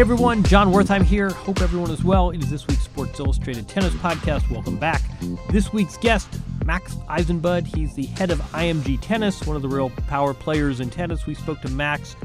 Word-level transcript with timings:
Hey 0.00 0.04
everyone, 0.04 0.42
Jon 0.44 0.72
Wertheim 0.72 1.02
here. 1.02 1.28
Hope 1.28 1.60
everyone 1.60 1.90
is 1.90 2.02
well. 2.02 2.30
It 2.30 2.42
is 2.42 2.48
this 2.48 2.66
week's 2.66 2.84
Sports 2.84 3.20
Illustrated 3.20 3.68
Tennis 3.68 3.92
Podcast. 3.96 4.50
Welcome 4.50 4.78
back. 4.78 5.02
This 5.50 5.74
week's 5.74 5.98
guest, 5.98 6.26
Max 6.64 6.94
Eisenbud. 7.10 7.66
He's 7.66 7.94
the 7.94 8.06
head 8.06 8.30
of 8.30 8.38
IMG 8.52 8.98
Tennis, 9.02 9.46
one 9.46 9.56
of 9.56 9.60
the 9.60 9.68
real 9.68 9.90
power 10.08 10.32
players 10.32 10.80
in 10.80 10.88
tennis. 10.88 11.26
We 11.26 11.34
spoke 11.34 11.60
to 11.60 11.68
Max 11.68 12.16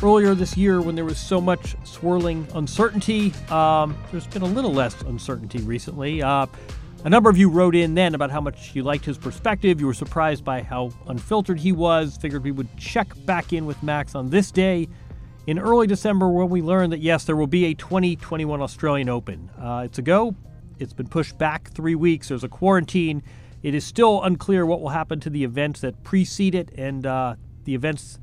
earlier 0.00 0.36
this 0.36 0.56
year 0.56 0.80
when 0.80 0.94
there 0.94 1.04
was 1.04 1.18
so 1.18 1.40
much 1.40 1.74
swirling 1.82 2.46
uncertainty. 2.54 3.32
Um, 3.50 3.98
there's 4.12 4.28
been 4.28 4.42
a 4.42 4.46
little 4.46 4.72
less 4.72 5.02
uncertainty 5.02 5.58
recently. 5.62 6.22
Uh, 6.22 6.46
a 7.02 7.10
number 7.10 7.28
of 7.28 7.36
you 7.36 7.50
wrote 7.50 7.74
in 7.74 7.96
then 7.96 8.14
about 8.14 8.30
how 8.30 8.40
much 8.40 8.76
you 8.76 8.84
liked 8.84 9.04
his 9.04 9.18
perspective. 9.18 9.80
You 9.80 9.88
were 9.88 9.94
surprised 9.94 10.44
by 10.44 10.62
how 10.62 10.92
unfiltered 11.08 11.58
he 11.58 11.72
was. 11.72 12.16
Figured 12.16 12.44
we 12.44 12.52
would 12.52 12.68
check 12.76 13.08
back 13.26 13.52
in 13.52 13.66
with 13.66 13.82
Max 13.82 14.14
on 14.14 14.30
this 14.30 14.52
day 14.52 14.86
in 15.48 15.58
early 15.58 15.86
December 15.86 16.28
when 16.28 16.50
we 16.50 16.60
learned 16.60 16.92
that 16.92 17.00
yes, 17.00 17.24
there 17.24 17.34
will 17.34 17.46
be 17.46 17.64
a 17.64 17.74
2021 17.74 18.60
Australian 18.60 19.08
Open. 19.08 19.50
Uh, 19.58 19.80
it's 19.82 19.96
a 19.96 20.02
go. 20.02 20.36
It's 20.78 20.92
been 20.92 21.08
pushed 21.08 21.38
back 21.38 21.70
three 21.70 21.94
weeks. 21.94 22.28
There's 22.28 22.44
a 22.44 22.50
quarantine. 22.50 23.22
It 23.62 23.74
is 23.74 23.82
still 23.82 24.22
unclear 24.22 24.66
what 24.66 24.82
will 24.82 24.90
happen 24.90 25.20
to 25.20 25.30
the 25.30 25.44
events 25.44 25.80
that 25.80 26.04
precede 26.04 26.54
it 26.54 26.70
and 26.76 27.06
uh, 27.06 27.36
the 27.64 27.74
events 27.74 28.18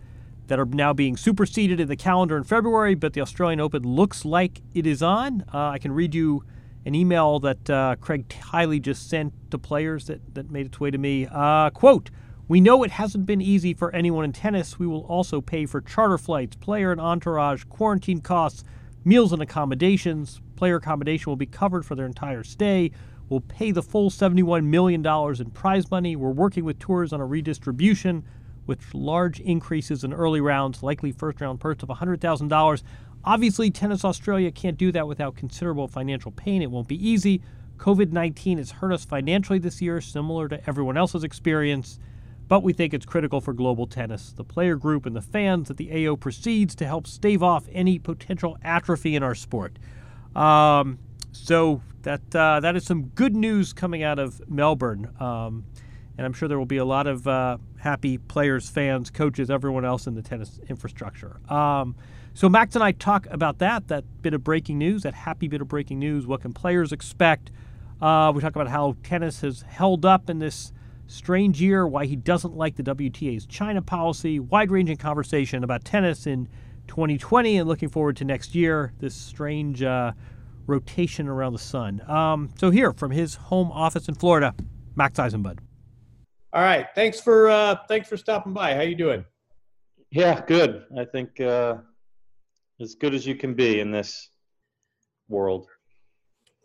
that 0.46 0.60
are 0.60 0.66
now 0.66 0.94
being 0.94 1.18
superseded 1.18 1.80
in 1.80 1.88
the 1.88 1.96
calendar 1.96 2.38
in 2.38 2.44
February. 2.44 2.94
But 2.94 3.14
the 3.14 3.22
Australian 3.22 3.60
Open 3.60 3.82
looks 3.82 4.24
like 4.24 4.62
it 4.76 4.86
is 4.86 5.02
on. 5.02 5.46
Uh, 5.52 5.70
I 5.70 5.80
can 5.80 5.94
read 5.94 6.14
you 6.14 6.44
an 6.86 6.94
email 6.94 7.40
that 7.40 7.68
uh, 7.72 7.96
Craig 8.00 8.30
Tiley 8.30 8.80
just 8.80 9.10
sent 9.10 9.34
to 9.50 9.58
players 9.58 10.06
that, 10.06 10.36
that 10.36 10.52
made 10.52 10.68
its 10.68 10.80
way 10.80 10.92
to 10.92 11.00
me. 11.00 11.28
Uh, 11.32 11.72
quote, 11.72 12.12
we 12.48 12.62
know 12.62 12.84
it 12.84 12.92
hasn't 12.92 13.26
been 13.26 13.42
easy 13.42 13.74
for 13.74 13.94
anyone 13.96 14.24
in 14.24 14.32
tennis. 14.32 14.78
We 14.78 14.86
will 14.86 15.06
also 15.06 15.42
pay 15.42 15.66
for 15.66 15.82
charter 15.82 16.18
flights, 16.18 16.56
player 16.56 16.92
and 16.92 17.02
entourage, 17.02 17.64
quarantine 17.64 18.22
costs, 18.22 18.64
meals 19.04 19.34
and 19.34 19.42
accommodations. 19.42 20.42
Player 20.56 20.76
accommodation 20.76 21.32
will 21.32 21.38
be 21.38 21.48
covered 21.48 21.86
for 21.86 21.96
their 21.96 22.06
entire 22.06 22.44
stay. 22.44 22.92
We'll 23.30 23.42
pay 23.42 23.72
the 23.72 23.82
full 23.82 24.12
$71 24.12 24.64
million 24.66 25.04
in 25.06 25.52
prize 25.52 25.90
money. 25.90 26.16
We're 26.16 26.30
working 26.30 26.64
with 26.64 26.78
tours 26.78 27.12
on 27.12 27.20
a 27.20 27.26
redistribution 27.26 28.24
with 28.68 28.94
large 28.94 29.40
increases 29.40 30.04
in 30.04 30.14
early 30.14 30.42
rounds, 30.42 30.84
likely 30.84 31.12
first 31.12 31.42
round 31.42 31.60
purse 31.60 31.82
of 31.82 31.90
$100,000. 31.90 32.84
Obviously, 33.24 33.72
Tennis 33.72 34.06
Australia 34.06 34.52
can't 34.52 34.78
do 34.78 34.92
that 34.92 35.08
without 35.08 35.36
considerable 35.36 35.88
financial 35.88 36.32
pain. 36.32 36.62
It 36.62 36.70
won't 36.70 36.88
be 36.88 37.10
easy. 37.10 37.42
COVID 37.78 38.12
19 38.12 38.60
has 38.60 38.70
hurt 38.70 38.94
us 38.94 39.04
financially 39.04 39.58
this 39.58 39.82
year, 39.82 40.00
similar 40.00 40.48
to 40.48 40.70
everyone 40.70 40.96
else's 40.96 41.24
experience 41.24 42.00
but 42.48 42.62
we 42.64 42.74
think 42.74 42.94
it's 42.94 43.06
critical 43.06 43.42
for 43.42 43.54
global 43.54 43.88
tennis, 43.88 44.32
the 44.32 44.44
player 44.44 44.76
group, 44.76 45.06
and 45.06 45.16
the 45.16 45.22
fans 45.22 45.68
that 45.68 45.78
the 45.78 46.08
AO 46.08 46.16
proceeds 46.16 46.76
to 46.76 46.86
help 46.86 47.08
stave 47.08 47.42
off 47.42 47.66
any 47.72 47.98
potential 47.98 48.58
atrophy 48.64 49.16
in 49.16 49.24
our 49.24 49.36
sport. 49.36 49.78
Um, 50.36 51.00
so 51.32 51.82
that 52.04 52.36
uh, 52.36 52.60
that 52.60 52.76
is 52.76 52.86
some 52.86 53.04
good 53.08 53.36
news 53.36 53.74
coming 53.74 54.04
out 54.04 54.20
of 54.20 54.42
Melbourne, 54.50 55.12
um, 55.20 55.66
and 56.18 56.26
I'm 56.26 56.34
sure 56.34 56.48
there 56.48 56.60
will 56.60 56.66
be 56.66 56.78
a 56.78 56.86
lot 56.86 57.08
of 57.08 57.28
uh, 57.28 57.58
happy 57.78 58.18
players, 58.18 58.70
fans, 58.70 59.10
coaches, 59.10 59.50
everyone 59.50 59.86
else 59.86 60.08
in 60.08 60.14
the 60.14 60.22
tennis 60.22 60.60
infrastructure. 60.70 61.38
Um, 61.52 61.96
so 62.34 62.50
Max 62.50 62.76
and 62.76 62.84
I 62.84 62.92
talk 62.92 63.28
about 63.32 63.60
that 63.60 63.88
that 63.88 64.04
bit 64.22 64.34
of 64.34 64.44
breaking 64.44 64.78
news, 64.78 65.04
that 65.04 65.14
happy 65.14 65.48
bit 65.48 65.62
of 65.62 65.68
breaking 65.68 66.00
news. 66.00 66.28
What 66.28 66.42
can 66.42 66.54
players 66.54 66.92
expect? 66.92 67.52
Uh, 68.02 68.32
we 68.36 68.42
talk 68.42 68.56
about 68.56 68.68
how 68.68 68.96
tennis 69.04 69.42
has 69.42 69.62
held 69.62 70.06
up 70.06 70.30
in 70.30 70.40
this 70.40 70.74
strange 71.08 71.62
year, 71.62 71.88
why 71.88 72.06
he 72.06 72.16
doesn't 72.16 72.56
like 72.56 72.76
the 72.76 72.84
WTA's 72.84 73.46
China 73.46 73.82
policy, 73.82 74.40
wide 74.40 74.72
ranging 74.72 74.98
conversation 74.98 75.64
about 75.64 75.86
tennis 75.86 76.28
in 76.28 76.48
2020 76.88 77.58
and 77.58 77.68
looking 77.68 77.90
forward 77.90 78.18
to 78.18 78.26
next 78.26 78.56
year, 78.56 78.94
this 79.00 79.16
strange 79.16 79.82
uh, 79.84 80.12
rotation 80.68 81.28
around 81.28 81.54
the 81.54 81.60
sun. 81.60 82.02
Um, 82.10 82.50
so, 82.58 82.70
here 82.70 82.94
from 82.94 83.12
his 83.12 83.36
home 83.36 83.72
office 83.72 84.08
in 84.08 84.16
Florida, 84.16 84.54
Max 84.96 85.20
Eisenbud. 85.20 85.60
All 86.54 86.62
right. 86.62 86.88
Thanks 86.96 87.20
for 87.20 87.50
uh, 87.50 87.76
thanks 87.88 88.08
for 88.08 88.16
stopping 88.16 88.54
by. 88.54 88.74
How 88.76 88.82
you 88.82 88.96
doing? 88.96 89.26
Yeah, 90.12 90.42
good. 90.46 90.86
I 90.98 91.04
think 91.04 91.42
uh, 91.42 91.78
as 92.80 92.96
good 92.96 93.14
as 93.14 93.28
you 93.28 93.36
can 93.36 93.54
be 93.54 93.82
in 93.82 93.92
this 93.92 94.30
world. 95.28 95.68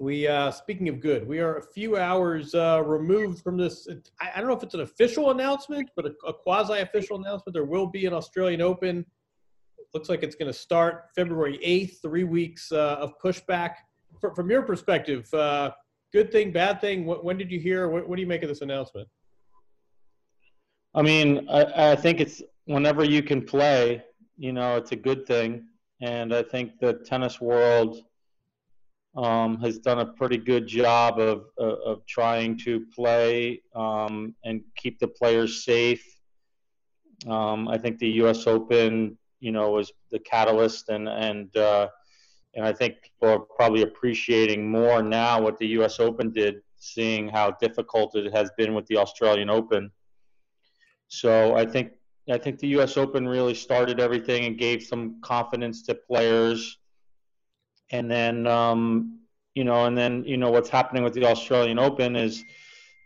We, 0.00 0.26
uh, 0.26 0.50
speaking 0.50 0.88
of 0.88 0.98
good, 0.98 1.28
we 1.28 1.40
are 1.40 1.58
a 1.58 1.62
few 1.62 1.98
hours 1.98 2.54
uh, 2.54 2.82
removed 2.86 3.42
from 3.42 3.58
this. 3.58 3.86
I, 4.18 4.30
I, 4.34 4.38
don't 4.38 4.48
know 4.48 4.56
if 4.56 4.62
it's 4.62 4.72
an 4.72 4.80
official 4.80 5.30
announcement, 5.30 5.90
but 5.94 6.06
a, 6.06 6.14
a 6.26 6.32
quasi-official 6.32 7.18
announcement. 7.18 7.52
There 7.52 7.66
will 7.66 7.86
be 7.86 8.06
an 8.06 8.14
Australian 8.14 8.62
Open. 8.62 9.04
Looks 9.92 10.08
like 10.08 10.22
it's 10.22 10.36
going 10.36 10.50
to 10.50 10.58
start 10.58 11.08
February 11.14 11.60
8th. 11.62 12.00
Three 12.00 12.24
weeks 12.24 12.72
uh, 12.72 12.96
of 12.98 13.12
pushback. 13.22 13.74
For, 14.22 14.34
from 14.34 14.48
your 14.48 14.62
perspective, 14.62 15.32
uh, 15.34 15.72
good 16.14 16.32
thing, 16.32 16.50
bad 16.50 16.80
thing. 16.80 17.04
When, 17.04 17.18
when 17.18 17.36
did 17.36 17.52
you 17.52 17.60
hear? 17.60 17.90
What, 17.90 18.08
what, 18.08 18.16
do 18.16 18.22
you 18.22 18.28
make 18.28 18.42
of 18.42 18.48
this 18.48 18.62
announcement? 18.62 19.06
I 20.94 21.02
mean, 21.02 21.46
I, 21.50 21.92
I 21.92 21.94
think 21.94 22.20
it's 22.20 22.40
whenever 22.64 23.04
you 23.04 23.22
can 23.22 23.44
play. 23.44 24.02
You 24.38 24.54
know, 24.54 24.78
it's 24.78 24.92
a 24.92 24.96
good 24.96 25.26
thing, 25.26 25.66
and 26.00 26.34
I 26.34 26.42
think 26.42 26.78
the 26.80 26.94
tennis 26.94 27.38
world 27.38 27.98
um, 29.16 29.60
has 29.60 29.78
done 29.78 29.98
a 30.00 30.06
pretty 30.06 30.36
good 30.36 30.66
job 30.66 31.18
of, 31.18 31.46
of, 31.58 31.78
of 31.84 32.06
trying 32.06 32.56
to 32.58 32.86
play 32.94 33.62
um, 33.74 34.34
and 34.44 34.62
keep 34.76 34.98
the 34.98 35.08
players 35.08 35.64
safe. 35.64 36.04
Um, 37.26 37.68
I 37.68 37.76
think 37.76 37.98
the 37.98 38.08
U.S. 38.22 38.46
Open, 38.46 39.18
you 39.40 39.52
know, 39.52 39.70
was 39.70 39.92
the 40.10 40.18
catalyst, 40.18 40.88
and 40.88 41.08
and 41.08 41.54
uh, 41.56 41.88
and 42.54 42.64
I 42.64 42.72
think 42.72 43.02
people 43.02 43.28
are 43.28 43.40
probably 43.40 43.82
appreciating 43.82 44.70
more 44.70 45.02
now 45.02 45.40
what 45.40 45.58
the 45.58 45.66
U.S. 45.68 46.00
Open 46.00 46.30
did, 46.30 46.62
seeing 46.76 47.28
how 47.28 47.52
difficult 47.52 48.14
it 48.16 48.32
has 48.34 48.50
been 48.56 48.74
with 48.74 48.86
the 48.86 48.96
Australian 48.96 49.50
Open. 49.50 49.90
So 51.08 51.56
I 51.56 51.66
think 51.66 51.92
I 52.30 52.38
think 52.38 52.58
the 52.58 52.68
U.S. 52.68 52.96
Open 52.96 53.28
really 53.28 53.54
started 53.54 54.00
everything 54.00 54.44
and 54.44 54.56
gave 54.56 54.82
some 54.82 55.20
confidence 55.20 55.82
to 55.84 55.94
players. 55.94 56.78
And 57.92 58.10
then, 58.10 58.46
um, 58.46 59.20
you 59.54 59.64
know, 59.64 59.86
and 59.86 59.96
then 59.96 60.24
you 60.24 60.36
know 60.36 60.50
what's 60.50 60.68
happening 60.68 61.02
with 61.02 61.14
the 61.14 61.24
Australian 61.24 61.78
Open 61.78 62.16
is 62.16 62.44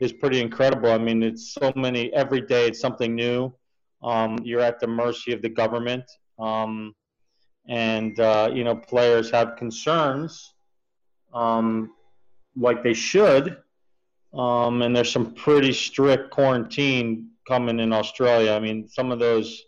is 0.01 0.13
pretty 0.13 0.41
incredible. 0.41 0.91
I 0.91 0.99
mean, 0.99 1.23
it's 1.23 1.55
so 1.55 1.73
many 1.77 2.13
every 2.13 2.41
day. 2.41 2.67
It's 2.67 2.81
something 2.81 3.15
new. 3.15 3.53
Um, 4.03 4.39
you're 4.43 4.61
at 4.61 4.81
the 4.81 4.87
mercy 4.87 5.33
of 5.33 5.41
the 5.41 5.49
government, 5.49 6.05
um, 6.39 6.95
and 7.69 8.19
uh, 8.21 8.51
you 8.53 8.65
know, 8.65 8.77
players 8.77 9.31
have 9.31 9.57
concerns, 9.57 10.55
um, 11.33 11.93
like 12.57 12.83
they 12.83 12.95
should. 12.95 13.57
Um, 14.35 14.83
and 14.83 14.95
there's 14.95 15.13
some 15.13 15.33
pretty 15.33 15.73
strict 15.73 16.31
quarantine 16.31 17.31
coming 17.47 17.79
in 17.79 17.93
Australia. 17.93 18.53
I 18.53 18.61
mean, 18.61 18.89
some 18.89 19.13
of 19.13 19.21
those 19.21 19.63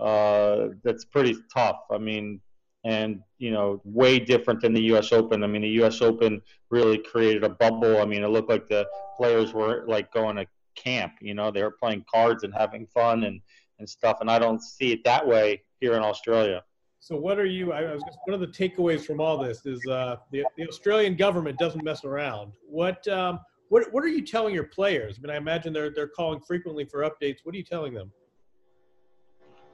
uh, 0.00 0.68
that's 0.82 1.04
pretty 1.04 1.36
tough. 1.54 1.80
I 1.90 1.98
mean, 1.98 2.40
and 2.84 3.22
you 3.40 3.50
know, 3.50 3.80
way 3.84 4.18
different 4.18 4.60
than 4.60 4.74
the 4.74 4.82
U.S. 4.82 5.12
Open. 5.12 5.42
I 5.42 5.46
mean, 5.46 5.62
the 5.62 5.68
U.S. 5.80 6.02
Open 6.02 6.42
really 6.68 6.98
created 6.98 7.42
a 7.42 7.48
bubble. 7.48 8.00
I 8.00 8.04
mean, 8.04 8.22
it 8.22 8.28
looked 8.28 8.50
like 8.50 8.68
the 8.68 8.86
players 9.16 9.54
were 9.54 9.84
like 9.88 10.12
going 10.12 10.36
to 10.36 10.46
camp. 10.76 11.14
You 11.22 11.32
know, 11.32 11.50
they 11.50 11.62
were 11.62 11.70
playing 11.72 12.04
cards 12.12 12.44
and 12.44 12.52
having 12.54 12.86
fun 12.86 13.24
and 13.24 13.40
and 13.78 13.88
stuff. 13.88 14.18
And 14.20 14.30
I 14.30 14.38
don't 14.38 14.62
see 14.62 14.92
it 14.92 15.02
that 15.04 15.26
way 15.26 15.62
here 15.80 15.94
in 15.94 16.02
Australia. 16.02 16.62
So, 17.00 17.16
what 17.16 17.38
are 17.38 17.46
you? 17.46 17.72
I 17.72 17.90
was 17.90 18.02
just, 18.02 18.18
one 18.26 18.34
of 18.34 18.40
the 18.40 18.46
takeaways 18.46 19.06
from 19.06 19.22
all 19.22 19.38
this 19.38 19.64
is 19.64 19.80
uh, 19.86 20.16
the 20.30 20.44
the 20.58 20.68
Australian 20.68 21.16
government 21.16 21.58
doesn't 21.58 21.82
mess 21.82 22.04
around. 22.04 22.52
What 22.68 23.08
um, 23.08 23.40
what 23.70 23.90
what 23.90 24.04
are 24.04 24.08
you 24.08 24.22
telling 24.22 24.54
your 24.54 24.64
players? 24.64 25.16
I 25.18 25.26
mean, 25.26 25.34
I 25.34 25.38
imagine 25.38 25.72
they're 25.72 25.90
they're 25.90 26.08
calling 26.08 26.40
frequently 26.40 26.84
for 26.84 27.00
updates. 27.00 27.38
What 27.42 27.54
are 27.54 27.58
you 27.58 27.64
telling 27.64 27.94
them? 27.94 28.12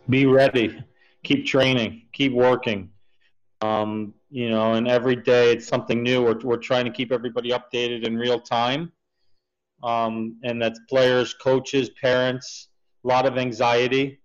Be 0.09 0.25
ready. 0.25 0.85
Keep 1.25 1.47
training. 1.47 2.03
Keep 2.13 2.33
working. 2.33 2.91
Um, 3.67 4.15
you 4.31 4.51
know, 4.51 4.75
and 4.75 4.87
every 4.89 5.17
day 5.17 5.53
it's 5.53 5.67
something 5.67 6.03
new. 6.03 6.23
We're 6.23 6.39
we're 6.41 6.65
trying 6.71 6.85
to 6.85 6.91
keep 6.91 7.13
everybody 7.13 7.51
updated 7.51 8.05
in 8.05 8.17
real 8.17 8.41
time. 8.41 8.93
Um, 9.83 10.37
and 10.43 10.61
that's 10.61 10.81
players, 10.89 11.35
coaches, 11.35 11.91
parents. 11.91 12.69
A 13.05 13.09
lot 13.09 13.27
of 13.27 13.39
anxiety. 13.39 14.21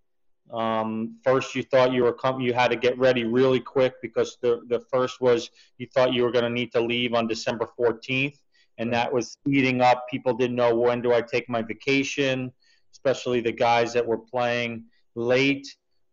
Um, 0.52 1.18
first, 1.24 1.56
you 1.56 1.64
thought 1.64 1.94
you 1.94 2.04
were 2.04 2.14
com- 2.14 2.42
you 2.42 2.54
had 2.54 2.72
to 2.72 2.76
get 2.76 2.98
ready 2.98 3.24
really 3.24 3.60
quick 3.60 3.94
because 4.02 4.38
the 4.42 4.62
the 4.68 4.80
first 4.92 5.22
was 5.22 5.50
you 5.78 5.88
thought 5.94 6.14
you 6.14 6.24
were 6.24 6.32
going 6.32 6.46
to 6.46 6.50
need 6.50 6.72
to 6.74 6.82
leave 6.82 7.14
on 7.14 7.28
December 7.28 7.68
14th 7.80 8.38
and 8.82 8.92
that 8.92 9.14
was 9.14 9.32
speeding 9.32 9.80
up. 9.82 10.08
People 10.10 10.34
didn't 10.34 10.56
know 10.56 10.76
when 10.76 11.02
do 11.02 11.14
I 11.14 11.22
take 11.22 11.48
my 11.48 11.62
vacation, 11.62 12.52
especially 12.92 13.40
the 13.40 13.52
guys 13.52 13.94
that 13.94 14.06
were 14.06 14.18
playing 14.18 14.86
late. 15.14 15.68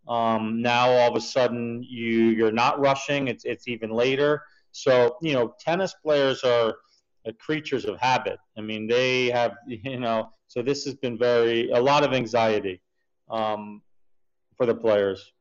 Um, 0.09 0.63
now 0.63 0.91
all 0.91 1.11
of 1.11 1.17
a 1.17 1.21
sudden 1.21 1.83
you 1.83 2.29
you're 2.31 2.53
not 2.53 2.81
rushing. 2.81 3.29
It's 3.29 3.45
it's 3.45 3.69
even 3.69 3.91
later. 3.91 4.43
So 4.73 5.17
you 5.23 5.33
know 5.33 5.55
tennis 5.61 5.95
players 6.03 6.45
are 6.45 6.77
creatures 7.39 7.85
of 7.85 7.99
habit. 8.01 8.39
I 8.57 8.63
mean 8.63 8.87
they 8.87 9.31
have 9.31 9.53
you 9.67 10.01
know. 10.01 10.31
So 10.47 10.63
this 10.63 10.85
has 10.87 10.95
been 10.95 11.19
very 11.19 11.71
a 11.71 11.81
lot 11.81 12.05
of 12.05 12.15
anxiety 12.15 12.81
um, 13.31 13.83
for 14.57 14.65
the 14.65 14.75
players. 14.75 15.33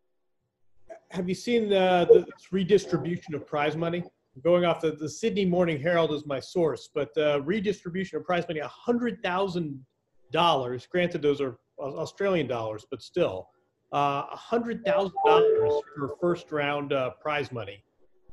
Have 1.11 1.29
you 1.29 1.35
seen 1.35 1.69
the, 1.69 2.05
the 2.11 2.25
redistribution 2.51 3.33
of 3.33 3.47
prize 3.47 3.77
money? 3.77 4.03
going 4.43 4.65
off 4.65 4.81
the, 4.81 4.91
the 4.91 5.09
Sydney 5.09 5.45
Morning 5.45 5.81
Herald 5.81 6.11
is 6.11 6.25
my 6.25 6.39
source, 6.39 6.89
but 6.93 7.15
uh, 7.17 7.41
redistribution 7.41 8.17
of 8.17 8.25
prize 8.25 8.47
money, 8.47 8.59
hundred 8.59 9.21
thousand 9.23 9.83
dollars. 10.31 10.87
Granted, 10.89 11.21
those 11.21 11.41
are 11.41 11.57
Australian 11.79 12.47
dollars, 12.47 12.85
but 12.89 13.01
still, 13.01 13.49
uh, 13.91 14.23
hundred 14.35 14.83
thousand 14.85 15.13
dollars 15.25 15.81
for 15.95 16.15
first 16.19 16.51
round 16.51 16.93
uh, 16.93 17.11
prize 17.21 17.51
money. 17.51 17.83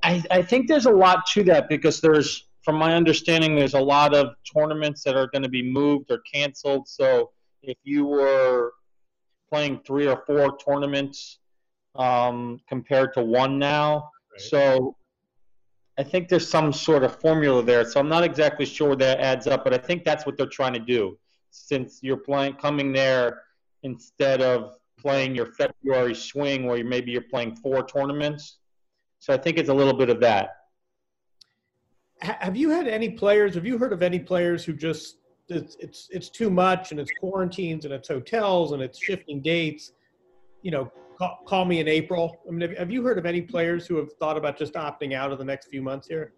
I, 0.02 0.22
I 0.30 0.42
think 0.42 0.68
there's 0.68 0.86
a 0.86 0.90
lot 0.90 1.26
to 1.32 1.42
that 1.44 1.68
because 1.68 2.00
there's, 2.00 2.48
from 2.62 2.76
my 2.76 2.94
understanding, 2.94 3.56
there's 3.56 3.74
a 3.74 3.80
lot 3.80 4.14
of 4.14 4.34
tournaments 4.44 5.02
that 5.04 5.16
are 5.16 5.28
going 5.28 5.42
to 5.42 5.48
be 5.48 5.62
moved 5.62 6.10
or 6.10 6.18
canceled. 6.30 6.86
So 6.88 7.30
if 7.62 7.78
you 7.84 8.04
were 8.04 8.72
playing 9.50 9.80
three 9.86 10.06
or 10.06 10.22
four 10.26 10.58
tournaments 10.58 11.38
um, 11.94 12.60
compared 12.68 13.14
to 13.14 13.22
one 13.22 13.58
now, 13.58 14.10
right. 14.32 14.40
so 14.40 14.96
I 15.96 16.02
think 16.02 16.28
there's 16.28 16.48
some 16.48 16.72
sort 16.72 17.04
of 17.04 17.18
formula 17.20 17.62
there. 17.62 17.84
So 17.84 18.00
I'm 18.00 18.08
not 18.08 18.24
exactly 18.24 18.66
sure 18.66 18.96
that 18.96 19.20
adds 19.20 19.46
up, 19.46 19.64
but 19.64 19.72
I 19.72 19.78
think 19.78 20.04
that's 20.04 20.26
what 20.26 20.36
they're 20.36 20.46
trying 20.46 20.74
to 20.74 20.80
do. 20.80 21.16
Since 21.50 22.00
you're 22.02 22.16
playing 22.16 22.54
coming 22.54 22.92
there 22.92 23.42
instead 23.84 24.42
of 24.42 24.76
playing 24.98 25.34
your 25.34 25.46
February 25.46 26.14
swing 26.14 26.66
where 26.66 26.82
maybe 26.84 27.12
you're 27.12 27.22
playing 27.22 27.56
four 27.56 27.86
tournaments. 27.86 28.58
So 29.18 29.32
I 29.32 29.36
think 29.36 29.58
it's 29.58 29.68
a 29.68 29.74
little 29.74 29.94
bit 29.94 30.10
of 30.10 30.20
that. 30.20 30.56
Have 32.20 32.56
you 32.56 32.70
had 32.70 32.86
any 32.86 33.10
players? 33.10 33.54
Have 33.54 33.66
you 33.66 33.76
heard 33.76 33.92
of 33.92 34.02
any 34.02 34.18
players 34.18 34.64
who 34.64 34.72
just 34.72 35.18
it's 35.48 35.76
it's, 35.78 36.08
it's 36.10 36.30
too 36.30 36.48
much 36.48 36.90
and 36.90 36.98
it's 36.98 37.10
quarantines 37.20 37.84
and 37.84 37.92
it's 37.92 38.08
hotels 38.08 38.72
and 38.72 38.82
it's 38.82 38.98
shifting 39.02 39.42
dates? 39.42 39.92
You 40.62 40.70
know, 40.70 40.92
call, 41.18 41.40
call 41.46 41.64
me 41.64 41.80
in 41.80 41.88
April? 41.88 42.40
I 42.48 42.50
mean, 42.50 42.62
have, 42.62 42.78
have 42.78 42.90
you 42.90 43.02
heard 43.02 43.18
of 43.18 43.26
any 43.26 43.42
players 43.42 43.86
who 43.86 43.96
have 43.96 44.12
thought 44.14 44.38
about 44.38 44.56
just 44.56 44.74
opting 44.74 45.12
out 45.12 45.32
of 45.32 45.38
the 45.38 45.44
next 45.44 45.68
few 45.68 45.82
months 45.82 46.08
here? 46.08 46.32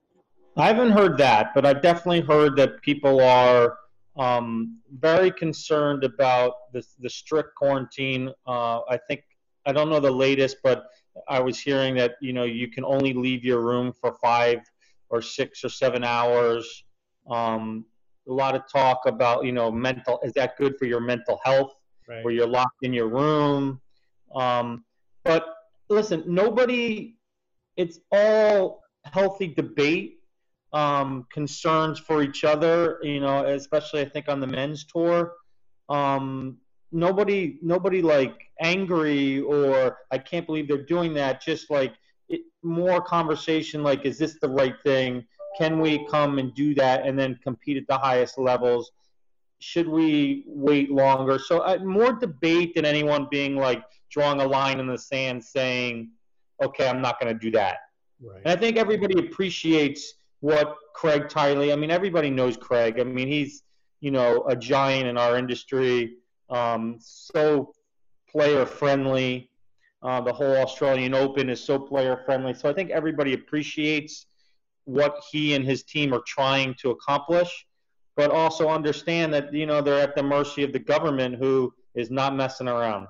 I 0.57 0.69
haven't 0.69 0.93
heard 0.93 1.19
that, 1.19 1.55
but 1.55 1.67
I've 1.67 1.83
definitely 1.83 2.23
heard 2.23 2.57
that 2.57 2.81
people 2.81 3.21
are 3.21 3.79
um, 4.19 4.79
very 4.99 5.31
concerned 5.31 6.05
about 6.05 6.73
the, 6.73 6.83
the 7.01 7.11
strict 7.11 7.55
quarantine. 7.55 8.31
Uh, 8.47 8.81
I 8.89 8.99
think 9.09 9.23
I 9.67 9.73
don't 9.73 9.91
know 9.91 10.01
the 10.01 10.11
latest, 10.11 10.59
but 10.63 10.87
I 11.29 11.41
was 11.41 11.59
hearing 11.59 11.95
that 11.97 12.17
you 12.21 12.33
know 12.33 12.45
you 12.45 12.69
can 12.69 12.85
only 12.85 13.13
leave 13.13 13.45
your 13.45 13.61
room 13.61 13.93
for 13.93 14.15
five 14.23 14.61
or 15.09 15.21
six 15.23 15.65
or 15.65 15.69
seven 15.69 16.05
hours. 16.05 16.85
Um, 17.31 17.85
a 18.29 18.33
lot 18.33 18.55
of 18.55 18.63
talk 18.71 19.03
about 19.07 19.45
you 19.45 19.53
know 19.53 19.71
mental. 19.71 20.21
Is 20.23 20.33
that 20.35 20.57
good 20.57 20.79
for 20.79 20.87
your 20.87 21.01
mental 21.01 21.41
health? 21.45 21.73
Right. 22.09 22.25
Where 22.25 22.33
you're 22.33 22.47
locked 22.47 22.83
in 22.83 22.93
your 22.93 23.09
room. 23.09 23.81
Um, 24.35 24.85
but 25.25 25.57
listen, 25.89 26.23
nobody, 26.27 27.17
it's 27.77 27.99
all 28.13 28.83
healthy 29.13 29.49
debate, 29.49 30.16
um, 30.73 31.27
concerns 31.33 31.99
for 31.99 32.23
each 32.23 32.45
other, 32.45 32.99
you 33.03 33.21
know, 33.21 33.45
especially 33.47 34.01
I 34.01 34.09
think 34.09 34.29
on 34.29 34.41
the 34.41 34.47
men's 34.47 34.85
tour. 34.85 35.33
Um, 35.89 36.59
nobody, 36.93 37.59
nobody 37.63 38.03
like 38.03 38.35
angry 38.61 39.41
or 39.41 39.99
I 40.11 40.19
can't 40.19 40.47
believe 40.47 40.69
they're 40.69 40.83
doing 40.83 41.15
that. 41.15 41.43
Just 41.43 41.71
like 41.71 41.95
it, 42.29 42.43
more 42.63 43.01
conversation, 43.01 43.83
like, 43.83 44.05
is 44.05 44.19
this 44.19 44.39
the 44.41 44.49
right 44.49 44.75
thing? 44.83 45.25
Can 45.59 45.81
we 45.81 46.07
come 46.07 46.39
and 46.39 46.55
do 46.55 46.75
that 46.75 47.07
and 47.07 47.19
then 47.19 47.39
compete 47.43 47.77
at 47.77 47.87
the 47.89 47.97
highest 47.99 48.39
levels? 48.39 48.91
Should 49.59 49.89
we 49.89 50.45
wait 50.47 50.91
longer? 50.91 51.39
So 51.39 51.61
uh, 51.61 51.79
more 51.79 52.13
debate 52.13 52.75
than 52.75 52.85
anyone 52.85 53.29
being 53.31 53.57
like, 53.57 53.83
drawing 54.11 54.41
a 54.41 54.47
line 54.47 54.81
in 54.81 54.87
the 54.87 54.97
sand 54.97 55.43
saying, 55.43 56.11
okay, 56.63 56.89
I'm 56.89 57.03
not 57.03 57.21
going 57.21 57.33
to 57.33 57.39
do 57.39 57.51
that. 57.51 57.79
Right. 58.23 58.41
And 58.45 58.47
I 58.47 58.57
think 58.57 58.77
everybody 58.77 59.19
appreciates 59.19 60.15
what 60.41 60.77
Craig 60.95 61.29
Tiley, 61.29 61.73
I 61.73 61.77
mean, 61.77 61.91
everybody 61.91 62.31
knows 62.31 62.57
Craig. 62.57 62.99
I 63.01 63.05
mean, 63.05 63.29
he's, 63.29 63.63
you 64.01 64.11
know, 64.11 64.45
a 64.49 64.57
giant 64.57 65.09
in 65.09 65.17
our 65.17 65.37
industry, 65.37 66.17
um, 66.51 66.97
so 67.01 67.73
player 68.31 68.67
friendly. 68.67 69.51
Uh, 70.03 70.21
the 70.21 70.33
whole 70.33 70.57
Australian 70.59 71.15
Open 71.15 71.49
is 71.49 71.63
so 71.63 71.79
player 71.79 72.23
friendly. 72.25 72.55
So 72.55 72.69
I 72.69 72.73
think 72.73 72.91
everybody 72.91 73.33
appreciates 73.33 74.27
what 74.85 75.21
he 75.31 75.55
and 75.55 75.65
his 75.65 75.83
team 75.83 76.13
are 76.15 76.23
trying 76.27 76.75
to 76.81 76.91
accomplish, 76.91 77.67
but 78.15 78.31
also 78.31 78.69
understand 78.69 79.35
that, 79.35 79.53
you 79.53 79.67
know, 79.67 79.81
they're 79.81 80.01
at 80.01 80.15
the 80.15 80.23
mercy 80.23 80.63
of 80.63 80.73
the 80.73 80.79
government 80.79 81.37
who 81.37 81.73
is 81.95 82.11
not 82.11 82.37
messing 82.37 82.69
around 82.69 83.09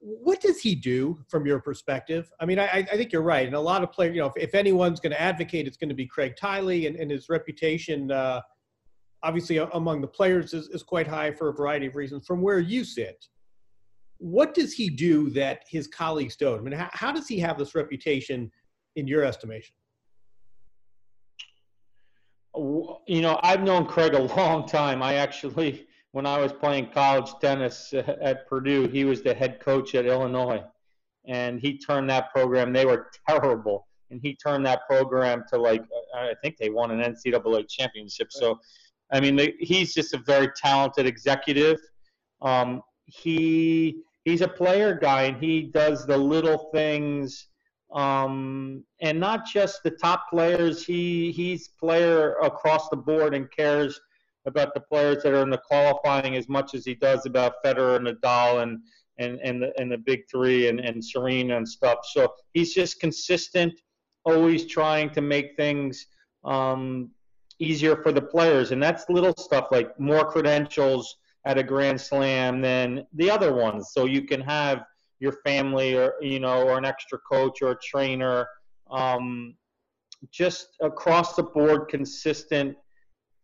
what 0.00 0.40
does 0.40 0.60
he 0.60 0.74
do 0.74 1.18
from 1.28 1.46
your 1.46 1.58
perspective? 1.60 2.30
I 2.40 2.46
mean, 2.46 2.58
I, 2.58 2.86
I 2.90 2.96
think 2.96 3.12
you're 3.12 3.22
right. 3.22 3.46
And 3.46 3.56
a 3.56 3.60
lot 3.60 3.82
of 3.82 3.90
players, 3.90 4.14
you 4.14 4.20
know, 4.20 4.28
if, 4.28 4.34
if 4.36 4.54
anyone's 4.54 5.00
going 5.00 5.10
to 5.12 5.20
advocate, 5.20 5.66
it's 5.66 5.76
going 5.76 5.88
to 5.88 5.94
be 5.94 6.06
Craig 6.06 6.34
Tiley, 6.40 6.86
and, 6.86 6.96
and 6.96 7.10
his 7.10 7.28
reputation, 7.28 8.12
uh, 8.12 8.40
obviously, 9.22 9.56
among 9.56 10.00
the 10.00 10.06
players 10.06 10.54
is, 10.54 10.68
is 10.68 10.82
quite 10.82 11.08
high 11.08 11.32
for 11.32 11.48
a 11.48 11.52
variety 11.52 11.86
of 11.86 11.96
reasons. 11.96 12.26
From 12.26 12.42
where 12.42 12.60
you 12.60 12.84
sit, 12.84 13.26
what 14.18 14.54
does 14.54 14.72
he 14.72 14.88
do 14.88 15.30
that 15.30 15.62
his 15.68 15.88
colleagues 15.88 16.36
don't? 16.36 16.58
I 16.58 16.62
mean, 16.62 16.78
how, 16.78 16.90
how 16.92 17.12
does 17.12 17.26
he 17.26 17.38
have 17.40 17.58
this 17.58 17.74
reputation 17.74 18.50
in 18.94 19.08
your 19.08 19.24
estimation? 19.24 19.74
You 22.54 23.22
know, 23.22 23.38
I've 23.42 23.62
known 23.62 23.86
Craig 23.86 24.14
a 24.14 24.22
long 24.36 24.66
time. 24.68 25.02
I 25.02 25.14
actually 25.14 25.87
when 26.12 26.26
I 26.26 26.38
was 26.38 26.52
playing 26.52 26.90
college 26.90 27.30
tennis 27.40 27.92
at 27.94 28.48
Purdue, 28.48 28.88
he 28.88 29.04
was 29.04 29.22
the 29.22 29.34
head 29.34 29.60
coach 29.60 29.94
at 29.94 30.06
Illinois, 30.06 30.62
and 31.26 31.60
he 31.60 31.78
turned 31.78 32.08
that 32.10 32.32
program. 32.32 32.72
They 32.72 32.86
were 32.86 33.10
terrible, 33.28 33.86
and 34.10 34.20
he 34.22 34.34
turned 34.34 34.64
that 34.66 34.86
program 34.86 35.44
to 35.50 35.58
like 35.58 35.84
I 36.14 36.34
think 36.42 36.56
they 36.56 36.70
won 36.70 36.90
an 36.90 37.00
NCAA 37.00 37.68
championship. 37.68 38.28
So, 38.30 38.58
I 39.12 39.20
mean, 39.20 39.38
he's 39.60 39.94
just 39.94 40.14
a 40.14 40.18
very 40.18 40.48
talented 40.56 41.06
executive. 41.06 41.78
Um, 42.40 42.82
he 43.06 44.02
he's 44.24 44.40
a 44.42 44.48
player 44.48 44.94
guy 44.94 45.22
and 45.22 45.42
he 45.42 45.62
does 45.62 46.06
the 46.06 46.16
little 46.16 46.68
things 46.72 47.48
um, 47.92 48.84
and 49.00 49.18
not 49.18 49.46
just 49.46 49.82
the 49.82 49.90
top 49.90 50.28
players. 50.30 50.84
He 50.84 51.32
he's 51.32 51.68
player 51.68 52.34
across 52.42 52.88
the 52.88 52.96
board 52.96 53.34
and 53.34 53.50
cares 53.50 53.98
about 54.48 54.74
the 54.74 54.80
players 54.80 55.22
that 55.22 55.32
are 55.32 55.42
in 55.42 55.50
the 55.50 55.58
qualifying 55.58 56.36
as 56.36 56.48
much 56.48 56.74
as 56.74 56.84
he 56.84 56.94
does 56.94 57.26
about 57.26 57.62
Federer 57.64 57.96
and 57.96 58.06
Nadal 58.06 58.62
and 58.62 58.80
and 59.18 59.38
and 59.42 59.62
the, 59.62 59.72
and 59.78 59.90
the 59.90 59.98
big 59.98 60.22
three 60.30 60.68
and, 60.68 60.80
and 60.80 61.04
Serena 61.04 61.56
and 61.56 61.68
stuff. 61.68 61.98
So 62.12 62.32
he's 62.52 62.74
just 62.74 63.00
consistent, 63.00 63.80
always 64.24 64.66
trying 64.66 65.10
to 65.10 65.20
make 65.20 65.56
things 65.56 66.06
um, 66.44 67.10
easier 67.58 67.96
for 67.96 68.12
the 68.12 68.22
players, 68.22 68.72
and 68.72 68.82
that's 68.82 69.04
little 69.08 69.34
stuff 69.36 69.68
like 69.70 69.98
more 70.00 70.24
credentials 70.24 71.16
at 71.44 71.58
a 71.58 71.62
Grand 71.62 72.00
Slam 72.00 72.60
than 72.60 73.04
the 73.14 73.30
other 73.30 73.54
ones. 73.54 73.90
So 73.92 74.04
you 74.04 74.22
can 74.22 74.40
have 74.40 74.84
your 75.20 75.32
family 75.44 75.94
or 75.96 76.14
you 76.20 76.40
know 76.40 76.62
or 76.62 76.78
an 76.78 76.84
extra 76.84 77.18
coach 77.18 77.62
or 77.62 77.72
a 77.72 77.78
trainer 77.82 78.46
um, 78.90 79.54
just 80.30 80.76
across 80.80 81.34
the 81.34 81.42
board 81.42 81.88
consistent 81.88 82.76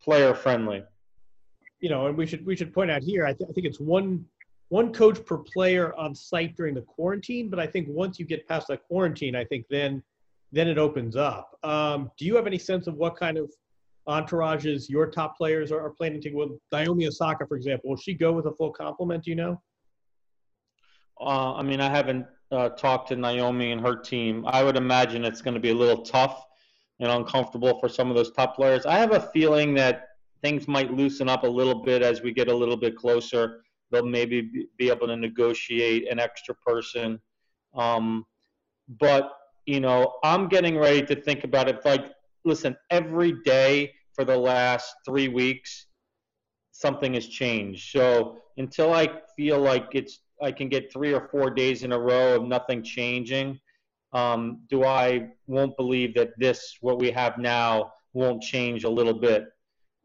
player 0.01 0.33
friendly 0.33 0.83
you 1.85 1.91
know 1.91 2.07
and 2.07 2.17
we 2.17 2.25
should 2.25 2.43
we 2.47 2.55
should 2.55 2.73
point 2.73 2.89
out 2.89 3.03
here 3.03 3.27
I, 3.27 3.33
th- 3.33 3.47
I 3.47 3.53
think 3.53 3.67
it's 3.67 3.79
one 3.79 4.25
one 4.69 4.91
coach 4.91 5.23
per 5.23 5.37
player 5.37 5.93
on 5.95 6.15
site 6.15 6.57
during 6.57 6.73
the 6.73 6.81
quarantine 6.81 7.47
but 7.47 7.59
i 7.59 7.67
think 7.67 7.87
once 7.87 8.17
you 8.19 8.25
get 8.25 8.47
past 8.47 8.69
that 8.69 8.81
quarantine 8.87 9.35
i 9.35 9.45
think 9.45 9.67
then 9.69 10.01
then 10.51 10.67
it 10.67 10.79
opens 10.79 11.15
up 11.15 11.59
um, 11.63 12.09
do 12.17 12.25
you 12.25 12.35
have 12.35 12.47
any 12.47 12.57
sense 12.57 12.87
of 12.87 12.95
what 12.95 13.15
kind 13.15 13.37
of 13.37 13.51
entourages 14.07 14.89
your 14.89 15.05
top 15.05 15.37
players 15.37 15.71
are, 15.71 15.79
are 15.79 15.91
planning 15.91 16.19
to 16.21 16.31
go 16.31 16.37
with 16.39 16.59
naomi 16.71 17.05
osaka 17.05 17.45
for 17.45 17.55
example 17.55 17.91
will 17.91 17.97
she 17.97 18.15
go 18.15 18.31
with 18.31 18.47
a 18.47 18.53
full 18.53 18.71
complement 18.71 19.23
do 19.23 19.29
you 19.29 19.35
know 19.35 19.61
uh, 21.21 21.53
I 21.53 21.63
mean, 21.63 21.79
I 21.79 21.89
haven't 21.89 22.25
uh, 22.51 22.67
talked 22.69 23.07
to 23.07 23.15
Naomi 23.15 23.71
and 23.71 23.79
her 23.79 23.95
team. 23.95 24.43
I 24.45 24.65
would 24.65 24.75
imagine 24.75 25.23
it's 25.23 25.41
going 25.41 25.53
to 25.53 25.61
be 25.61 25.69
a 25.69 25.73
little 25.73 26.03
tough 26.03 26.45
and 26.99 27.09
uncomfortable 27.09 27.79
for 27.79 27.87
some 27.87 28.09
of 28.09 28.17
those 28.17 28.31
top 28.31 28.57
players. 28.57 28.85
I 28.85 28.97
have 28.97 29.13
a 29.13 29.21
feeling 29.33 29.73
that 29.75 30.09
things 30.45 30.67
might 30.67 30.93
loosen 30.93 31.27
up 31.27 31.41
a 31.41 31.47
little 31.47 31.81
bit 31.81 32.03
as 32.03 32.21
we 32.21 32.31
get 32.31 32.49
a 32.49 32.55
little 32.55 32.77
bit 32.77 32.95
closer. 32.95 33.63
They'll 33.89 34.05
maybe 34.05 34.67
be 34.77 34.89
able 34.91 35.07
to 35.07 35.17
negotiate 35.17 36.07
an 36.11 36.19
extra 36.19 36.53
person. 36.53 37.19
Um, 37.73 38.27
but, 38.99 39.31
you 39.65 39.79
know, 39.79 40.19
I'm 40.23 40.47
getting 40.47 40.77
ready 40.77 41.03
to 41.07 41.15
think 41.19 41.45
about 41.45 41.67
it. 41.67 41.83
Like, 41.83 42.11
listen, 42.43 42.77
every 42.91 43.33
day 43.43 43.91
for 44.13 44.23
the 44.23 44.37
last 44.37 44.93
three 45.03 45.29
weeks, 45.29 45.87
something 46.71 47.15
has 47.15 47.27
changed. 47.27 47.89
So 47.91 48.37
until 48.57 48.93
I 48.93 49.21
feel 49.35 49.59
like 49.59 49.87
it's 49.93 50.19
I 50.43 50.51
can 50.51 50.69
get 50.69 50.93
three 50.93 51.11
or 51.11 51.27
four 51.29 51.49
days 51.49 51.81
in 51.81 51.91
a 51.91 51.99
row 51.99 52.35
of 52.35 52.43
nothing 52.43 52.83
changing, 52.83 53.59
um, 54.13 54.61
do 54.69 54.83
I 54.83 55.29
won't 55.47 55.75
believe 55.75 56.13
that 56.15 56.37
this 56.37 56.77
what 56.81 56.99
we 56.99 57.09
have 57.09 57.39
now 57.39 57.93
won't 58.13 58.43
change 58.43 58.83
a 58.83 58.89
little 58.89 59.19
bit. 59.29 59.45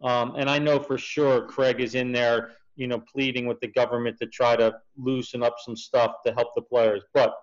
Um, 0.02 0.34
and 0.36 0.48
I 0.48 0.58
know 0.58 0.78
for 0.78 0.96
sure 0.96 1.46
Craig 1.46 1.80
is 1.80 1.94
in 1.94 2.12
there, 2.12 2.52
you 2.76 2.86
know, 2.86 3.00
pleading 3.00 3.46
with 3.46 3.60
the 3.60 3.68
government 3.68 4.18
to 4.18 4.26
try 4.26 4.56
to 4.56 4.74
loosen 4.96 5.42
up 5.42 5.56
some 5.58 5.76
stuff 5.76 6.16
to 6.24 6.32
help 6.32 6.54
the 6.54 6.62
players. 6.62 7.02
But 7.12 7.34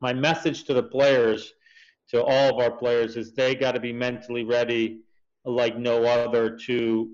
my 0.00 0.12
message 0.12 0.64
to 0.64 0.74
the 0.74 0.82
players, 0.82 1.52
to 2.08 2.22
all 2.22 2.58
of 2.58 2.64
our 2.64 2.70
players, 2.70 3.16
is 3.16 3.32
they 3.32 3.54
got 3.54 3.72
to 3.72 3.80
be 3.80 3.92
mentally 3.92 4.44
ready 4.44 5.00
like 5.44 5.76
no 5.76 6.04
other 6.04 6.56
to 6.56 7.10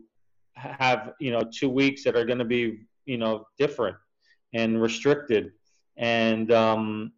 have 0.56 1.12
you 1.20 1.30
know 1.30 1.42
two 1.52 1.68
weeks 1.68 2.02
that 2.04 2.16
are 2.16 2.24
going 2.24 2.38
to 2.38 2.44
be 2.44 2.80
you 3.04 3.18
know 3.18 3.46
different 3.58 3.96
and 4.54 4.80
restricted, 4.80 5.52
and 5.96 6.52
um, 6.52 7.12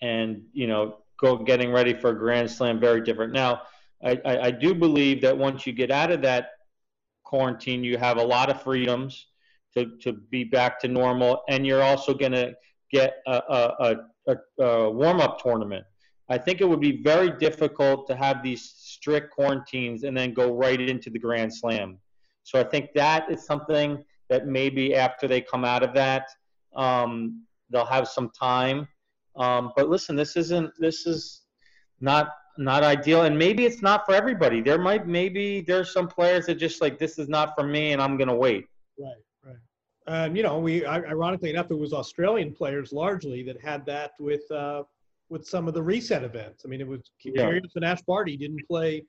and 0.00 0.42
you 0.52 0.66
know 0.66 0.98
go 1.18 1.36
getting 1.36 1.72
ready 1.72 1.94
for 1.94 2.10
a 2.10 2.18
Grand 2.18 2.50
Slam 2.50 2.78
very 2.78 3.00
different. 3.00 3.32
Now, 3.32 3.62
I, 4.04 4.20
I, 4.24 4.50
do 4.50 4.74
believe 4.74 5.20
that 5.22 5.36
once 5.36 5.66
you 5.66 5.72
get 5.72 5.90
out 5.90 6.10
of 6.10 6.22
that 6.22 6.50
quarantine, 7.24 7.84
you 7.84 7.96
have 7.98 8.18
a 8.18 8.22
lot 8.22 8.50
of 8.50 8.62
freedoms 8.62 9.26
to, 9.74 9.96
to 10.02 10.12
be 10.12 10.44
back 10.44 10.80
to 10.80 10.88
normal, 10.88 11.42
and 11.48 11.66
you're 11.66 11.82
also 11.82 12.12
going 12.12 12.32
to 12.32 12.52
get 12.90 13.14
a, 13.26 13.42
a, 13.48 13.96
a, 14.26 14.64
a 14.64 14.90
warm 14.90 15.20
up 15.20 15.42
tournament. 15.42 15.84
I 16.28 16.38
think 16.38 16.60
it 16.60 16.68
would 16.68 16.80
be 16.80 17.02
very 17.02 17.30
difficult 17.30 18.06
to 18.08 18.16
have 18.16 18.42
these 18.42 18.62
strict 18.76 19.32
quarantines 19.32 20.04
and 20.04 20.16
then 20.16 20.32
go 20.32 20.54
right 20.54 20.80
into 20.80 21.10
the 21.10 21.18
Grand 21.18 21.54
Slam. 21.54 21.98
So 22.44 22.58
I 22.58 22.64
think 22.64 22.90
that 22.94 23.30
is 23.30 23.44
something 23.44 24.04
that 24.28 24.46
maybe 24.46 24.94
after 24.94 25.28
they 25.28 25.40
come 25.40 25.64
out 25.64 25.82
of 25.82 25.94
that, 25.94 26.28
um, 26.74 27.44
they'll 27.70 27.84
have 27.84 28.08
some 28.08 28.30
time. 28.30 28.88
Um, 29.36 29.72
but 29.76 29.88
listen, 29.88 30.16
this 30.16 30.36
isn't. 30.36 30.72
This 30.78 31.06
is 31.06 31.42
not 32.00 32.30
not 32.58 32.82
ideal, 32.82 33.22
and 33.22 33.38
maybe 33.38 33.64
it's 33.64 33.82
not 33.82 34.04
for 34.06 34.14
everybody. 34.14 34.60
There 34.60 34.78
might 34.78 35.06
maybe 35.06 35.60
there's 35.62 35.92
some 35.92 36.08
players 36.08 36.46
that 36.46 36.56
just 36.56 36.80
like 36.80 36.98
this 36.98 37.18
is 37.18 37.28
not 37.28 37.54
for 37.56 37.64
me, 37.64 37.92
and 37.92 38.02
I'm 38.02 38.16
gonna 38.16 38.34
wait. 38.34 38.66
Right, 38.98 39.12
right. 39.44 39.56
Um, 40.06 40.36
you 40.36 40.42
know, 40.42 40.58
we 40.58 40.84
ironically 40.86 41.50
enough, 41.50 41.70
it 41.70 41.78
was 41.78 41.92
Australian 41.92 42.52
players 42.52 42.92
largely 42.92 43.42
that 43.44 43.60
had 43.60 43.86
that 43.86 44.12
with 44.18 44.50
uh, 44.50 44.82
with 45.28 45.46
some 45.46 45.68
of 45.68 45.74
the 45.74 45.82
reset 45.82 46.24
events. 46.24 46.64
I 46.64 46.68
mean, 46.68 46.80
it 46.80 46.86
was 46.86 47.10
Kyrgios 47.24 47.36
yeah. 47.36 47.70
and 47.76 47.84
Ash 47.84 48.02
Barty 48.02 48.36
didn't 48.36 48.66
play 48.68 49.04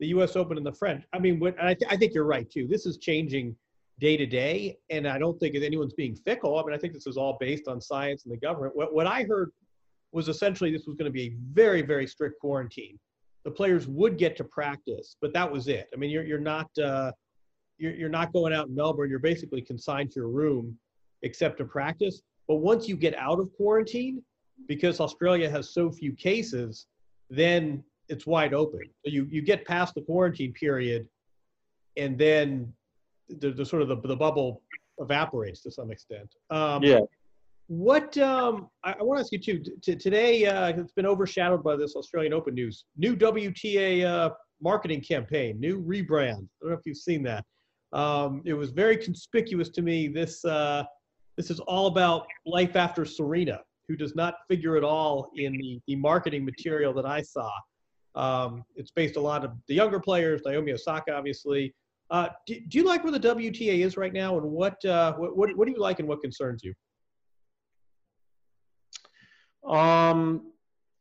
the 0.00 0.08
U.S. 0.08 0.36
Open 0.36 0.56
and 0.56 0.66
the 0.66 0.72
French. 0.72 1.04
I 1.12 1.18
mean, 1.18 1.38
what, 1.38 1.56
I, 1.60 1.74
th- 1.74 1.90
I 1.90 1.96
think 1.96 2.14
you're 2.14 2.24
right 2.24 2.48
too. 2.50 2.66
This 2.66 2.86
is 2.86 2.98
changing 2.98 3.56
day 4.00 4.16
to 4.16 4.26
day. 4.26 4.76
And 4.90 5.06
I 5.06 5.18
don't 5.18 5.38
think 5.38 5.54
anyone's 5.54 5.94
being 5.94 6.14
fickle. 6.14 6.58
I 6.58 6.64
mean, 6.64 6.74
I 6.74 6.78
think 6.78 6.92
this 6.92 7.06
is 7.06 7.16
all 7.16 7.36
based 7.40 7.68
on 7.68 7.80
science 7.80 8.24
and 8.24 8.32
the 8.32 8.38
government. 8.38 8.74
What, 8.76 8.94
what 8.94 9.06
I 9.06 9.22
heard 9.24 9.50
was 10.14 10.28
essentially 10.28 10.70
this 10.70 10.86
was 10.86 10.96
going 10.96 11.10
to 11.10 11.12
be 11.12 11.24
a 11.24 11.34
very, 11.52 11.82
very 11.82 12.06
strict 12.06 12.40
quarantine. 12.40 12.98
The 13.44 13.50
players 13.50 13.86
would 13.88 14.16
get 14.16 14.36
to 14.36 14.44
practice, 14.44 15.16
but 15.20 15.34
that 15.34 15.50
was 15.50 15.68
it. 15.68 15.88
I 15.92 15.96
mean, 15.96 16.10
you're, 16.10 16.24
you're 16.24 16.38
not 16.38 16.70
uh, 16.78 17.10
you're, 17.78 17.94
you're 17.94 18.08
not 18.08 18.32
going 18.32 18.52
out 18.52 18.68
in 18.68 18.74
Melbourne. 18.74 19.10
You're 19.10 19.18
basically 19.18 19.60
consigned 19.60 20.12
to 20.12 20.20
your 20.20 20.28
room, 20.28 20.78
except 21.22 21.58
to 21.58 21.64
practice. 21.64 22.22
But 22.46 22.56
once 22.56 22.88
you 22.88 22.96
get 22.96 23.14
out 23.16 23.40
of 23.40 23.50
quarantine, 23.56 24.22
because 24.68 25.00
Australia 25.00 25.50
has 25.50 25.74
so 25.74 25.90
few 25.90 26.12
cases, 26.12 26.86
then 27.28 27.82
it's 28.08 28.24
wide 28.26 28.54
open. 28.54 28.82
So 29.04 29.10
you 29.10 29.26
you 29.28 29.42
get 29.42 29.66
past 29.66 29.94
the 29.94 30.02
quarantine 30.02 30.52
period, 30.52 31.08
and 31.96 32.16
then 32.16 32.72
the, 33.28 33.50
the 33.50 33.66
sort 33.66 33.82
of 33.82 33.88
the, 33.88 33.96
the 33.96 34.16
bubble 34.16 34.62
evaporates 34.98 35.60
to 35.62 35.72
some 35.72 35.90
extent. 35.90 36.34
Um, 36.50 36.82
yeah. 36.84 37.00
What 37.68 38.16
um, 38.18 38.68
I, 38.84 38.92
I 38.92 39.02
want 39.02 39.18
to 39.18 39.22
ask 39.22 39.32
you 39.32 39.38
too. 39.38 39.62
T- 39.82 39.96
today, 39.96 40.46
uh, 40.46 40.68
it's 40.68 40.92
been 40.92 41.06
overshadowed 41.06 41.64
by 41.64 41.76
this 41.76 41.96
Australian 41.96 42.34
Open 42.34 42.54
news. 42.54 42.84
New 42.96 43.16
WTA 43.16 44.04
uh, 44.04 44.30
marketing 44.60 45.00
campaign, 45.00 45.58
new 45.58 45.82
rebrand. 45.82 46.32
I 46.32 46.60
don't 46.60 46.70
know 46.70 46.72
if 46.72 46.80
you've 46.84 46.98
seen 46.98 47.22
that. 47.22 47.44
Um, 47.92 48.42
it 48.44 48.54
was 48.54 48.70
very 48.70 48.96
conspicuous 48.96 49.70
to 49.70 49.82
me. 49.82 50.08
This 50.08 50.44
uh, 50.44 50.84
this 51.36 51.50
is 51.50 51.58
all 51.60 51.86
about 51.86 52.26
life 52.44 52.76
after 52.76 53.04
Serena, 53.04 53.60
who 53.88 53.96
does 53.96 54.14
not 54.14 54.34
figure 54.48 54.76
at 54.76 54.84
all 54.84 55.30
in 55.36 55.52
the, 55.52 55.80
the 55.86 55.96
marketing 55.96 56.44
material 56.44 56.92
that 56.94 57.06
I 57.06 57.22
saw. 57.22 57.50
Um, 58.14 58.62
it's 58.76 58.90
based 58.90 59.16
a 59.16 59.20
lot 59.20 59.44
of 59.44 59.52
the 59.68 59.74
younger 59.74 59.98
players, 59.98 60.42
Naomi 60.44 60.72
Osaka, 60.72 61.12
obviously, 61.12 61.74
uh, 62.10 62.28
do, 62.46 62.60
do, 62.68 62.78
you 62.78 62.84
like 62.84 63.02
where 63.02 63.12
the 63.12 63.18
WTA 63.18 63.84
is 63.84 63.96
right 63.96 64.12
now, 64.12 64.38
and 64.38 64.46
what, 64.46 64.84
uh, 64.84 65.14
what, 65.14 65.36
what 65.36 65.56
what 65.56 65.66
do 65.66 65.72
you 65.72 65.80
like, 65.80 65.98
and 65.98 66.06
what 66.06 66.20
concerns 66.20 66.62
you? 66.62 66.74
Um, 69.66 70.52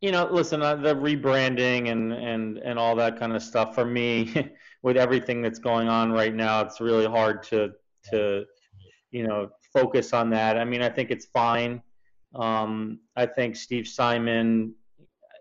you 0.01 0.11
know, 0.11 0.27
listen, 0.29 0.61
uh, 0.61 0.75
the 0.75 0.95
rebranding 0.95 1.89
and 1.89 2.11
and 2.11 2.57
and 2.57 2.77
all 2.77 2.95
that 2.97 3.17
kind 3.17 3.33
of 3.33 3.41
stuff 3.41 3.73
for 3.73 3.85
me, 3.85 4.51
with 4.81 4.97
everything 4.97 5.41
that's 5.41 5.59
going 5.59 5.87
on 5.87 6.11
right 6.11 6.33
now, 6.33 6.61
it's 6.61 6.81
really 6.81 7.05
hard 7.05 7.43
to 7.43 7.71
to 8.11 8.45
you 9.11 9.25
know 9.25 9.49
focus 9.73 10.13
on 10.13 10.29
that. 10.31 10.57
I 10.57 10.65
mean, 10.65 10.81
I 10.81 10.89
think 10.89 11.09
it's 11.09 11.25
fine. 11.27 11.81
Um, 12.35 12.99
I 13.15 13.25
think 13.25 13.55
Steve 13.55 13.87
Simon. 13.87 14.75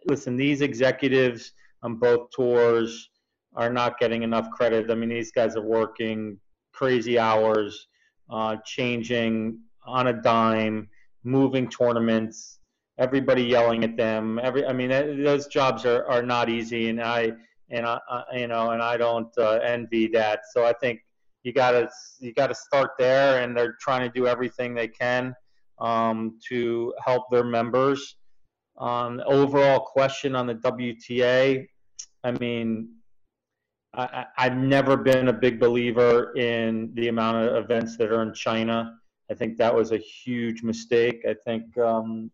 Listen, 0.07 0.37
these 0.37 0.63
executives 0.63 1.53
on 1.83 1.97
both 1.97 2.31
tours 2.31 3.11
are 3.55 3.73
not 3.73 3.99
getting 3.99 4.23
enough 4.23 4.51
credit. 4.51 4.91
I 4.91 4.95
mean, 4.95 5.09
these 5.09 5.33
guys 5.33 5.57
are 5.57 5.63
working 5.63 6.39
crazy 6.73 7.19
hours, 7.19 7.89
uh, 8.31 8.57
changing 8.65 9.61
on 9.85 10.09
a 10.09 10.13
dime, 10.13 10.89
moving 11.25 11.69
tournaments, 11.69 12.59
everybody 12.99 13.43
yelling 13.43 13.85
at 13.85 13.97
them. 13.97 14.39
Every, 14.43 14.67
I 14.67 14.73
mean, 14.73 14.91
those 14.91 15.47
jobs 15.47 15.85
are, 15.85 16.05
are 16.07 16.23
not 16.23 16.49
easy, 16.49 16.89
and 16.89 17.03
I 17.03 17.33
and 17.71 17.87
I, 17.87 17.99
you 18.35 18.49
know, 18.49 18.71
and 18.71 18.83
I 18.83 18.97
don't 18.97 19.33
uh, 19.39 19.59
envy 19.65 20.07
that. 20.09 20.41
So 20.53 20.65
I 20.65 20.73
think 20.75 21.01
you 21.43 21.53
gotta 21.53 21.89
you 22.21 22.33
gotta 22.33 22.55
start 22.55 22.93
there, 22.99 23.43
and 23.43 23.57
they're 23.57 23.77
trying 23.81 24.03
to 24.03 24.13
do 24.19 24.27
everything 24.27 24.75
they 24.75 24.89
can 24.89 25.35
um, 25.79 26.39
to 26.49 26.95
help 27.05 27.31
their 27.31 27.45
members. 27.45 28.17
Um, 28.79 29.23
overall 29.27 29.81
question 29.81 30.35
on 30.35 30.47
the 30.47 30.55
WTA, 30.55 31.67
I 32.25 32.31
mean, 32.33 32.89
I, 33.95 34.27
have 34.37 34.57
never 34.57 34.97
been 34.97 35.29
a 35.29 35.33
big 35.33 35.61
believer 35.61 36.33
in 36.35 36.93
the 36.95 37.09
amount 37.09 37.45
of 37.47 37.65
events 37.65 37.97
that 37.99 38.11
are 38.11 38.23
in 38.23 38.33
China. 38.33 38.99
I 39.31 39.35
think 39.35 39.59
that 39.59 39.75
was 39.75 39.93
a 39.93 39.99
huge 39.99 40.63
mistake. 40.63 41.25
I 41.29 41.35
think 41.45 41.77
um, 41.77 42.31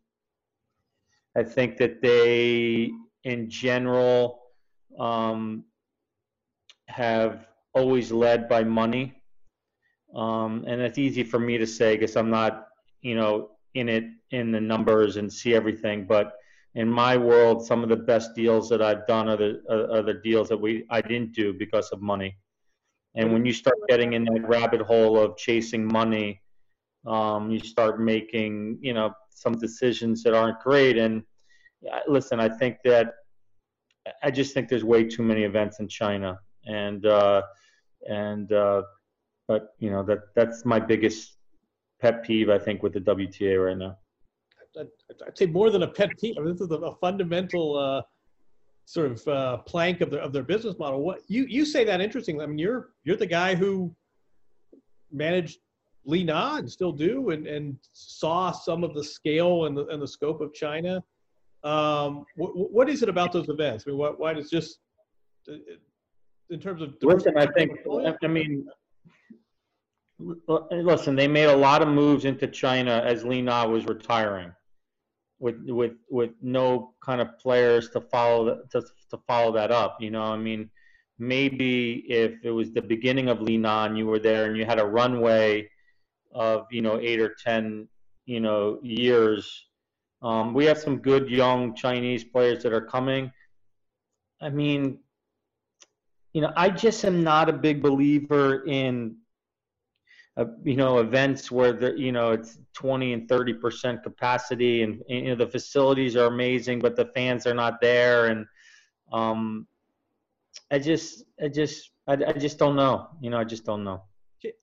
I 1.38 1.44
think 1.44 1.76
that 1.76 2.02
they, 2.02 2.90
in 3.22 3.48
general, 3.48 4.40
um, 4.98 5.64
have 6.88 7.46
always 7.74 8.10
led 8.10 8.48
by 8.48 8.64
money, 8.64 9.22
um, 10.16 10.64
and 10.66 10.80
it's 10.80 10.98
easy 10.98 11.22
for 11.22 11.38
me 11.38 11.56
to 11.56 11.66
say 11.66 11.96
because 11.96 12.16
I'm 12.16 12.30
not, 12.30 12.66
you 13.02 13.14
know, 13.14 13.50
in 13.74 13.88
it 13.88 14.04
in 14.32 14.50
the 14.50 14.60
numbers 14.60 15.16
and 15.16 15.32
see 15.32 15.54
everything. 15.54 16.06
But 16.06 16.32
in 16.74 16.88
my 16.88 17.16
world, 17.16 17.64
some 17.64 17.84
of 17.84 17.88
the 17.88 18.02
best 18.12 18.34
deals 18.34 18.68
that 18.70 18.82
I've 18.82 19.06
done 19.06 19.28
are 19.28 19.36
the 19.36 19.62
are 19.70 20.02
the 20.02 20.14
deals 20.14 20.48
that 20.48 20.60
we 20.60 20.86
I 20.90 21.00
didn't 21.00 21.34
do 21.34 21.52
because 21.52 21.90
of 21.92 22.02
money. 22.02 22.36
And 23.14 23.32
when 23.32 23.44
you 23.44 23.52
start 23.52 23.76
getting 23.88 24.14
in 24.14 24.24
that 24.24 24.48
rabbit 24.48 24.80
hole 24.80 25.16
of 25.16 25.36
chasing 25.36 25.84
money, 25.86 26.42
um, 27.06 27.48
you 27.50 27.60
start 27.60 28.00
making 28.00 28.78
you 28.80 28.92
know 28.92 29.12
some 29.30 29.52
decisions 29.52 30.24
that 30.24 30.34
aren't 30.34 30.58
great. 30.58 30.98
And 30.98 31.22
listen, 32.06 32.40
I 32.40 32.48
think 32.48 32.78
that 32.84 33.14
I 34.22 34.30
just 34.30 34.54
think 34.54 34.68
there's 34.68 34.84
way 34.84 35.04
too 35.04 35.22
many 35.22 35.44
events 35.44 35.80
in 35.80 35.88
China, 35.88 36.38
and 36.66 37.04
uh, 37.06 37.42
and 38.08 38.52
uh, 38.52 38.82
but 39.46 39.74
you 39.78 39.90
know 39.90 40.02
that 40.04 40.34
that's 40.34 40.64
my 40.64 40.80
biggest 40.80 41.36
pet 42.00 42.22
peeve 42.22 42.48
I 42.48 42.58
think 42.58 42.82
with 42.82 42.92
the 42.92 43.00
WTA 43.00 43.64
right 43.64 43.76
now. 43.76 43.96
I'd 45.26 45.36
say 45.36 45.46
more 45.46 45.70
than 45.70 45.82
a 45.82 45.88
pet 45.88 46.10
peeve. 46.20 46.36
I 46.38 46.40
mean, 46.40 46.52
this 46.52 46.60
is 46.60 46.70
a, 46.70 46.94
fundamental 47.00 47.76
uh, 47.76 48.02
sort 48.84 49.10
of 49.10 49.28
uh, 49.28 49.56
plank 49.58 50.00
of 50.00 50.10
their 50.10 50.20
of 50.20 50.32
their 50.32 50.42
business 50.42 50.78
model. 50.78 51.02
What 51.02 51.20
you 51.28 51.44
you 51.46 51.64
say 51.64 51.84
that 51.84 52.00
interesting. 52.00 52.40
I 52.40 52.46
mean, 52.46 52.58
you're 52.58 52.90
you're 53.04 53.16
the 53.16 53.26
guy 53.26 53.54
who 53.54 53.94
managed 55.10 55.58
Li 56.04 56.22
Na 56.24 56.56
and 56.58 56.70
still 56.70 56.92
do, 56.92 57.30
and 57.30 57.46
and 57.46 57.76
saw 57.92 58.52
some 58.52 58.84
of 58.84 58.94
the 58.94 59.02
scale 59.02 59.64
and 59.66 59.76
the 59.76 59.86
and 59.86 60.00
the 60.00 60.08
scope 60.08 60.40
of 60.40 60.54
China. 60.54 61.02
Um, 61.68 62.24
what, 62.36 62.50
what 62.54 62.88
is 62.88 63.02
it 63.02 63.08
about 63.08 63.32
those 63.32 63.48
events? 63.48 63.84
I 63.86 63.90
mean, 63.90 63.98
why, 63.98 64.08
why 64.08 64.32
does 64.32 64.48
just 64.48 64.78
uh, 65.50 65.56
in 66.50 66.60
terms 66.60 66.80
of 66.82 66.94
listen? 67.02 67.36
I 67.36 67.46
think 67.46 67.72
I 68.22 68.26
mean 68.26 68.66
listen, 70.18 71.14
they 71.14 71.28
made 71.28 71.44
a 71.44 71.56
lot 71.56 71.82
of 71.82 71.88
moves 71.88 72.24
into 72.24 72.46
China 72.46 73.02
as 73.04 73.24
Li 73.24 73.42
Na 73.42 73.66
was 73.66 73.86
retiring, 73.86 74.52
with 75.38 75.56
with 75.66 75.92
with 76.10 76.30
no 76.42 76.94
kind 77.04 77.20
of 77.20 77.38
players 77.38 77.90
to 77.90 78.00
follow 78.00 78.62
to 78.70 78.80
to 79.10 79.18
follow 79.26 79.52
that 79.52 79.70
up. 79.70 79.98
You 80.00 80.10
know, 80.10 80.22
I 80.22 80.36
mean, 80.36 80.70
maybe 81.18 82.04
if 82.08 82.32
it 82.42 82.50
was 82.50 82.72
the 82.72 82.82
beginning 82.82 83.28
of 83.28 83.40
Li 83.40 83.56
Na 83.56 83.84
and 83.84 83.96
you 83.96 84.06
were 84.06 84.18
there 84.18 84.46
and 84.46 84.56
you 84.56 84.64
had 84.64 84.80
a 84.80 84.86
runway 84.86 85.68
of 86.32 86.66
you 86.70 86.82
know 86.82 86.98
eight 87.00 87.20
or 87.20 87.34
ten 87.44 87.88
you 88.26 88.40
know 88.40 88.78
years. 88.82 89.67
Um, 90.22 90.52
we 90.52 90.64
have 90.64 90.78
some 90.78 90.98
good 90.98 91.28
young 91.30 91.74
Chinese 91.74 92.24
players 92.24 92.62
that 92.62 92.72
are 92.72 92.80
coming. 92.80 93.30
I 94.40 94.50
mean, 94.50 94.98
you 96.32 96.40
know, 96.40 96.52
I 96.56 96.70
just 96.70 97.04
am 97.04 97.22
not 97.22 97.48
a 97.48 97.52
big 97.52 97.82
believer 97.82 98.64
in 98.64 99.16
uh, 100.36 100.44
you 100.62 100.76
know 100.76 100.98
events 100.98 101.50
where 101.50 101.72
the 101.72 101.98
you 101.98 102.12
know 102.12 102.30
it's 102.32 102.58
20 102.74 103.12
and 103.12 103.28
30 103.28 103.54
percent 103.54 104.02
capacity 104.04 104.82
and, 104.82 105.02
you 105.08 105.22
know 105.22 105.34
the 105.34 105.48
facilities 105.48 106.14
are 106.14 106.26
amazing 106.26 106.78
but 106.78 106.94
the 106.94 107.06
fans 107.06 107.46
are 107.46 107.54
not 107.54 107.80
there. 107.80 108.26
And 108.26 108.46
um 109.12 109.66
i 110.70 110.78
just 110.78 111.24
i 111.42 111.48
just 111.48 111.90
i, 112.06 112.12
I 112.12 112.32
just 112.32 112.58
don't 112.58 112.76
know. 112.76 113.08
You 113.20 113.30
know 113.30 113.38
i 113.38 113.44
just 113.44 113.64
don't 113.64 113.82
know. 113.82 114.04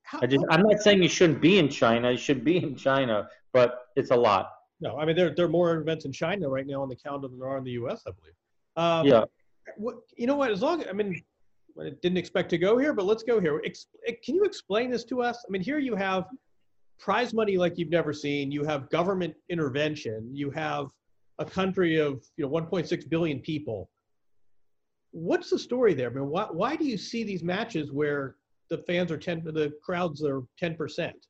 How, 0.04 0.20
i 0.22 0.28
just 0.28 0.46
i'm 0.50 0.62
not 0.62 0.80
saying 0.80 1.04
you 1.04 1.10
shouldn't 1.10 1.42
be 1.42 1.60
in 1.60 1.70
china. 1.70 2.12
You 2.12 2.18
should 2.18 2.46
be 2.46 2.58
in 2.58 2.76
china 2.76 3.28
but 3.52 3.88
it's 3.96 4.12
a 4.12 4.16
lot 4.16 4.55
no 4.82 4.98
i 4.98 5.06
mean 5.06 5.16
there, 5.16 5.34
there 5.36 5.46
are 5.46 5.50
more 5.50 5.76
events 5.78 6.06
in 6.06 6.12
china 6.12 6.48
right 6.48 6.68
now 6.68 6.82
on 6.82 6.90
the 6.90 6.96
calendar 6.96 7.28
than 7.28 7.40
there 7.40 7.50
are 7.50 7.58
in 7.58 7.64
the 7.64 7.72
us 7.72 8.04
i 8.08 8.12
believe 8.12 8.34
um, 8.78 9.06
yeah 9.06 9.24
what, 9.78 9.96
you 10.18 10.28
know 10.28 10.36
what 10.36 10.52
as 10.52 10.62
long 10.62 10.84
i 10.88 10.94
mean 10.94 11.22
I 11.80 11.90
didn't 12.02 12.18
expect 12.18 12.50
to 12.52 12.58
go 12.58 12.78
here, 12.78 12.94
but 12.94 13.06
let's 13.06 13.24
go 13.24 13.40
here. 13.40 13.62
Ex- 13.66 13.88
can 14.24 14.36
you 14.36 14.44
explain 14.44 14.90
this 14.90 15.04
to 15.06 15.22
us? 15.22 15.44
I 15.48 15.52
mean, 15.52 15.62
here 15.62 15.80
you 15.80 15.96
have 15.96 16.26
prize 17.00 17.34
money 17.34 17.58
like 17.58 17.78
you've 17.78 17.90
never 17.90 18.14
seen. 18.14 18.52
You 18.52 18.64
have 18.64 18.90
government 18.90 19.36
intervention. 19.50 20.30
You 20.34 20.50
have 20.52 20.88
a 21.40 21.46
country 21.46 21.98
of 21.98 22.24
you 22.38 22.46
know 22.46 22.50
1.6 22.50 23.10
billion 23.10 23.40
people. 23.40 23.90
What's 25.12 25.50
the 25.50 25.60
story 25.60 25.94
there? 25.94 26.10
I 26.10 26.14
mean, 26.14 26.28
why, 26.28 26.48
why 26.52 26.76
do 26.76 26.86
you 26.86 26.98
see 26.98 27.24
these 27.24 27.44
matches 27.44 27.92
where 27.92 28.36
the 28.70 28.80
fans 28.80 29.12
are 29.12 29.18
10, 29.18 29.44
the 29.44 29.74
crowds 29.84 30.24
are 30.24 30.44
10 30.58 30.76
percent? 30.76 31.28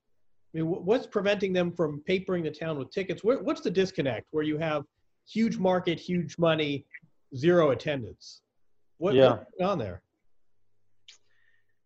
I 0.55 0.59
mean, 0.59 0.67
what's 0.67 1.05
preventing 1.05 1.51
them 1.51 1.73
from 1.73 2.01
papering 2.05 2.43
the 2.43 2.51
town 2.51 2.79
with 2.79 2.89
tickets? 2.89 3.23
what's 3.23 3.59
the 3.59 3.69
disconnect 3.69 4.27
where 4.31 4.43
you 4.43 4.57
have 4.57 4.85
huge 5.27 5.57
market, 5.57 5.99
huge 5.99 6.37
money, 6.37 6.85
zero 7.35 7.71
attendance? 7.71 8.41
What, 8.97 9.15
yeah. 9.15 9.31
what's 9.31 9.61
on 9.61 9.79
there? 9.79 10.01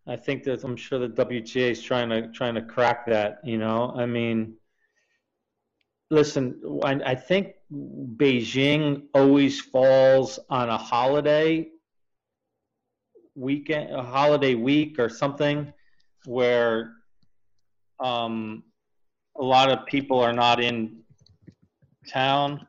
I 0.07 0.15
think 0.15 0.43
that 0.43 0.63
I'm 0.63 0.75
sure 0.75 0.99
the 0.99 1.09
WTA 1.09 1.71
is 1.71 1.81
trying 1.81 2.09
to 2.09 2.31
trying 2.31 2.55
to 2.55 2.61
crack 2.61 3.07
that. 3.07 3.39
You 3.43 3.57
know, 3.57 3.93
I 3.95 4.05
mean, 4.05 4.55
listen, 6.09 6.61
I, 6.83 6.99
I 7.05 7.15
think 7.15 7.53
Beijing 7.71 9.03
always 9.13 9.61
falls 9.61 10.39
on 10.49 10.69
a 10.69 10.77
holiday 10.77 11.69
weekend, 13.35 13.93
a 13.93 14.01
holiday 14.01 14.55
week 14.55 14.97
or 14.99 15.09
something, 15.09 15.71
where 16.25 16.93
um, 17.99 18.63
a 19.39 19.43
lot 19.43 19.71
of 19.71 19.85
people 19.85 20.19
are 20.19 20.33
not 20.33 20.61
in 20.61 20.97
town. 22.07 22.67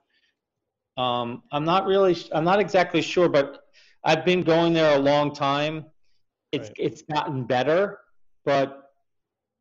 Um, 0.97 1.43
I'm 1.53 1.65
not 1.65 1.87
really, 1.87 2.17
I'm 2.33 2.45
not 2.45 2.61
exactly 2.61 3.03
sure, 3.03 3.29
but 3.29 3.65
I've 4.05 4.25
been 4.25 4.43
going 4.43 4.73
there 4.73 4.97
a 4.97 4.99
long 4.99 5.35
time 5.35 5.87
it's 6.53 6.69
right. 6.69 6.77
it's 6.79 7.03
gotten 7.03 7.45
better, 7.45 7.99
but 8.45 8.91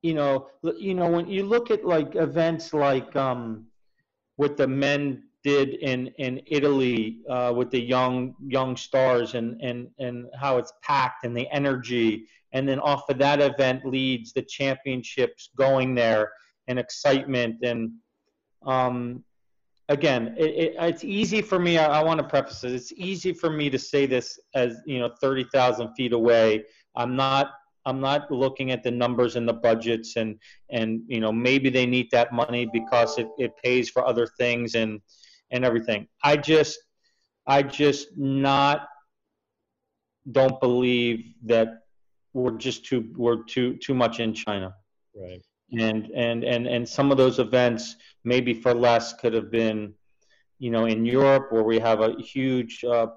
you 0.02 0.14
know, 0.14 0.48
you 0.78 0.94
know 0.94 1.10
when 1.10 1.28
you 1.28 1.44
look 1.44 1.72
at 1.72 1.86
like 1.86 2.16
events 2.16 2.74
like 2.74 3.16
um, 3.16 3.66
what 4.38 4.58
the 4.58 4.68
men 4.68 5.24
did 5.44 5.70
in 5.76 6.08
in 6.18 6.42
Italy 6.48 7.20
uh, 7.30 7.54
with 7.56 7.72
the 7.72 7.82
young 7.82 8.36
young 8.46 8.76
stars 8.76 9.36
and 9.36 9.60
and 9.62 9.88
and 10.00 10.28
how 10.40 10.58
it's 10.58 10.74
packed 10.84 11.26
and 11.26 11.36
the 11.36 11.48
energy, 11.52 12.28
and 12.54 12.68
then 12.68 12.80
off 12.80 13.10
of 13.10 13.18
that 13.20 13.42
event 13.42 13.86
leads 13.86 14.34
the 14.34 14.42
championships 14.42 15.50
going 15.56 15.96
there 15.96 16.32
and 16.68 16.78
excitement 16.78 17.56
and 17.64 17.92
um, 18.66 19.24
again, 19.88 20.36
it, 20.38 20.50
it, 20.50 20.76
it's 20.78 21.04
easy 21.06 21.42
for 21.42 21.58
me. 21.58 21.78
I, 21.78 22.02
I 22.02 22.04
want 22.04 22.20
to 22.20 22.28
preface 22.28 22.64
it. 22.66 22.74
It's 22.74 22.92
easy 22.92 23.32
for 23.32 23.50
me 23.50 23.70
to 23.70 23.80
say 23.80 24.06
this 24.06 24.38
as 24.54 24.78
you 24.86 25.00
know, 25.00 25.10
thirty 25.22 25.46
thousand 25.54 25.94
feet 25.96 26.14
away 26.14 26.66
I'm 26.96 27.16
not 27.16 27.52
I'm 27.86 28.00
not 28.00 28.30
looking 28.32 28.72
at 28.72 28.84
the 28.84 28.92
numbers 28.92 29.36
and 29.36 29.48
the 29.48 29.54
budgets 29.54 30.16
and 30.18 30.38
and 30.70 31.02
you 31.08 31.20
know 31.20 31.32
maybe 31.32 31.70
they 31.70 31.86
need 31.86 32.10
that 32.12 32.34
money 32.34 32.68
because 32.72 33.18
it, 33.18 33.28
it 33.38 33.52
pays 33.64 33.90
for 33.90 34.06
other 34.06 34.28
things 34.28 34.76
and 34.76 35.02
and 35.52 35.66
everything. 35.66 36.08
I 36.24 36.38
just 36.38 36.80
I 37.48 37.64
just 37.64 38.18
not 38.18 38.88
don't 40.32 40.60
believe 40.60 41.34
that 41.46 41.84
we're 42.34 42.58
just 42.58 42.86
too 42.86 43.12
we're 43.16 43.44
too 43.44 43.76
too 43.78 43.94
much 43.94 44.20
in 44.20 44.34
China. 44.34 44.76
Right. 45.16 45.42
And 45.72 46.10
and 46.16 46.44
and 46.44 46.68
and 46.68 46.88
some 46.88 47.12
of 47.12 47.18
those 47.18 47.40
events 47.40 47.96
maybe 48.24 48.54
for 48.54 48.74
less 48.74 49.14
could 49.14 49.34
have 49.34 49.52
been 49.52 49.94
you 50.58 50.72
know 50.72 50.86
in 50.86 51.06
Europe 51.06 51.52
where 51.52 51.64
we 51.64 51.80
have 51.80 52.02
a 52.02 52.14
huge 52.22 52.84
uh, 52.84 53.08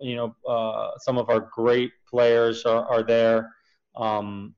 you 0.00 0.16
know, 0.16 0.34
uh, 0.48 0.92
some 0.98 1.18
of 1.18 1.28
our 1.28 1.40
great 1.40 1.92
players 2.08 2.64
are, 2.64 2.86
are 2.86 3.02
there. 3.02 3.54
Um, 3.96 4.54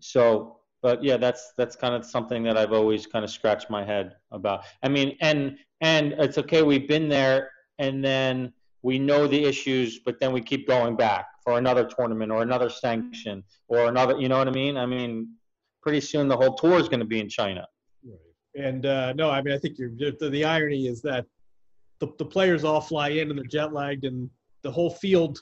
so, 0.00 0.59
but 0.82 1.02
yeah, 1.02 1.16
that's 1.16 1.52
that's 1.56 1.76
kind 1.76 1.94
of 1.94 2.04
something 2.04 2.42
that 2.44 2.56
I've 2.56 2.72
always 2.72 3.06
kind 3.06 3.24
of 3.24 3.30
scratched 3.30 3.70
my 3.70 3.84
head 3.84 4.16
about. 4.30 4.64
I 4.82 4.88
mean, 4.88 5.16
and 5.20 5.58
and 5.80 6.12
it's 6.18 6.38
okay, 6.38 6.62
we've 6.62 6.88
been 6.88 7.08
there, 7.08 7.50
and 7.78 8.04
then 8.04 8.52
we 8.82 8.98
know 8.98 9.26
the 9.26 9.44
issues, 9.44 9.98
but 9.98 10.18
then 10.20 10.32
we 10.32 10.40
keep 10.40 10.66
going 10.66 10.96
back 10.96 11.26
for 11.44 11.58
another 11.58 11.84
tournament 11.84 12.32
or 12.32 12.42
another 12.42 12.70
sanction 12.70 13.42
or 13.68 13.86
another. 13.86 14.18
You 14.18 14.28
know 14.28 14.38
what 14.38 14.48
I 14.48 14.52
mean? 14.52 14.76
I 14.76 14.86
mean, 14.86 15.34
pretty 15.82 16.00
soon 16.00 16.28
the 16.28 16.36
whole 16.36 16.54
tour 16.54 16.78
is 16.78 16.88
going 16.88 17.00
to 17.00 17.06
be 17.06 17.20
in 17.20 17.28
China. 17.28 17.66
Right. 18.04 18.64
And 18.66 18.86
uh, 18.86 19.12
no, 19.14 19.30
I 19.30 19.42
mean, 19.42 19.54
I 19.54 19.58
think 19.58 19.78
you're, 19.78 19.90
the, 19.90 20.30
the 20.30 20.44
irony 20.44 20.86
is 20.86 21.02
that 21.02 21.26
the, 21.98 22.08
the 22.18 22.24
players 22.24 22.64
all 22.64 22.80
fly 22.80 23.08
in 23.08 23.28
and 23.28 23.38
they're 23.38 23.44
jet 23.44 23.72
lagged 23.72 24.04
and 24.04 24.30
the 24.62 24.70
whole 24.70 24.90
field 24.90 25.40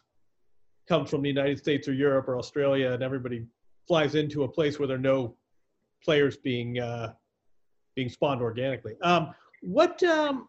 comes 0.88 1.10
from 1.10 1.22
the 1.22 1.28
United 1.28 1.58
States 1.58 1.86
or 1.86 1.92
Europe 1.92 2.28
or 2.28 2.38
Australia 2.38 2.92
and 2.92 3.02
everybody 3.02 3.46
flies 3.88 4.14
into 4.14 4.44
a 4.44 4.48
place 4.48 4.78
where 4.78 4.86
there 4.86 4.96
are 4.96 5.00
no 5.00 5.34
players 6.04 6.36
being 6.36 6.78
uh, 6.78 7.14
being 7.96 8.08
spawned 8.08 8.40
organically. 8.40 8.94
Um, 9.02 9.34
what 9.62 10.00
um, 10.04 10.48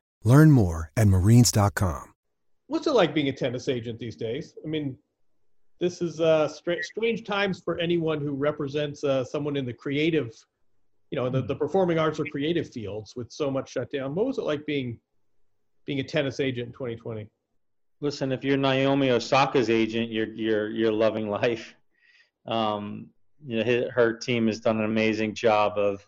Learn 0.23 0.51
more 0.51 0.91
at 0.95 1.07
marines.com. 1.07 2.13
What's 2.67 2.87
it 2.87 2.93
like 2.93 3.13
being 3.13 3.27
a 3.27 3.33
tennis 3.33 3.67
agent 3.67 3.99
these 3.99 4.15
days? 4.15 4.53
I 4.63 4.67
mean, 4.67 4.97
this 5.79 6.01
is 6.01 6.21
uh, 6.21 6.47
stra- 6.47 6.83
strange 6.83 7.23
times 7.25 7.59
for 7.59 7.79
anyone 7.79 8.21
who 8.21 8.33
represents 8.33 9.03
uh, 9.03 9.23
someone 9.25 9.57
in 9.57 9.65
the 9.65 9.73
creative, 9.73 10.31
you 11.09 11.17
know, 11.17 11.29
the, 11.29 11.41
the 11.41 11.55
performing 11.55 11.97
arts 11.97 12.19
or 12.19 12.25
creative 12.25 12.71
fields 12.71 13.15
with 13.15 13.31
so 13.31 13.49
much 13.49 13.71
shut 13.71 13.91
down. 13.91 14.15
What 14.15 14.27
was 14.27 14.37
it 14.37 14.43
like 14.43 14.65
being 14.65 14.99
being 15.85 15.99
a 15.99 16.03
tennis 16.03 16.39
agent 16.39 16.67
in 16.67 16.73
2020? 16.73 17.27
Listen, 17.99 18.31
if 18.31 18.43
you're 18.43 18.57
Naomi 18.57 19.09
Osaka's 19.09 19.69
agent, 19.69 20.11
you're 20.11 20.31
you're 20.33 20.69
you're 20.69 20.91
loving 20.91 21.29
life. 21.29 21.75
Um, 22.45 23.07
you 23.45 23.63
know, 23.63 23.89
her 23.89 24.13
team 24.13 24.47
has 24.47 24.59
done 24.59 24.77
an 24.77 24.85
amazing 24.85 25.33
job 25.33 25.77
of 25.77 26.07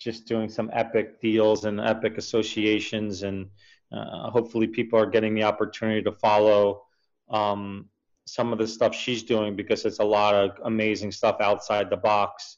just 0.00 0.26
doing 0.26 0.48
some 0.48 0.70
epic 0.72 1.20
deals 1.20 1.66
and 1.66 1.80
epic 1.80 2.16
associations, 2.18 3.22
and 3.22 3.46
uh, 3.92 4.30
hopefully 4.30 4.66
people 4.66 4.98
are 4.98 5.06
getting 5.06 5.34
the 5.34 5.44
opportunity 5.44 6.02
to 6.02 6.12
follow 6.12 6.84
um, 7.30 7.88
some 8.26 8.52
of 8.52 8.58
the 8.58 8.66
stuff 8.66 8.94
she's 8.94 9.22
doing 9.22 9.54
because 9.54 9.84
it's 9.84 9.98
a 9.98 10.04
lot 10.04 10.34
of 10.34 10.52
amazing 10.64 11.12
stuff 11.12 11.36
outside 11.40 11.90
the 11.90 11.96
box. 11.96 12.56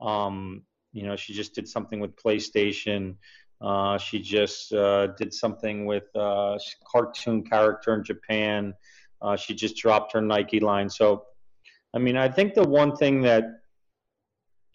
Um, 0.00 0.62
you 0.92 1.04
know, 1.04 1.14
she 1.14 1.32
just 1.32 1.54
did 1.54 1.68
something 1.68 2.00
with 2.00 2.16
PlayStation. 2.16 3.14
Uh, 3.60 3.96
she 3.96 4.18
just 4.18 4.72
uh, 4.72 5.08
did 5.18 5.32
something 5.32 5.86
with 5.86 6.04
a 6.16 6.18
uh, 6.18 6.58
cartoon 6.90 7.44
character 7.44 7.94
in 7.94 8.02
Japan. 8.02 8.74
Uh, 9.22 9.36
she 9.36 9.54
just 9.54 9.76
dropped 9.76 10.12
her 10.12 10.20
Nike 10.20 10.58
line. 10.58 10.90
So, 10.90 11.26
I 11.94 11.98
mean, 11.98 12.16
I 12.16 12.28
think 12.28 12.54
the 12.54 12.66
one 12.66 12.96
thing 12.96 13.20
that 13.22 13.59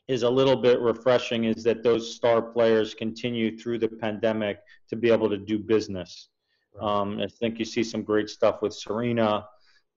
is 0.07 0.23
a 0.23 0.29
little 0.29 0.55
bit 0.55 0.79
refreshing 0.79 1.45
is 1.45 1.63
that 1.63 1.81
those 1.81 2.15
star 2.15 2.41
players 2.41 2.93
continue 2.93 3.57
through 3.57 3.79
the 3.79 3.87
pandemic 3.87 4.59
to 4.89 4.95
be 4.95 5.09
able 5.09 5.29
to 5.29 5.37
do 5.37 5.57
business. 5.57 6.29
Um, 6.79 7.19
I 7.19 7.27
think 7.27 7.57
you 7.57 7.65
see 7.65 7.83
some 7.83 8.03
great 8.03 8.29
stuff 8.29 8.61
with 8.61 8.73
Serena. 8.73 9.45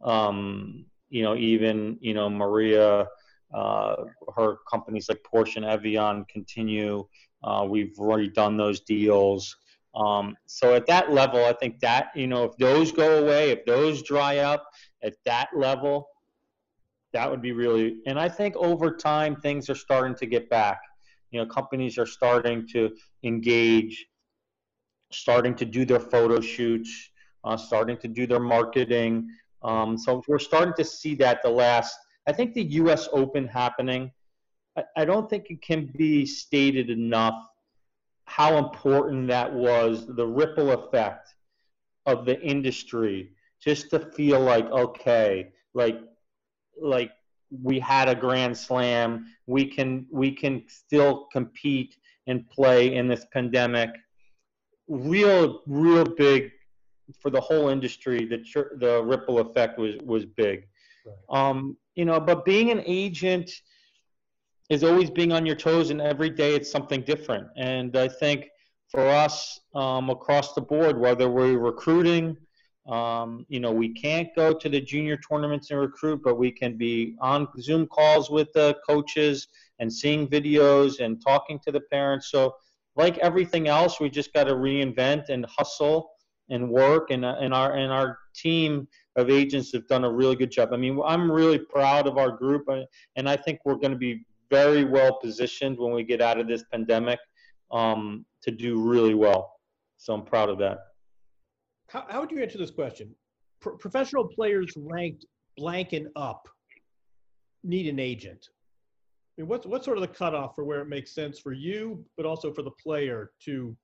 Um, 0.02 0.86
you 1.10 1.22
know, 1.22 1.34
even 1.36 1.98
you 2.00 2.14
know 2.14 2.30
Maria, 2.30 3.06
uh, 3.52 3.96
her 4.36 4.58
companies 4.70 5.08
like 5.08 5.20
Porsche 5.22 5.56
and 5.56 5.64
Evian 5.64 6.24
continue. 6.26 7.06
Uh, 7.42 7.66
we've 7.68 7.98
already 7.98 8.28
done 8.28 8.56
those 8.56 8.80
deals. 8.80 9.56
Um, 9.94 10.36
so 10.46 10.74
at 10.74 10.86
that 10.86 11.12
level, 11.12 11.44
I 11.44 11.52
think 11.52 11.80
that 11.80 12.10
you 12.14 12.26
know 12.26 12.44
if 12.44 12.56
those 12.56 12.92
go 12.92 13.24
away, 13.24 13.50
if 13.50 13.64
those 13.66 14.02
dry 14.02 14.38
up 14.38 14.64
at 15.02 15.14
that 15.24 15.48
level, 15.54 16.08
that 17.12 17.30
would 17.30 17.42
be 17.42 17.52
really, 17.52 17.96
and 18.06 18.18
I 18.18 18.28
think 18.28 18.56
over 18.56 18.90
time 18.90 19.36
things 19.36 19.70
are 19.70 19.74
starting 19.74 20.14
to 20.16 20.26
get 20.26 20.50
back. 20.50 20.80
You 21.30 21.40
know, 21.40 21.46
companies 21.46 21.98
are 21.98 22.06
starting 22.06 22.66
to 22.68 22.94
engage, 23.22 24.06
starting 25.10 25.54
to 25.56 25.64
do 25.64 25.84
their 25.84 26.00
photo 26.00 26.40
shoots, 26.40 27.10
uh, 27.44 27.56
starting 27.56 27.96
to 27.98 28.08
do 28.08 28.26
their 28.26 28.40
marketing. 28.40 29.28
Um, 29.62 29.96
so 29.96 30.22
we're 30.28 30.38
starting 30.38 30.74
to 30.74 30.84
see 30.84 31.14
that 31.16 31.42
the 31.42 31.50
last, 31.50 31.96
I 32.26 32.32
think 32.32 32.54
the 32.54 32.62
U.S. 32.62 33.08
Open 33.12 33.46
happening. 33.46 34.10
I, 34.76 34.84
I 34.96 35.04
don't 35.04 35.28
think 35.28 35.46
it 35.50 35.62
can 35.62 35.86
be 35.96 36.26
stated 36.26 36.90
enough 36.90 37.34
how 38.26 38.58
important 38.58 39.26
that 39.28 39.52
was, 39.52 40.06
the 40.06 40.26
ripple 40.26 40.72
effect 40.72 41.34
of 42.04 42.26
the 42.26 42.38
industry, 42.42 43.30
just 43.60 43.90
to 43.90 43.98
feel 43.98 44.40
like 44.40 44.66
okay, 44.66 45.48
like 45.72 45.98
like 46.80 47.12
we 47.50 47.78
had 47.78 48.08
a 48.08 48.14
grand 48.14 48.56
slam. 48.56 49.26
We 49.46 49.66
can 49.66 50.06
we 50.10 50.32
can 50.32 50.64
still 50.68 51.28
compete 51.32 51.96
and 52.26 52.48
play 52.50 52.94
in 52.94 53.08
this 53.08 53.26
pandemic. 53.32 53.90
Real 54.88 55.62
real 55.66 56.04
big 56.04 56.50
for 57.20 57.30
the 57.30 57.40
whole 57.40 57.68
industry 57.68 58.26
the 58.26 58.42
the 58.78 59.02
ripple 59.02 59.38
effect 59.40 59.78
was 59.78 59.96
was 60.04 60.24
big. 60.24 60.66
Right. 61.06 61.52
um 61.52 61.76
you 61.94 62.04
know 62.04 62.20
but 62.20 62.44
being 62.44 62.70
an 62.70 62.82
agent 62.86 63.50
is 64.68 64.84
always 64.84 65.08
being 65.08 65.32
on 65.32 65.46
your 65.46 65.56
toes 65.56 65.88
and 65.90 66.00
every 66.02 66.28
day 66.28 66.54
it's 66.54 66.70
something 66.70 67.02
different. 67.02 67.46
And 67.56 67.96
i 67.96 68.08
think 68.08 68.48
for 68.90 69.06
us 69.06 69.60
um, 69.74 70.08
across 70.10 70.54
the 70.54 70.60
board 70.60 70.98
whether 70.98 71.28
we're 71.28 71.58
recruiting 71.58 72.36
um, 72.88 73.44
you 73.48 73.60
know, 73.60 73.70
we 73.70 73.90
can't 73.90 74.34
go 74.34 74.54
to 74.54 74.68
the 74.68 74.80
junior 74.80 75.18
tournaments 75.18 75.70
and 75.70 75.78
recruit, 75.78 76.22
but 76.24 76.36
we 76.36 76.50
can 76.50 76.78
be 76.78 77.14
on 77.20 77.46
Zoom 77.60 77.86
calls 77.86 78.30
with 78.30 78.50
the 78.54 78.76
coaches 78.88 79.48
and 79.78 79.92
seeing 79.92 80.26
videos 80.26 81.00
and 81.00 81.22
talking 81.22 81.60
to 81.66 81.72
the 81.72 81.80
parents. 81.92 82.30
So, 82.30 82.54
like 82.96 83.18
everything 83.18 83.68
else, 83.68 84.00
we 84.00 84.08
just 84.08 84.32
got 84.32 84.44
to 84.44 84.54
reinvent 84.54 85.28
and 85.28 85.46
hustle 85.46 86.10
and 86.48 86.70
work. 86.70 87.10
And, 87.10 87.24
and 87.26 87.52
our 87.52 87.74
and 87.74 87.92
our 87.92 88.18
team 88.34 88.88
of 89.16 89.28
agents 89.28 89.70
have 89.74 89.86
done 89.86 90.04
a 90.04 90.10
really 90.10 90.34
good 90.34 90.50
job. 90.50 90.70
I 90.72 90.78
mean, 90.78 90.98
I'm 91.04 91.30
really 91.30 91.58
proud 91.58 92.06
of 92.06 92.16
our 92.16 92.30
group, 92.30 92.64
uh, 92.70 92.80
and 93.16 93.28
I 93.28 93.36
think 93.36 93.60
we're 93.66 93.74
going 93.74 93.92
to 93.92 93.98
be 93.98 94.24
very 94.50 94.84
well 94.84 95.18
positioned 95.20 95.78
when 95.78 95.92
we 95.92 96.04
get 96.04 96.22
out 96.22 96.40
of 96.40 96.48
this 96.48 96.64
pandemic 96.72 97.18
um, 97.70 98.24
to 98.42 98.50
do 98.50 98.80
really 98.80 99.14
well. 99.14 99.52
So 99.98 100.14
I'm 100.14 100.24
proud 100.24 100.48
of 100.48 100.56
that 100.58 100.87
how, 101.88 102.04
how 102.08 102.20
would 102.20 102.30
you 102.30 102.40
answer 102.42 102.58
this 102.58 102.70
question? 102.70 103.14
Pro- 103.60 103.76
professional 103.76 104.28
players 104.28 104.72
ranked 104.76 105.24
blank 105.56 105.92
and 105.92 106.08
up 106.16 106.48
need 107.64 107.86
an 107.88 107.98
agent. 107.98 108.48
I 109.36 109.42
mean, 109.42 109.48
what's 109.48 109.66
what's 109.66 109.84
sort 109.84 109.98
of 109.98 110.02
the 110.02 110.08
cutoff 110.08 110.54
for 110.54 110.64
where 110.64 110.80
it 110.80 110.88
makes 110.88 111.14
sense 111.14 111.38
for 111.38 111.52
you, 111.52 112.04
but 112.16 112.26
also 112.26 112.52
for 112.52 112.62
the 112.62 112.70
player 112.70 113.32
to 113.44 113.76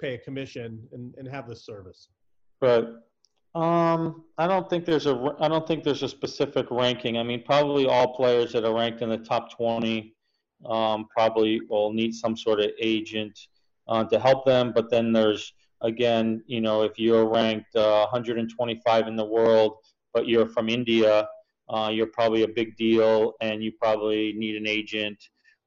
pay 0.00 0.14
a 0.14 0.18
commission 0.18 0.80
and, 0.92 1.14
and 1.16 1.28
have 1.28 1.48
this 1.48 1.64
service? 1.64 2.08
Right. 2.60 2.84
Um, 3.54 4.24
I 4.38 4.46
don't 4.46 4.70
think 4.70 4.84
there's 4.84 5.06
a 5.06 5.34
I 5.40 5.48
don't 5.48 5.66
think 5.66 5.84
there's 5.84 6.02
a 6.02 6.08
specific 6.08 6.66
ranking. 6.70 7.18
I 7.18 7.22
mean, 7.22 7.42
probably 7.44 7.86
all 7.86 8.14
players 8.14 8.52
that 8.52 8.64
are 8.64 8.74
ranked 8.74 9.02
in 9.02 9.08
the 9.08 9.18
top 9.18 9.54
20 9.56 10.14
um, 10.66 11.06
probably 11.14 11.60
will 11.68 11.92
need 11.92 12.14
some 12.14 12.36
sort 12.36 12.60
of 12.60 12.70
agent 12.80 13.38
uh, 13.88 14.04
to 14.04 14.20
help 14.20 14.44
them. 14.44 14.72
But 14.72 14.90
then 14.90 15.12
there's 15.12 15.52
again, 15.82 16.42
you 16.46 16.60
know, 16.60 16.82
if 16.82 16.98
you're 16.98 17.26
ranked 17.26 17.74
uh, 17.76 18.06
125 18.10 19.08
in 19.08 19.16
the 19.16 19.24
world, 19.24 19.76
but 20.12 20.26
you're 20.26 20.46
from 20.48 20.68
India, 20.68 21.28
uh, 21.68 21.90
you're 21.92 22.06
probably 22.06 22.42
a 22.42 22.48
big 22.48 22.76
deal 22.76 23.34
and 23.40 23.62
you 23.62 23.72
probably 23.72 24.32
need 24.36 24.56
an 24.56 24.66
agent. 24.66 25.16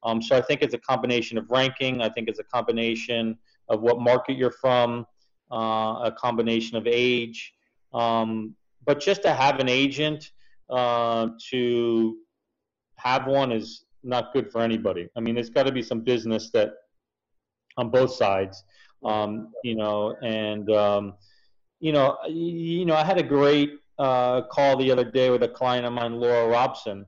Um, 0.04 0.22
so 0.22 0.36
I 0.36 0.42
think 0.42 0.62
it's 0.62 0.74
a 0.74 0.80
combination 0.80 1.38
of 1.38 1.50
ranking. 1.50 2.02
I 2.02 2.10
think 2.10 2.28
it's 2.28 2.40
a 2.40 2.44
combination 2.44 3.38
of 3.70 3.82
what 3.82 4.00
market 4.00 4.38
you're 4.38 4.52
from, 4.52 5.06
uh, 5.52 6.02
a 6.04 6.14
combination 6.18 6.78
of 6.78 6.86
age. 6.86 7.54
Um, 7.94 8.56
but 8.86 9.00
just 9.00 9.22
to 9.24 9.34
have 9.34 9.60
an 9.60 9.70
agent, 9.70 10.32
uh, 10.70 11.30
to 11.52 12.18
have 12.98 13.28
one 13.28 13.52
is 13.52 13.86
not 14.04 14.34
good 14.34 14.52
for 14.52 14.62
anybody. 14.62 15.08
I 15.16 15.22
mean, 15.22 15.36
there's 15.36 15.50
got 15.50 15.64
to 15.64 15.72
be 15.72 15.82
some 15.82 16.02
business 16.02 16.50
that 16.52 16.74
on 17.78 17.90
both 17.90 18.14
sides 18.14 18.64
um, 19.06 19.52
you 19.64 19.76
know, 19.76 20.16
and 20.24 20.70
um, 20.72 21.14
you 21.80 21.92
know, 21.92 22.18
you 22.28 22.86
know, 22.86 22.96
I 22.96 23.04
had 23.04 23.18
a 23.18 23.24
great 23.24 23.72
uh, 24.00 24.42
call 24.44 24.78
the 24.78 24.92
other 24.92 25.10
day 25.10 25.30
with 25.30 25.44
a 25.44 25.48
client 25.48 25.86
of 25.86 25.94
mine, 25.94 26.20
Laura 26.20 26.48
Robson, 26.48 27.06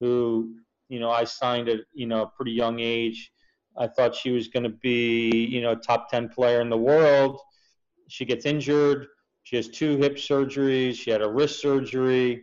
who 0.00 0.54
you 0.88 1.00
know 1.00 1.10
I 1.10 1.24
signed 1.24 1.68
at 1.68 1.80
you 1.92 2.06
know 2.06 2.22
a 2.22 2.26
pretty 2.26 2.52
young 2.52 2.80
age. 2.80 3.32
I 3.76 3.88
thought 3.88 4.14
she 4.14 4.30
was 4.30 4.48
going 4.48 4.62
to 4.62 4.76
be 4.82 5.30
you 5.46 5.60
know 5.60 5.74
top 5.74 6.08
ten 6.10 6.28
player 6.28 6.60
in 6.60 6.70
the 6.70 6.78
world. 6.78 7.40
She 8.08 8.24
gets 8.24 8.46
injured. 8.46 9.06
She 9.44 9.56
has 9.56 9.68
two 9.68 9.98
hip 9.98 10.16
surgeries. 10.16 10.94
She 10.94 11.10
had 11.10 11.22
a 11.22 11.30
wrist 11.30 11.60
surgery. 11.60 12.42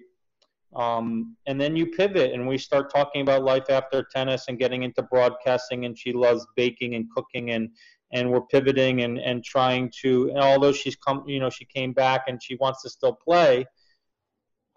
Um, 0.75 1.35
and 1.47 1.59
then 1.59 1.75
you 1.75 1.87
pivot, 1.87 2.31
and 2.33 2.47
we 2.47 2.57
start 2.57 2.93
talking 2.93 3.21
about 3.21 3.43
life 3.43 3.69
after 3.69 4.05
tennis 4.13 4.45
and 4.47 4.57
getting 4.57 4.83
into 4.83 5.03
broadcasting. 5.03 5.85
And 5.85 5.97
she 5.97 6.13
loves 6.13 6.45
baking 6.55 6.95
and 6.95 7.07
cooking, 7.13 7.51
and 7.51 7.69
and 8.13 8.29
we're 8.31 8.41
pivoting 8.41 9.01
and 9.03 9.19
and 9.19 9.43
trying 9.43 9.91
to. 10.01 10.29
And 10.29 10.39
although 10.39 10.71
she's 10.71 10.95
come, 10.95 11.23
you 11.27 11.39
know, 11.39 11.49
she 11.49 11.65
came 11.65 11.93
back 11.93 12.23
and 12.27 12.41
she 12.41 12.55
wants 12.55 12.81
to 12.83 12.89
still 12.89 13.13
play. 13.13 13.65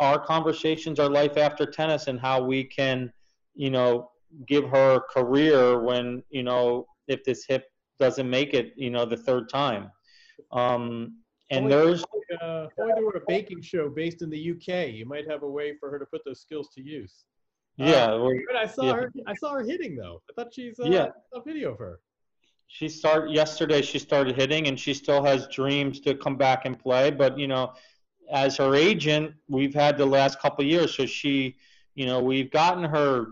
Our 0.01 0.19
conversations 0.19 0.99
are 0.99 1.09
life 1.09 1.37
after 1.37 1.67
tennis 1.67 2.09
and 2.09 2.19
how 2.21 2.43
we 2.43 2.65
can, 2.65 3.13
you 3.55 3.71
know, 3.71 4.11
give 4.49 4.69
her 4.69 4.97
a 4.97 5.01
career 5.01 5.81
when 5.81 6.23
you 6.31 6.43
know 6.43 6.87
if 7.07 7.23
this 7.25 7.45
hip 7.47 7.65
doesn't 8.01 8.29
make 8.29 8.55
it, 8.55 8.73
you 8.77 8.91
know, 8.91 9.05
the 9.05 9.17
third 9.17 9.49
time. 9.49 9.91
Um, 10.51 11.19
and 11.51 11.71
there's 11.71 12.03
Uh, 12.41 12.67
if 12.67 12.75
there 12.77 13.05
were 13.05 13.13
a 13.23 13.25
baking 13.29 13.61
show 13.61 13.89
based 13.89 14.23
in 14.23 14.31
the 14.31 14.51
UK. 14.53 14.89
You 14.91 15.07
might 15.07 15.29
have 15.31 15.43
a 15.45 15.49
way 15.49 15.77
for 15.79 15.91
her 15.91 15.99
to 15.99 16.07
put 16.07 16.25
those 16.25 16.41
skills 16.41 16.71
to 16.75 16.83
use. 16.83 17.25
yeah, 17.77 18.13
Uh, 18.13 18.19
we're- 18.23 18.45
But 18.49 18.57
I 18.57 18.67
saw 18.67 18.85
Yeah. 18.85 18.95
her. 18.95 19.13
I 19.27 19.35
saw 19.35 19.53
her 19.53 19.63
hitting 19.63 19.95
though. 19.97 20.23
I 20.29 20.33
thought 20.35 20.53
she's 20.55 20.79
uh, 20.81 20.85
Yeah. 20.87 21.09
a 21.33 21.41
video 21.43 21.73
of 21.73 21.79
her. 21.79 22.01
She 22.69 22.89
started 22.89 23.33
yesterday. 23.35 23.83
She 23.83 23.99
started 23.99 24.37
hitting, 24.37 24.67
and 24.69 24.79
she 24.79 24.95
still 24.95 25.25
has 25.25 25.47
dreams 25.49 26.01
to 26.01 26.15
come 26.15 26.37
back 26.37 26.65
and 26.65 26.79
play. 26.79 27.11
But 27.11 27.39
you 27.39 27.47
know, 27.47 27.73
as 28.31 28.57
her 28.57 28.75
agent, 28.75 29.35
we've 29.49 29.75
had 29.75 29.97
the 29.99 30.07
last 30.07 30.41
couple 30.41 30.65
years, 30.65 30.97
so 30.97 31.07
she, 31.07 31.57
you 31.95 32.07
know, 32.07 32.21
we've 32.21 32.51
gotten 32.51 32.85
her 32.85 33.27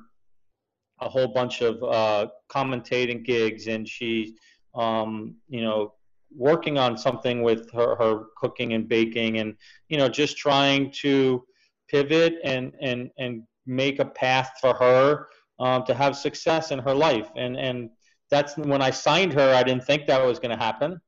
a 1.00 1.08
whole 1.08 1.28
bunch 1.28 1.60
of 1.60 1.82
uh, 1.82 2.28
commentating 2.48 3.24
gigs, 3.24 3.66
and 3.66 3.88
she, 3.88 4.36
um, 4.74 5.34
you 5.48 5.60
know, 5.60 5.94
working 6.34 6.78
on 6.78 6.96
something 6.96 7.42
with 7.42 7.70
her, 7.72 7.96
her 7.96 8.24
cooking 8.36 8.72
and 8.74 8.88
baking, 8.88 9.38
and 9.38 9.56
you 9.88 9.98
know, 9.98 10.08
just 10.08 10.36
trying 10.36 10.90
to 10.90 11.44
pivot 11.88 12.36
and 12.44 12.72
and 12.80 13.10
and 13.18 13.42
make 13.66 13.98
a 13.98 14.04
path 14.04 14.52
for 14.60 14.74
her 14.74 15.28
um, 15.58 15.84
to 15.84 15.94
have 15.94 16.16
success 16.16 16.70
in 16.70 16.78
her 16.78 16.94
life, 16.94 17.30
and 17.36 17.56
and 17.56 17.90
that's 18.32 18.56
when 18.56 18.82
I 18.82 18.90
signed 18.90 19.32
her. 19.34 19.54
I 19.54 19.62
didn't 19.62 19.84
think 19.84 20.06
that 20.06 20.24
was 20.24 20.38
going 20.40 20.56
to 20.56 20.62
happen, 20.62 21.00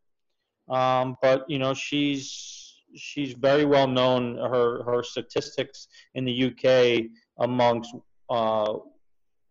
um, 0.69 1.17
but 1.21 1.45
you 1.49 1.59
know, 1.59 1.75
she's 1.75 2.83
she's 2.95 3.33
very 3.33 3.65
well 3.65 3.89
known. 3.89 4.37
Her 4.37 4.85
her 4.85 5.03
statistics 5.03 5.89
in 6.15 6.25
the 6.25 6.35
UK 6.49 7.07
amongst 7.39 7.95
uh, 8.31 8.75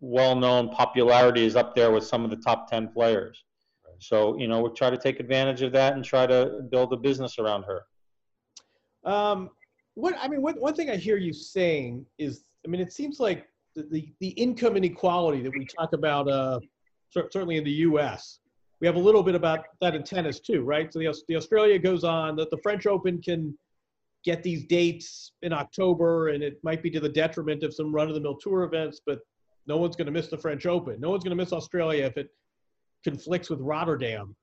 well-known 0.03 0.69
popularity 0.69 1.45
is 1.45 1.55
up 1.55 1.73
there 1.75 1.91
with 1.91 2.05
some 2.05 2.25
of 2.25 2.29
the 2.29 2.35
top 2.35 2.69
10 2.69 2.89
players. 2.89 3.43
So, 3.99 4.37
you 4.37 4.47
know, 4.49 4.61
we 4.61 4.69
try 4.75 4.89
to 4.89 4.97
take 4.97 5.21
advantage 5.21 5.61
of 5.61 5.71
that 5.71 5.93
and 5.93 6.03
try 6.03 6.27
to 6.27 6.61
build 6.69 6.91
a 6.91 6.97
business 6.97 7.39
around 7.39 7.63
her. 7.63 7.83
Um, 9.09 9.49
what 9.93 10.15
I 10.19 10.27
mean, 10.27 10.41
one, 10.41 10.55
one 10.55 10.75
thing 10.75 10.89
I 10.89 10.97
hear 10.97 11.17
you 11.17 11.31
saying 11.31 12.05
is, 12.17 12.43
I 12.65 12.69
mean, 12.69 12.81
it 12.81 12.91
seems 12.91 13.19
like 13.21 13.47
the, 13.75 13.83
the, 13.83 14.13
the 14.19 14.29
income 14.29 14.75
inequality 14.75 15.41
that 15.41 15.51
we 15.57 15.65
talk 15.65 15.93
about, 15.93 16.27
uh, 16.27 16.59
certainly 17.13 17.57
in 17.57 17.63
the 17.63 17.71
U.S. 17.71 18.39
We 18.81 18.87
have 18.87 18.95
a 18.95 18.99
little 18.99 19.23
bit 19.23 19.35
about 19.35 19.65
that 19.81 19.95
in 19.95 20.03
tennis 20.03 20.39
too, 20.39 20.61
right? 20.63 20.91
So 20.91 20.99
the, 20.99 21.13
the 21.27 21.35
Australia 21.35 21.79
goes 21.79 22.03
on, 22.03 22.35
that 22.37 22.49
the 22.49 22.57
French 22.57 22.85
Open 22.85 23.21
can 23.21 23.57
get 24.23 24.43
these 24.43 24.65
dates 24.65 25.31
in 25.41 25.53
October, 25.53 26.29
and 26.29 26.43
it 26.43 26.57
might 26.63 26.81
be 26.81 26.89
to 26.91 26.99
the 26.99 27.09
detriment 27.09 27.63
of 27.63 27.73
some 27.73 27.93
run-of-the-mill 27.93 28.37
tour 28.37 28.63
events, 28.63 29.01
but 29.05 29.19
no 29.67 29.77
one's 29.77 29.95
going 29.95 30.05
to 30.05 30.11
miss 30.11 30.27
the 30.27 30.37
French 30.37 30.65
Open. 30.65 30.99
No 30.99 31.09
one's 31.09 31.23
going 31.23 31.37
to 31.37 31.41
miss 31.41 31.53
Australia 31.53 32.05
if 32.05 32.17
it 32.17 32.29
conflicts 33.03 33.49
with 33.49 33.59
Rotterdam. 33.59 34.35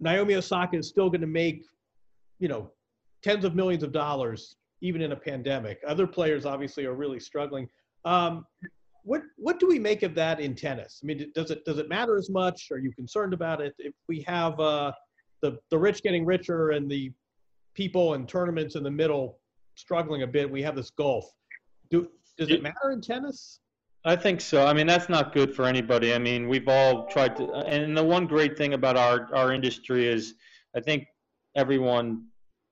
Naomi 0.00 0.34
Osaka 0.34 0.76
is 0.76 0.88
still 0.88 1.08
going 1.08 1.20
to 1.20 1.26
make, 1.26 1.64
you 2.38 2.48
know, 2.48 2.70
tens 3.22 3.44
of 3.44 3.54
millions 3.54 3.82
of 3.82 3.92
dollars 3.92 4.56
even 4.80 5.00
in 5.00 5.12
a 5.12 5.16
pandemic. 5.16 5.80
Other 5.86 6.06
players 6.06 6.44
obviously 6.44 6.84
are 6.84 6.94
really 6.94 7.20
struggling. 7.20 7.68
Um, 8.04 8.44
what 9.04 9.22
what 9.36 9.60
do 9.60 9.66
we 9.66 9.78
make 9.78 10.02
of 10.02 10.14
that 10.14 10.40
in 10.40 10.54
tennis? 10.54 11.00
I 11.02 11.06
mean, 11.06 11.30
does 11.34 11.50
it 11.50 11.64
does 11.64 11.78
it 11.78 11.88
matter 11.88 12.16
as 12.16 12.30
much? 12.30 12.68
Are 12.72 12.78
you 12.78 12.92
concerned 12.92 13.34
about 13.34 13.60
it? 13.60 13.74
If 13.78 13.94
we 14.08 14.22
have 14.22 14.58
uh, 14.58 14.92
the 15.42 15.58
the 15.70 15.78
rich 15.78 16.02
getting 16.02 16.24
richer 16.24 16.70
and 16.70 16.90
the 16.90 17.12
people 17.74 18.14
and 18.14 18.28
tournaments 18.28 18.76
in 18.76 18.82
the 18.82 18.90
middle 18.90 19.38
struggling 19.74 20.22
a 20.22 20.26
bit, 20.26 20.50
we 20.50 20.62
have 20.62 20.74
this 20.74 20.90
gulf. 20.90 21.30
Do 21.90 22.08
does 22.38 22.50
it 22.50 22.62
matter 22.62 22.90
in 22.92 23.00
tennis? 23.00 23.60
I 24.06 24.16
think 24.16 24.40
so. 24.40 24.66
I 24.66 24.72
mean, 24.74 24.86
that's 24.86 25.08
not 25.08 25.32
good 25.32 25.54
for 25.54 25.64
anybody. 25.64 26.12
I 26.12 26.18
mean, 26.18 26.48
we've 26.48 26.68
all 26.68 27.06
tried 27.06 27.36
to, 27.36 27.50
and 27.66 27.96
the 27.96 28.04
one 28.04 28.26
great 28.26 28.56
thing 28.56 28.74
about 28.74 28.98
our, 28.98 29.34
our 29.34 29.52
industry 29.52 30.06
is 30.06 30.34
I 30.76 30.80
think 30.80 31.06
everyone 31.56 32.26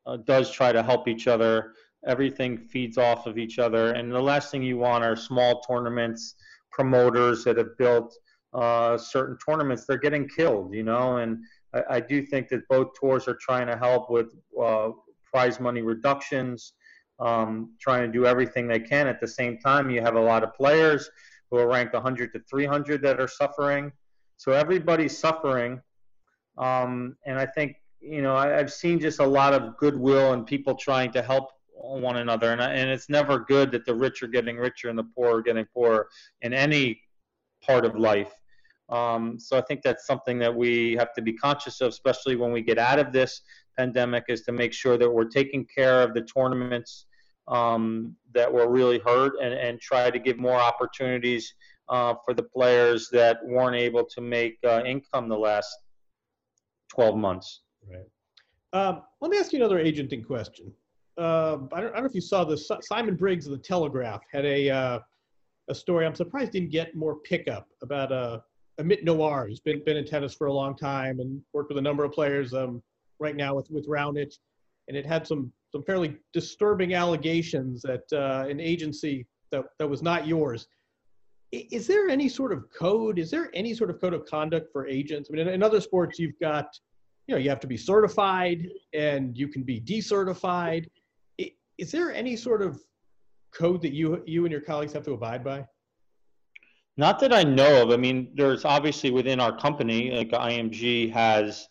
uh, 0.05 0.19
does 0.19 0.51
try 0.51 0.73
to 0.73 0.83
help 0.83 1.09
each 1.09 1.29
other. 1.29 1.73
Everything 2.07 2.59
feeds 2.59 2.99
off 2.99 3.27
of 3.27 3.39
each 3.39 3.59
other. 3.59 3.93
And 3.93 4.11
the 4.11 4.21
last 4.21 4.51
thing 4.51 4.63
you 4.63 4.79
want 4.79 5.05
are 5.05 5.17
small 5.17 5.61
tournaments, 5.61 6.35
promoters 6.71 7.45
that 7.45 7.57
have 7.59 7.77
built 7.79 8.17
uh, 8.55 8.99
certain 8.99 9.37
tournaments, 9.39 9.87
they're 9.87 9.97
getting 9.99 10.29
killed, 10.29 10.75
you 10.75 10.83
know? 10.83 11.19
And 11.19 11.39
I, 11.75 11.97
I 11.97 12.01
do 12.01 12.25
think 12.27 12.49
that 12.49 12.67
both 12.69 12.89
tours 12.99 13.29
are 13.29 13.39
trying 13.41 13.67
to 13.69 13.77
help 13.77 14.11
with 14.11 14.35
uh, 14.61 14.91
prize 15.33 15.61
money 15.61 15.83
reductions 15.83 16.75
um, 17.23 17.71
trying 17.81 18.07
to 18.07 18.13
do 18.13 18.27
everything 18.27 18.67
they 18.67 18.81
can. 18.81 19.07
At 19.07 19.21
the 19.21 19.29
same 19.29 19.59
time, 19.59 19.91
you 19.91 20.01
have 20.03 20.17
a 20.17 20.21
lot 20.21 20.43
of 20.43 20.55
players 20.55 21.09
who 21.51 21.59
are 21.59 21.69
ranked 21.69 21.95
100 21.95 22.33
to 22.33 22.41
300 22.51 23.03
that 23.03 23.21
are 23.21 23.29
suffering. 23.29 23.93
So 24.37 24.53
everybody's 24.53 25.17
suffering. 25.17 25.81
Um, 26.59 27.17
and 27.27 27.39
I 27.39 27.47
think, 27.47 27.77
you 28.01 28.23
know, 28.23 28.35
I, 28.35 28.59
I've 28.59 28.73
seen 28.73 28.99
just 28.99 29.21
a 29.21 29.27
lot 29.27 29.55
of 29.55 29.77
goodwill 29.77 30.33
and 30.33 30.47
people 30.47 30.75
trying 30.75 31.13
to 31.13 31.23
help 31.23 31.51
one 31.83 32.17
another. 32.17 32.53
And, 32.53 32.61
and 32.61 32.91
it's 32.91 33.09
never 33.09 33.41
good 33.41 33.71
that 33.73 33.85
the 33.85 33.95
rich 33.95 34.23
are 34.23 34.29
getting 34.29 34.57
richer 34.57 34.89
and 34.89 34.99
the 34.99 35.05
poor 35.05 35.39
are 35.39 35.43
getting 35.43 35.67
poorer 35.75 36.09
in 36.43 36.53
any 36.53 37.01
part 37.65 37.85
of 37.85 37.97
life. 37.97 38.33
Um, 38.89 39.39
so 39.39 39.57
I 39.57 39.63
think 39.63 39.83
that's 39.83 40.07
something 40.07 40.39
that 40.41 40.55
we 40.55 40.95
have 40.99 41.15
to 41.15 41.23
be 41.23 41.33
conscious 41.33 41.81
of, 41.81 41.89
especially 41.89 42.37
when 42.37 42.53
we 42.53 42.61
get 42.61 42.79
out 42.79 42.99
of 42.99 43.13
this 43.13 43.41
pandemic, 43.79 44.25
is 44.29 44.43
to 44.43 44.53
make 44.53 44.73
sure 44.73 44.99
that 44.99 45.11
we're 45.11 45.25
taking 45.25 45.65
care 45.65 46.03
of 46.03 46.15
the 46.15 46.23
tournaments 46.23 47.07
um, 47.49 48.15
that 48.35 48.53
were 48.53 48.69
really 48.71 48.99
hurt 48.99 49.33
and, 49.41 49.55
and 49.55 49.81
try 49.81 50.11
to 50.11 50.19
give 50.19 50.39
more 50.39 50.61
opportunities 50.61 51.55
uh, 51.89 52.15
for 52.25 52.35
the 52.35 52.43
players 52.43 53.09
that 53.11 53.39
weren't 53.45 53.77
able 53.77 54.05
to 54.05 54.21
make 54.21 54.59
uh, 54.65 54.83
income 54.85 55.29
the 55.29 55.39
last 55.39 55.75
12 56.91 57.17
months. 57.17 57.63
Right. 57.91 58.07
Um, 58.75 59.03
let 59.21 59.31
me 59.31 59.39
ask 59.39 59.53
you 59.53 59.59
another 59.59 59.79
agenting 59.79 60.23
question. 60.23 60.73
Uh, 61.19 61.59
I, 61.73 61.81
don't, 61.81 61.91
I 61.91 61.95
don't 61.95 62.01
know 62.01 62.07
if 62.07 62.15
you 62.15 62.21
saw 62.21 62.45
this. 62.45 62.71
Simon 62.81 63.17
Briggs 63.17 63.47
of 63.47 63.53
the 63.53 63.59
Telegraph 63.59 64.23
had 64.33 64.45
a 64.45 64.71
uh, 64.71 64.99
a 65.69 65.75
story. 65.75 66.07
I'm 66.07 66.15
surprised 66.15 66.53
didn't 66.53 66.71
get 66.71 66.97
more 66.97 67.17
pickup 67.17 67.69
about 67.83 68.13
uh, 68.13 68.41
Amit 68.81 69.05
Naor, 69.05 69.49
who's 69.49 69.61
been 69.61 69.83
been 69.85 69.97
in 69.97 70.07
tennis 70.07 70.35
for 70.35 70.47
a 70.47 70.53
long 70.53 70.77
time 70.77 71.21
and 71.21 71.41
worked 71.53 71.69
with 71.69 71.79
a 71.79 71.83
number 71.83 72.05
of 72.05 72.13
players. 72.13 72.55
Um, 72.55 72.83
right 73.23 73.37
now 73.37 73.55
with 73.55 73.71
with 73.71 73.89
Raonic, 73.89 74.37
and 74.89 74.97
it 74.97 75.07
had 75.07 75.27
some 75.27 75.53
some 75.71 75.83
fairly 75.85 76.17
disturbing 76.35 76.93
allegations 76.95 77.81
that 77.83 78.05
uh, 78.13 78.47
an 78.49 78.61
agency 78.61 79.27
that 79.51 79.65
that 79.79 79.89
was 79.89 80.03
not 80.03 80.27
yours. 80.27 80.67
Is 81.53 81.87
there 81.87 82.09
any 82.09 82.29
sort 82.29 82.53
of 82.53 82.65
code? 82.77 83.19
Is 83.19 83.31
there 83.31 83.51
any 83.55 83.75
sort 83.75 83.91
of 83.91 84.01
code 84.01 84.15
of 84.15 84.25
conduct 84.25 84.73
for 84.73 84.87
agents? 84.87 85.29
I 85.31 85.37
mean, 85.37 85.47
in, 85.47 85.55
in 85.55 85.63
other 85.63 85.83
sports, 85.83 86.19
you've 86.19 86.39
got, 86.41 86.67
you 87.27 87.35
know, 87.35 87.39
you 87.39 87.51
have 87.51 87.61
to 87.61 87.67
be 87.67 87.77
certified 87.77 88.67
and 88.95 89.37
you 89.37 89.49
can 89.49 89.63
be 89.63 89.79
decertified. 89.79 90.87
Is 91.83 91.91
there 91.91 92.15
any 92.15 92.37
sort 92.37 92.63
of 92.63 92.81
code 93.53 93.83
that 93.83 93.93
you 93.93 94.23
you 94.25 94.45
and 94.45 94.53
your 94.53 94.61
colleagues 94.61 94.93
have 94.93 95.03
to 95.03 95.15
abide 95.15 95.43
by? 95.43 95.67
Not 96.97 97.19
that 97.19 97.33
I 97.33 97.43
know 97.43 97.83
of. 97.83 97.91
I 97.91 97.97
mean, 97.97 98.31
there's 98.37 98.65
obviously 98.65 99.11
within 99.11 99.41
our 99.41 99.57
company, 99.57 100.13
like 100.13 100.31
IMG 100.31 101.13
has, 101.13 101.67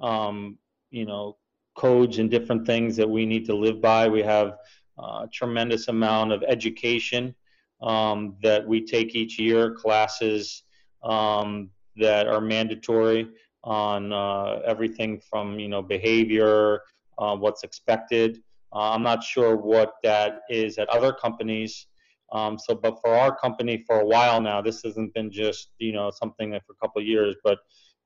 um, 0.00 0.56
you 0.90 1.04
know, 1.04 1.36
codes 1.76 2.18
and 2.20 2.30
different 2.30 2.64
things 2.64 2.96
that 2.96 3.10
we 3.16 3.26
need 3.26 3.44
to 3.50 3.54
live 3.54 3.82
by. 3.82 4.08
We 4.08 4.22
have 4.22 4.56
a 4.98 5.28
tremendous 5.30 5.88
amount 5.88 6.32
of 6.32 6.42
education 6.44 7.34
um, 7.82 8.36
that 8.42 8.66
we 8.66 8.86
take 8.86 9.14
each 9.14 9.38
year, 9.38 9.74
classes 9.74 10.62
um, 11.02 11.68
that 11.96 12.26
are 12.26 12.40
mandatory 12.40 13.28
on 13.62 14.10
uh, 14.10 14.60
everything 14.64 15.20
from, 15.28 15.58
you 15.58 15.68
know, 15.68 15.82
behavior, 15.82 16.80
uh, 17.18 17.36
what's 17.36 17.62
expected. 17.62 18.40
Uh, 18.72 18.90
I'm 18.90 19.02
not 19.02 19.22
sure 19.22 19.56
what 19.56 19.94
that 20.02 20.42
is 20.48 20.78
at 20.78 20.88
other 20.88 21.12
companies. 21.12 21.86
Um, 22.32 22.58
so, 22.58 22.74
but 22.74 23.00
for 23.02 23.14
our 23.14 23.36
company, 23.36 23.82
for 23.86 24.00
a 24.00 24.06
while 24.06 24.40
now, 24.40 24.60
this 24.62 24.82
hasn't 24.82 25.12
been 25.14 25.30
just 25.30 25.70
you 25.78 25.92
know 25.92 26.10
something 26.10 26.50
that 26.50 26.64
for 26.66 26.72
a 26.72 26.76
couple 26.76 27.00
of 27.00 27.06
years, 27.06 27.34
but 27.42 27.58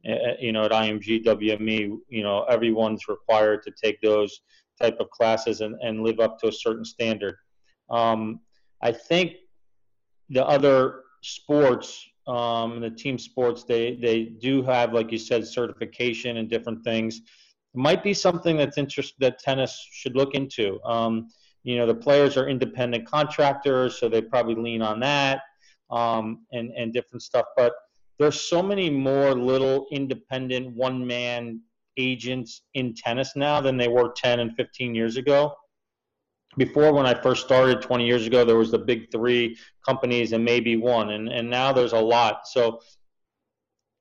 uh, 0.09 0.35
you 0.41 0.53
know 0.53 0.65
at 0.65 0.71
IMG 0.71 1.25
WME, 1.25 1.99
you 2.09 2.23
know 2.23 2.45
everyone's 2.45 3.07
required 3.09 3.63
to 3.65 3.73
take 3.83 4.01
those 4.01 4.41
type 4.81 4.97
of 4.99 5.11
classes 5.11 5.61
and, 5.61 5.77
and 5.83 6.03
live 6.03 6.21
up 6.21 6.39
to 6.41 6.49
a 6.49 6.53
certain 6.53 6.85
standard. 6.85 7.37
Um, 7.91 8.41
I 8.83 8.93
think 8.93 9.35
the 10.31 10.45
other 10.45 11.03
sports, 11.23 12.07
um, 12.27 12.81
the 12.81 12.91
team 12.91 13.19
sports, 13.19 13.65
they 13.65 13.97
they 13.97 14.25
do 14.25 14.63
have 14.63 14.95
like 14.95 15.13
you 15.13 15.19
said 15.19 15.47
certification 15.47 16.39
and 16.39 16.49
different 16.49 16.83
things. 16.83 17.21
Might 17.75 18.03
be 18.03 18.15
something 18.15 18.57
that's 18.57 18.79
interest 18.79 19.15
that 19.19 19.39
tennis 19.39 19.87
should 19.93 20.17
look 20.17 20.35
into. 20.35 20.81
Um, 20.85 21.29
you 21.63 21.77
know, 21.77 21.87
the 21.87 21.95
players 21.95 22.37
are 22.37 22.49
independent 22.49 23.07
contractors, 23.07 23.99
so 23.99 24.09
they 24.09 24.21
probably 24.23 24.55
lean 24.55 24.83
on 24.83 25.01
that 25.01 25.43
um, 25.91 26.47
and 26.53 26.71
and 26.77 26.93
different 26.93 27.23
stuff. 27.23 27.47
But 27.57 27.73
there's 28.19 28.41
so 28.41 28.63
many 28.63 28.91
more 28.91 29.35
little 29.35 29.87
independent 29.91 30.75
one 30.75 31.07
man 31.07 31.61
agents 31.97 32.63
in 32.75 32.95
tennis 32.95 33.35
now 33.37 33.61
than 33.61 33.77
they 33.77 33.89
were 33.89 34.13
10 34.17 34.41
and 34.41 34.55
15 34.57 34.95
years 34.95 35.17
ago. 35.17 35.55
Before, 36.57 36.93
when 36.93 37.07
I 37.07 37.21
first 37.21 37.45
started 37.45 37.83
20 37.83 38.07
years 38.07 38.27
ago, 38.27 38.45
there 38.45 38.57
was 38.57 38.71
the 38.71 38.79
big 38.79 39.11
three 39.11 39.57
companies 39.87 40.33
and 40.33 40.45
maybe 40.45 40.77
one, 40.77 41.11
and, 41.11 41.29
and 41.29 41.51
now 41.51 41.73
there's 41.73 41.93
a 41.93 42.01
lot. 42.01 42.47
So 42.47 42.81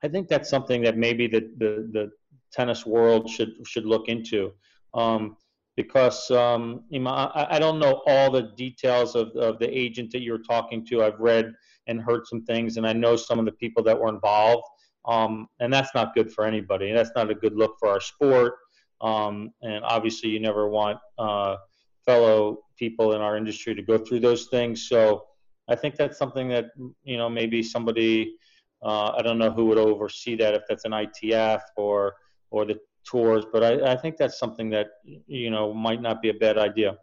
I 0.04 0.08
think 0.08 0.28
that's 0.28 0.50
something 0.50 0.82
that 0.84 0.98
maybe 0.98 1.28
the, 1.28 1.52
the, 1.58 1.90
the 1.92 2.12
tennis 2.54 2.86
world 2.86 3.30
should 3.30 3.54
should 3.66 3.86
look 3.86 4.08
into. 4.08 4.52
Um, 4.94 5.38
because 5.76 6.30
um, 6.30 6.84
I, 6.94 7.48
I 7.52 7.60
don't 7.60 7.80
know 7.80 8.04
all 8.06 8.30
the 8.30 8.54
details 8.56 9.16
of, 9.16 9.30
of 9.36 9.58
the 9.58 9.76
agent 9.76 10.12
that 10.12 10.22
you're 10.22 10.38
talking 10.38 10.86
to. 10.86 11.04
I've 11.04 11.20
read 11.20 11.52
and 11.88 12.00
heard 12.00 12.28
some 12.28 12.44
things, 12.46 12.78
and 12.78 12.86
I 12.86 12.94
know 12.94 13.16
some 13.16 13.40
of 13.40 13.46
the 13.46 13.54
people 13.54 13.84
that 13.84 14.00
were 14.00 14.10
involved. 14.10 14.64
Um, 15.06 15.48
and 15.60 15.74
that's 15.74 15.94
not 15.94 16.14
good 16.14 16.32
for 16.32 16.46
anybody. 16.46 16.94
That's 16.94 17.12
not 17.16 17.30
a 17.30 17.36
good 17.36 17.56
look 17.56 17.76
for 17.80 17.90
our 17.90 18.00
sport. 18.00 18.54
Um, 19.02 19.52
and 19.62 19.84
obviously, 19.84 20.30
you 20.30 20.40
never 20.40 20.70
want 20.70 20.98
uh, 21.18 21.58
fellow 22.06 22.60
people 22.78 23.14
in 23.14 23.22
our 23.22 23.36
industry 23.36 23.76
to 23.76 23.82
go 23.82 23.98
through 23.98 24.22
those 24.22 24.46
things. 24.46 24.88
So 24.88 25.26
I 25.68 25.76
think 25.76 25.96
that's 25.96 26.18
something 26.18 26.48
that 26.50 26.68
you 27.04 27.18
know 27.18 27.30
maybe 27.30 27.64
somebody 27.64 28.36
uh, 28.84 29.12
I 29.18 29.22
don't 29.22 29.38
know 29.38 29.52
who 29.52 29.66
would 29.66 29.78
oversee 29.78 30.36
that 30.36 30.54
if 30.54 30.64
that's 30.68 30.86
an 30.86 30.92
ITF 30.92 31.62
or 31.78 32.14
or 32.54 32.66
the 32.66 32.80
tours, 33.04 33.46
but 33.52 33.64
I, 33.64 33.94
I 33.94 33.96
think 33.98 34.16
that's 34.16 34.38
something 34.38 34.70
that 34.70 34.88
you 35.28 35.50
know 35.50 35.74
might 35.74 36.02
not 36.02 36.22
be 36.22 36.30
a 36.30 36.34
bad 36.34 36.58
idea. 36.58 36.98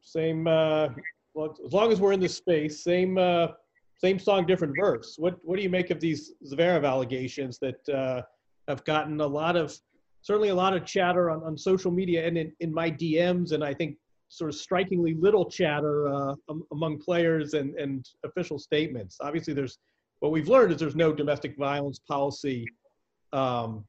Same. 0.00 0.46
Uh, 0.46 0.88
well, 1.34 1.54
as 1.64 1.72
long 1.72 1.92
as 1.92 2.00
we're 2.00 2.12
in 2.12 2.20
this 2.20 2.34
space, 2.34 2.82
same. 2.82 3.18
Uh, 3.18 3.48
same 4.00 4.16
song, 4.20 4.46
different 4.46 4.76
verse. 4.80 5.16
What 5.18 5.38
What 5.42 5.56
do 5.56 5.62
you 5.62 5.68
make 5.70 5.90
of 5.90 5.98
these 5.98 6.32
Zverev 6.46 6.86
allegations 6.86 7.58
that 7.58 7.88
uh, 7.88 8.22
have 8.68 8.84
gotten 8.84 9.20
a 9.20 9.26
lot 9.26 9.56
of, 9.56 9.76
certainly 10.22 10.50
a 10.50 10.54
lot 10.54 10.72
of 10.72 10.84
chatter 10.84 11.30
on, 11.30 11.42
on 11.42 11.58
social 11.58 11.90
media 11.90 12.24
and 12.24 12.38
in, 12.38 12.52
in 12.60 12.72
my 12.72 12.92
DMs, 12.92 13.50
and 13.50 13.64
I 13.64 13.74
think 13.74 13.96
sort 14.28 14.50
of 14.50 14.54
strikingly 14.54 15.14
little 15.14 15.50
chatter 15.50 16.06
uh, 16.14 16.34
among 16.70 17.00
players 17.00 17.54
and, 17.54 17.74
and 17.74 18.08
official 18.24 18.56
statements. 18.56 19.16
Obviously, 19.20 19.52
there's 19.52 19.78
what 20.20 20.30
we've 20.30 20.48
learned 20.48 20.72
is 20.72 20.78
there's 20.78 20.94
no 20.94 21.12
domestic 21.12 21.56
violence 21.56 21.98
policy 21.98 22.64
um, 23.32 23.84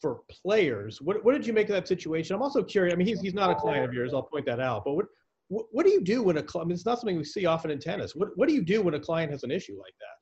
for 0.00 0.20
players. 0.30 1.00
What, 1.00 1.24
what 1.24 1.32
did 1.32 1.46
you 1.46 1.52
make 1.52 1.68
of 1.68 1.74
that 1.74 1.88
situation? 1.88 2.34
I'm 2.36 2.42
also 2.42 2.62
curious. 2.62 2.94
I 2.94 2.96
mean, 2.96 3.06
he's, 3.06 3.20
he's 3.20 3.34
not 3.34 3.50
a 3.50 3.54
client 3.54 3.84
of 3.84 3.92
yours. 3.92 4.12
I'll 4.14 4.22
point 4.22 4.46
that 4.46 4.60
out. 4.60 4.82
But 4.84 4.94
what 4.94 5.06
what, 5.48 5.66
what 5.72 5.86
do 5.86 5.92
you 5.92 6.02
do 6.02 6.22
when 6.22 6.36
a 6.36 6.42
client? 6.42 6.68
Mean, 6.68 6.74
it's 6.74 6.86
not 6.86 7.00
something 7.00 7.16
we 7.16 7.24
see 7.24 7.46
often 7.46 7.70
in 7.70 7.78
tennis. 7.78 8.14
What 8.14 8.28
what 8.36 8.48
do 8.48 8.54
you 8.54 8.62
do 8.62 8.82
when 8.82 8.94
a 8.94 9.00
client 9.00 9.32
has 9.32 9.42
an 9.42 9.50
issue 9.50 9.78
like 9.78 9.94
that? 10.00 10.18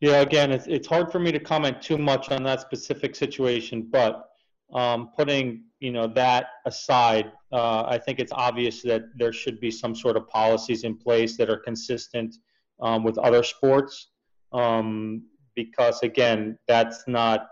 Yeah, 0.00 0.20
again, 0.20 0.50
it's 0.50 0.66
it's 0.66 0.88
hard 0.88 1.12
for 1.12 1.18
me 1.18 1.32
to 1.32 1.38
comment 1.38 1.80
too 1.80 1.98
much 1.98 2.30
on 2.30 2.42
that 2.44 2.60
specific 2.60 3.14
situation, 3.14 3.88
but 3.90 4.24
um, 4.72 5.10
putting 5.16 5.64
you 5.80 5.92
know 5.92 6.06
that 6.08 6.46
aside, 6.66 7.30
uh, 7.52 7.84
I 7.86 7.98
think 7.98 8.18
it's 8.18 8.32
obvious 8.32 8.82
that 8.82 9.02
there 9.16 9.32
should 9.32 9.60
be 9.60 9.70
some 9.70 9.94
sort 9.94 10.16
of 10.16 10.26
policies 10.28 10.84
in 10.84 10.96
place 10.96 11.36
that 11.36 11.50
are 11.50 11.58
consistent 11.58 12.34
um, 12.80 13.04
with 13.04 13.18
other 13.18 13.42
sports, 13.42 14.08
um, 14.52 15.22
because 15.54 16.02
again, 16.02 16.58
that's 16.66 17.04
not 17.06 17.48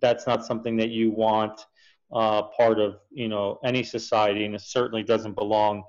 that's 0.00 0.26
not 0.26 0.44
something 0.44 0.76
that 0.76 0.90
you 0.90 1.10
want 1.10 1.60
uh, 2.12 2.42
part 2.56 2.80
of 2.80 2.98
you 3.10 3.28
know 3.28 3.58
any 3.64 3.82
society, 3.82 4.44
and 4.44 4.54
it 4.54 4.62
certainly 4.62 5.02
doesn't 5.02 5.34
belong, 5.34 5.84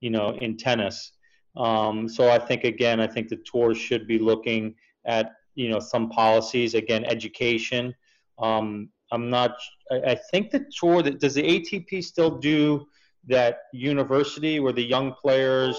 you 0.00 0.10
know, 0.10 0.30
in 0.40 0.56
tennis. 0.56 1.12
Um, 1.56 2.08
so 2.08 2.30
I 2.30 2.38
think 2.38 2.64
again, 2.64 3.00
I 3.00 3.06
think 3.06 3.28
the 3.28 3.42
tour 3.50 3.74
should 3.74 4.06
be 4.06 4.18
looking 4.18 4.74
at 5.06 5.32
you 5.54 5.68
know 5.68 5.80
some 5.80 6.08
policies. 6.10 6.74
Again, 6.74 7.04
education. 7.04 7.94
Um, 8.38 8.90
I'm 9.12 9.30
not. 9.30 9.56
I, 9.90 10.12
I 10.12 10.14
think 10.30 10.50
the 10.50 10.66
tour 10.78 11.02
that 11.02 11.20
does 11.20 11.34
the 11.34 11.42
ATP 11.42 12.04
still 12.04 12.38
do 12.38 12.86
that 13.28 13.58
university 13.72 14.60
where 14.60 14.72
the 14.72 14.84
young 14.84 15.14
players 15.14 15.76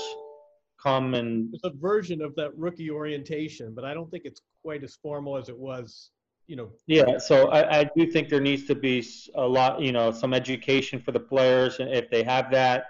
come 0.81 1.13
and. 1.13 1.53
It's 1.53 1.63
a 1.63 1.71
version 1.79 2.21
of 2.21 2.35
that 2.35 2.57
rookie 2.57 2.89
orientation, 2.89 3.73
but 3.73 3.85
I 3.85 3.93
don't 3.93 4.11
think 4.11 4.23
it's 4.25 4.41
quite 4.63 4.83
as 4.83 4.95
formal 5.01 5.37
as 5.37 5.47
it 5.47 5.57
was 5.57 6.11
you 6.47 6.55
know. 6.55 6.69
Yeah, 6.87 7.17
so 7.17 7.49
I, 7.49 7.79
I 7.79 7.89
do 7.95 8.09
think 8.09 8.29
there 8.29 8.41
needs 8.41 8.65
to 8.67 8.75
be 8.75 9.05
a 9.35 9.45
lot, 9.45 9.81
you 9.81 9.91
know, 9.91 10.11
some 10.11 10.33
education 10.33 10.99
for 10.99 11.11
the 11.11 11.19
players 11.19 11.79
and 11.79 11.93
if 11.93 12.09
they 12.09 12.23
have 12.23 12.49
that. 12.51 12.85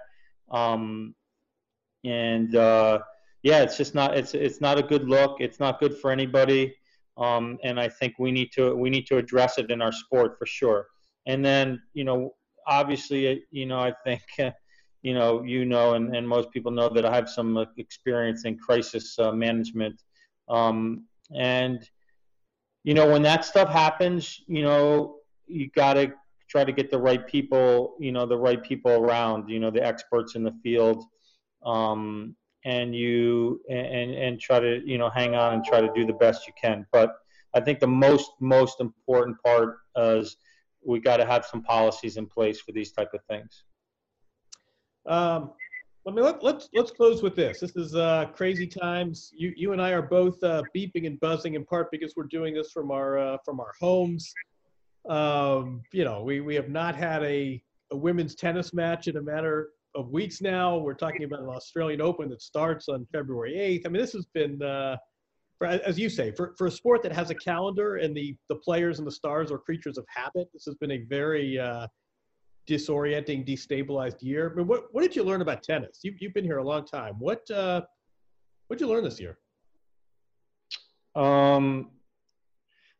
Um, 0.52 1.16
and 2.06 2.56
uh, 2.56 3.00
yeah, 3.44 3.62
it's 3.62 3.78
just 3.78 3.96
not 3.96 4.16
it's 4.16 4.34
it's 4.34 4.62
not 4.62 4.78
a 4.78 4.84
good 4.84 5.10
look. 5.10 5.38
It's 5.40 5.60
not 5.60 5.80
good 5.80 5.98
for 5.98 6.12
anybody. 6.12 6.76
Um, 7.18 7.58
and 7.64 7.80
I 7.80 7.90
think 7.90 8.16
we 8.20 8.32
need 8.32 8.52
to 8.54 8.76
we 8.76 8.90
need 8.90 9.08
to 9.08 9.18
address 9.18 9.58
it 9.58 9.72
in 9.72 9.82
our 9.82 9.92
sport 9.92 10.38
for 10.38 10.46
sure. 10.46 10.88
And 11.26 11.44
then 11.44 11.82
you 11.94 12.04
know, 12.04 12.36
obviously, 12.68 13.44
you 13.52 13.66
know, 13.66 13.80
I 13.80 13.94
think. 14.04 14.24
you 15.04 15.14
know, 15.14 15.44
you 15.44 15.64
know, 15.64 15.94
and, 15.94 16.14
and 16.16 16.28
most 16.28 16.52
people 16.52 16.72
know 16.72 16.90
that 16.90 17.06
I 17.06 17.16
have 17.16 17.30
some 17.30 17.66
experience 17.78 18.44
in 18.46 18.58
crisis 18.58 19.18
uh, 19.20 19.32
management. 19.32 20.02
Um, 20.50 21.06
and 21.36 21.88
you 22.88 22.94
know, 22.94 23.12
when 23.12 23.22
that 23.24 23.44
stuff 23.44 23.68
happens, 23.68 24.40
you 24.48 24.62
know, 24.62 25.18
you 25.46 25.70
got 25.72 25.96
to 25.96 26.14
try 26.48 26.64
to 26.64 26.72
get 26.72 26.90
the 26.90 26.98
right 26.98 27.28
people, 27.28 27.98
you 28.00 28.14
know, 28.14 28.26
the 28.26 28.38
right 28.38 28.64
people 28.64 28.94
around, 28.94 29.50
you 29.50 29.60
know, 29.60 29.70
the 29.70 29.86
experts 29.86 30.36
in 30.36 30.44
the 30.44 30.54
field, 30.64 31.04
um, 31.66 32.34
and 32.64 32.96
you 32.96 33.60
and 33.70 34.14
and 34.14 34.40
try 34.40 34.62
to 34.62 34.82
you 34.86 34.98
know 34.98 35.10
hang 35.10 35.36
on 35.36 35.56
and 35.56 35.66
try 35.66 35.82
to 35.82 35.92
do 35.94 36.06
the 36.06 36.14
best 36.14 36.48
you 36.48 36.54
can. 36.62 36.86
But 36.94 37.14
I 37.54 37.60
think 37.60 37.82
the 37.82 37.88
most 37.88 38.32
most 38.40 38.80
important 38.80 39.36
part 39.44 39.80
is 39.98 40.38
we 40.82 41.02
got 41.02 41.18
to 41.18 41.26
have 41.26 41.46
some 41.46 41.64
policies 41.64 42.16
in 42.16 42.26
place 42.26 42.62
for 42.62 42.72
these 42.72 42.94
type 42.94 43.14
of 43.14 43.20
things. 43.30 43.64
Um, 45.06 45.52
I 46.08 46.12
mean, 46.12 46.24
let, 46.24 46.42
let's, 46.42 46.70
let's 46.74 46.92
close 46.92 47.22
with 47.22 47.36
this. 47.36 47.60
This 47.60 47.76
is 47.76 47.94
uh, 47.94 48.28
crazy 48.34 48.66
times. 48.66 49.34
You 49.36 49.54
you 49.58 49.74
and 49.74 49.82
I 49.82 49.92
are 49.92 50.02
both 50.02 50.42
uh, 50.42 50.64
beeping 50.74 51.06
and 51.06 51.20
buzzing 51.20 51.56
in 51.56 51.66
part 51.66 51.92
because 51.92 52.14
we're 52.16 52.24
doing 52.24 52.54
this 52.54 52.72
from 52.72 52.92
our 52.92 53.18
uh, 53.18 53.38
from 53.44 53.60
our 53.60 53.74
homes. 53.80 54.34
Um, 55.10 55.82
you 55.92 56.06
know, 56.06 56.24
we 56.24 56.40
we 56.40 56.56
have 56.56 56.70
not 56.70 56.96
had 56.96 57.24
a 57.24 57.62
a 57.92 57.98
women's 57.98 58.36
tennis 58.36 58.74
match 58.74 59.08
in 59.08 59.18
a 59.18 59.22
matter 59.22 59.70
of 59.96 60.10
weeks 60.12 60.42
now. 60.42 60.78
We're 60.78 60.94
talking 60.94 61.24
about 61.24 61.42
an 61.42 61.50
Australian 61.50 62.02
Open 62.02 62.30
that 62.30 62.42
starts 62.42 62.88
on 62.88 63.06
February 63.12 63.56
8th. 63.56 63.86
I 63.86 63.90
mean, 63.90 64.02
this 64.02 64.14
has 64.14 64.26
been, 64.26 64.62
uh, 64.62 64.98
for, 65.58 65.68
as 65.68 65.98
you 65.98 66.10
say, 66.10 66.32
for, 66.32 66.54
for 66.58 66.68
a 66.68 66.72
sport 66.72 67.02
that 67.04 67.14
has 67.14 67.30
a 67.30 67.36
calendar 67.36 67.96
and 67.96 68.16
the, 68.16 68.36
the 68.50 68.56
players 68.56 69.00
and 69.00 69.08
the 69.08 69.12
stars 69.12 69.52
are 69.52 69.58
creatures 69.58 69.98
of 69.98 70.06
habit, 70.14 70.50
this 70.54 70.66
has 70.66 70.76
been 70.76 70.92
a 70.92 71.00
very 71.10 71.58
uh, 71.58 71.88
disorienting, 72.68 73.48
destabilized 73.48 74.22
year. 74.22 74.52
I 74.52 74.56
mean, 74.58 74.68
what 74.68 74.86
what 74.92 75.02
did 75.02 75.16
you 75.16 75.24
learn 75.24 75.42
about 75.42 75.64
tennis? 75.64 76.00
You, 76.04 76.14
you've 76.20 76.34
been 76.34 76.44
here 76.44 76.58
a 76.58 76.64
long 76.64 76.86
time. 76.86 77.16
What 77.18 77.50
uh, 77.50 77.82
what 78.68 78.78
did 78.78 78.86
you 78.86 78.92
learn 78.92 79.04
this 79.04 79.20
year? 79.20 79.38
Um, 81.16 81.92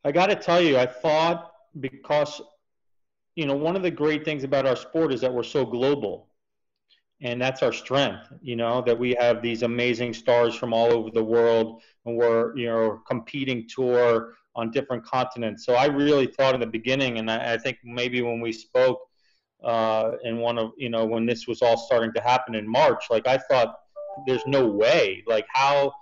I 0.04 0.12
got 0.12 0.28
to 0.28 0.36
tell 0.36 0.62
you, 0.62 0.78
I 0.78 0.86
thought 0.86 1.52
because 1.80 2.42
you 3.36 3.46
know 3.46 3.56
one 3.56 3.76
of 3.76 3.84
the 3.84 3.92
great 3.92 4.24
things 4.26 4.44
about 4.44 4.66
our 4.66 4.76
sport 4.76 5.14
is 5.14 5.22
that 5.22 5.34
we're 5.34 5.44
so 5.44 5.66
global, 5.66 6.30
and 7.22 7.42
that's 7.42 7.62
our 7.62 7.74
strength. 7.74 8.32
You 8.42 8.56
know 8.56 8.82
that 8.82 8.98
we 8.98 9.16
have 9.20 9.42
these 9.42 9.64
amazing 9.64 10.14
stars 10.14 10.56
from 10.56 10.74
all 10.74 10.92
over 10.92 11.10
the 11.12 11.24
world, 11.24 11.82
and 12.06 12.18
we're 12.18 12.56
you 12.58 12.68
know 12.68 13.02
competing 13.08 13.68
tour 13.68 14.34
on 14.56 14.72
different 14.72 15.06
continents. 15.06 15.66
So 15.66 15.76
I 15.76 15.86
really 15.86 16.26
thought 16.26 16.56
in 16.56 16.60
the 16.60 16.66
beginning, 16.66 17.20
and 17.20 17.30
I, 17.30 17.54
I 17.54 17.58
think 17.58 17.78
maybe 17.84 18.22
when 18.22 18.40
we 18.40 18.52
spoke 18.52 19.07
uh, 19.64 20.12
and 20.24 20.40
one 20.40 20.58
of 20.58 20.72
you 20.78 20.90
know 20.90 21.06
when 21.06 21.26
this 21.26 21.48
was 21.48 21.62
all 21.62 21.78
starting 21.78 22.14
to 22.14 22.22
happen 22.22 22.56
in 22.56 22.68
March, 22.68 23.06
like 23.10 23.28
I 23.28 23.38
thought, 23.38 23.76
there's 24.26 24.46
no 24.46 24.68
way. 24.68 25.24
Like 25.28 25.46
how 25.50 25.94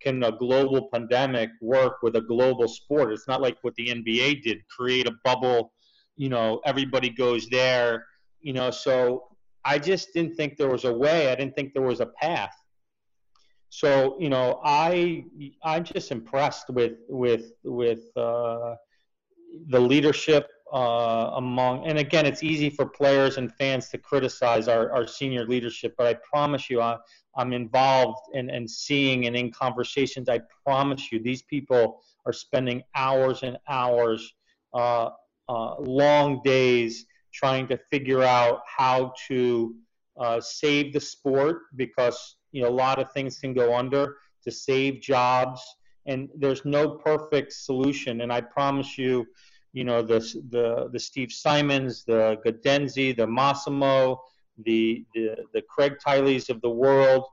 can 0.00 0.22
a 0.22 0.32
global 0.32 0.88
pandemic 0.92 1.50
work 1.60 2.02
with 2.02 2.16
a 2.16 2.20
global 2.20 2.68
sport? 2.68 3.12
It's 3.12 3.28
not 3.28 3.40
like 3.40 3.56
what 3.62 3.74
the 3.76 3.88
NBA 3.88 4.42
did, 4.42 4.58
create 4.68 5.06
a 5.06 5.14
bubble. 5.24 5.72
You 6.16 6.28
know, 6.28 6.60
everybody 6.64 7.10
goes 7.10 7.48
there. 7.48 8.06
You 8.40 8.52
know, 8.52 8.70
so 8.70 9.28
I 9.64 9.78
just 9.78 10.12
didn't 10.12 10.34
think 10.34 10.56
there 10.56 10.68
was 10.68 10.84
a 10.84 10.92
way. 10.92 11.30
I 11.30 11.34
didn't 11.34 11.54
think 11.54 11.72
there 11.72 11.82
was 11.82 12.00
a 12.00 12.06
path. 12.06 12.54
So 13.70 14.16
you 14.20 14.28
know, 14.28 14.60
I 14.64 15.24
I'm 15.64 15.84
just 15.84 16.12
impressed 16.12 16.70
with 16.70 16.98
with 17.08 17.52
with 17.64 18.04
uh, 18.16 18.74
the 19.68 19.80
leadership 19.80 20.48
uh, 20.72 21.32
among, 21.34 21.86
and 21.86 21.98
again, 21.98 22.26
it's 22.26 22.42
easy 22.42 22.70
for 22.70 22.86
players 22.86 23.36
and 23.36 23.52
fans 23.54 23.88
to 23.90 23.98
criticize 23.98 24.66
our, 24.68 24.90
our 24.92 25.06
senior 25.06 25.46
leadership, 25.46 25.94
but 25.96 26.06
I 26.06 26.14
promise 26.14 26.68
you, 26.70 26.80
I, 26.80 26.96
I'm 27.36 27.52
involved 27.52 28.18
and 28.34 28.48
in, 28.48 28.56
in 28.56 28.68
seeing 28.68 29.26
and 29.26 29.36
in 29.36 29.50
conversations. 29.52 30.28
I 30.28 30.40
promise 30.64 31.12
you, 31.12 31.20
these 31.20 31.42
people 31.42 32.02
are 32.26 32.32
spending 32.32 32.82
hours 32.94 33.42
and 33.42 33.58
hours, 33.68 34.34
uh, 34.72 35.10
uh, 35.48 35.74
long 35.80 36.40
days 36.42 37.06
trying 37.32 37.66
to 37.68 37.76
figure 37.90 38.22
out 38.22 38.62
how 38.66 39.12
to 39.28 39.74
uh, 40.18 40.40
save 40.40 40.92
the 40.92 41.00
sport 41.00 41.62
because 41.76 42.36
you 42.52 42.62
know 42.62 42.68
a 42.68 42.70
lot 42.70 42.98
of 42.98 43.10
things 43.12 43.38
can 43.38 43.52
go 43.52 43.74
under 43.74 44.16
to 44.44 44.50
save 44.50 45.00
jobs 45.00 45.60
and 46.06 46.28
there's 46.36 46.64
no 46.64 46.90
perfect 46.90 47.52
solution 47.52 48.20
and 48.20 48.32
i 48.32 48.40
promise 48.40 48.96
you 48.96 49.26
you 49.74 49.84
know 49.84 50.00
the 50.00 50.20
the 50.50 50.88
the 50.92 50.98
steve 50.98 51.30
simons 51.30 52.04
the 52.04 52.38
Gaudenzi, 52.46 53.14
the 53.14 53.26
massimo 53.26 54.22
the 54.64 55.04
the, 55.14 55.36
the 55.52 55.62
craig 55.62 55.94
tileys 56.04 56.48
of 56.48 56.60
the 56.62 56.70
world 56.70 57.24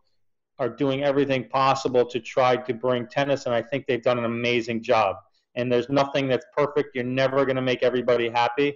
are 0.60 0.70
doing 0.70 1.04
everything 1.04 1.48
possible 1.48 2.06
to 2.06 2.20
try 2.20 2.58
to 2.58 2.74
bring 2.74 3.08
tennis 3.08 3.46
and 3.46 3.56
i 3.56 3.62
think 3.62 3.86
they've 3.86 4.04
done 4.04 4.18
an 4.18 4.26
amazing 4.26 4.82
job 4.82 5.16
and 5.56 5.72
there's 5.72 5.89
nothing 5.89 6.28
that's 6.28 6.46
perfect 6.58 6.89
you're 6.96 7.04
never 7.04 7.46
going 7.46 7.56
to 7.56 7.62
make 7.62 7.84
everybody 7.84 8.28
happy 8.28 8.76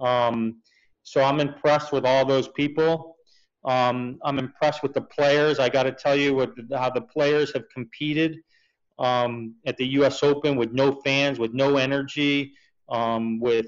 um, 0.00 0.60
so 1.04 1.22
i'm 1.22 1.40
impressed 1.40 1.92
with 1.92 2.04
all 2.04 2.26
those 2.26 2.48
people 2.48 3.16
um, 3.64 4.18
I'm 4.22 4.38
impressed 4.38 4.82
with 4.82 4.94
the 4.94 5.02
players. 5.02 5.58
I 5.58 5.68
got 5.68 5.82
to 5.82 5.92
tell 5.92 6.16
you 6.16 6.34
what, 6.34 6.52
how 6.72 6.90
the 6.90 7.00
players 7.02 7.52
have 7.52 7.68
competed 7.68 8.38
um, 8.98 9.54
at 9.66 9.76
the 9.76 9.86
U.S. 9.98 10.22
Open 10.22 10.56
with 10.56 10.72
no 10.72 11.00
fans, 11.04 11.38
with 11.38 11.52
no 11.52 11.76
energy, 11.76 12.54
um, 12.88 13.40
with 13.40 13.66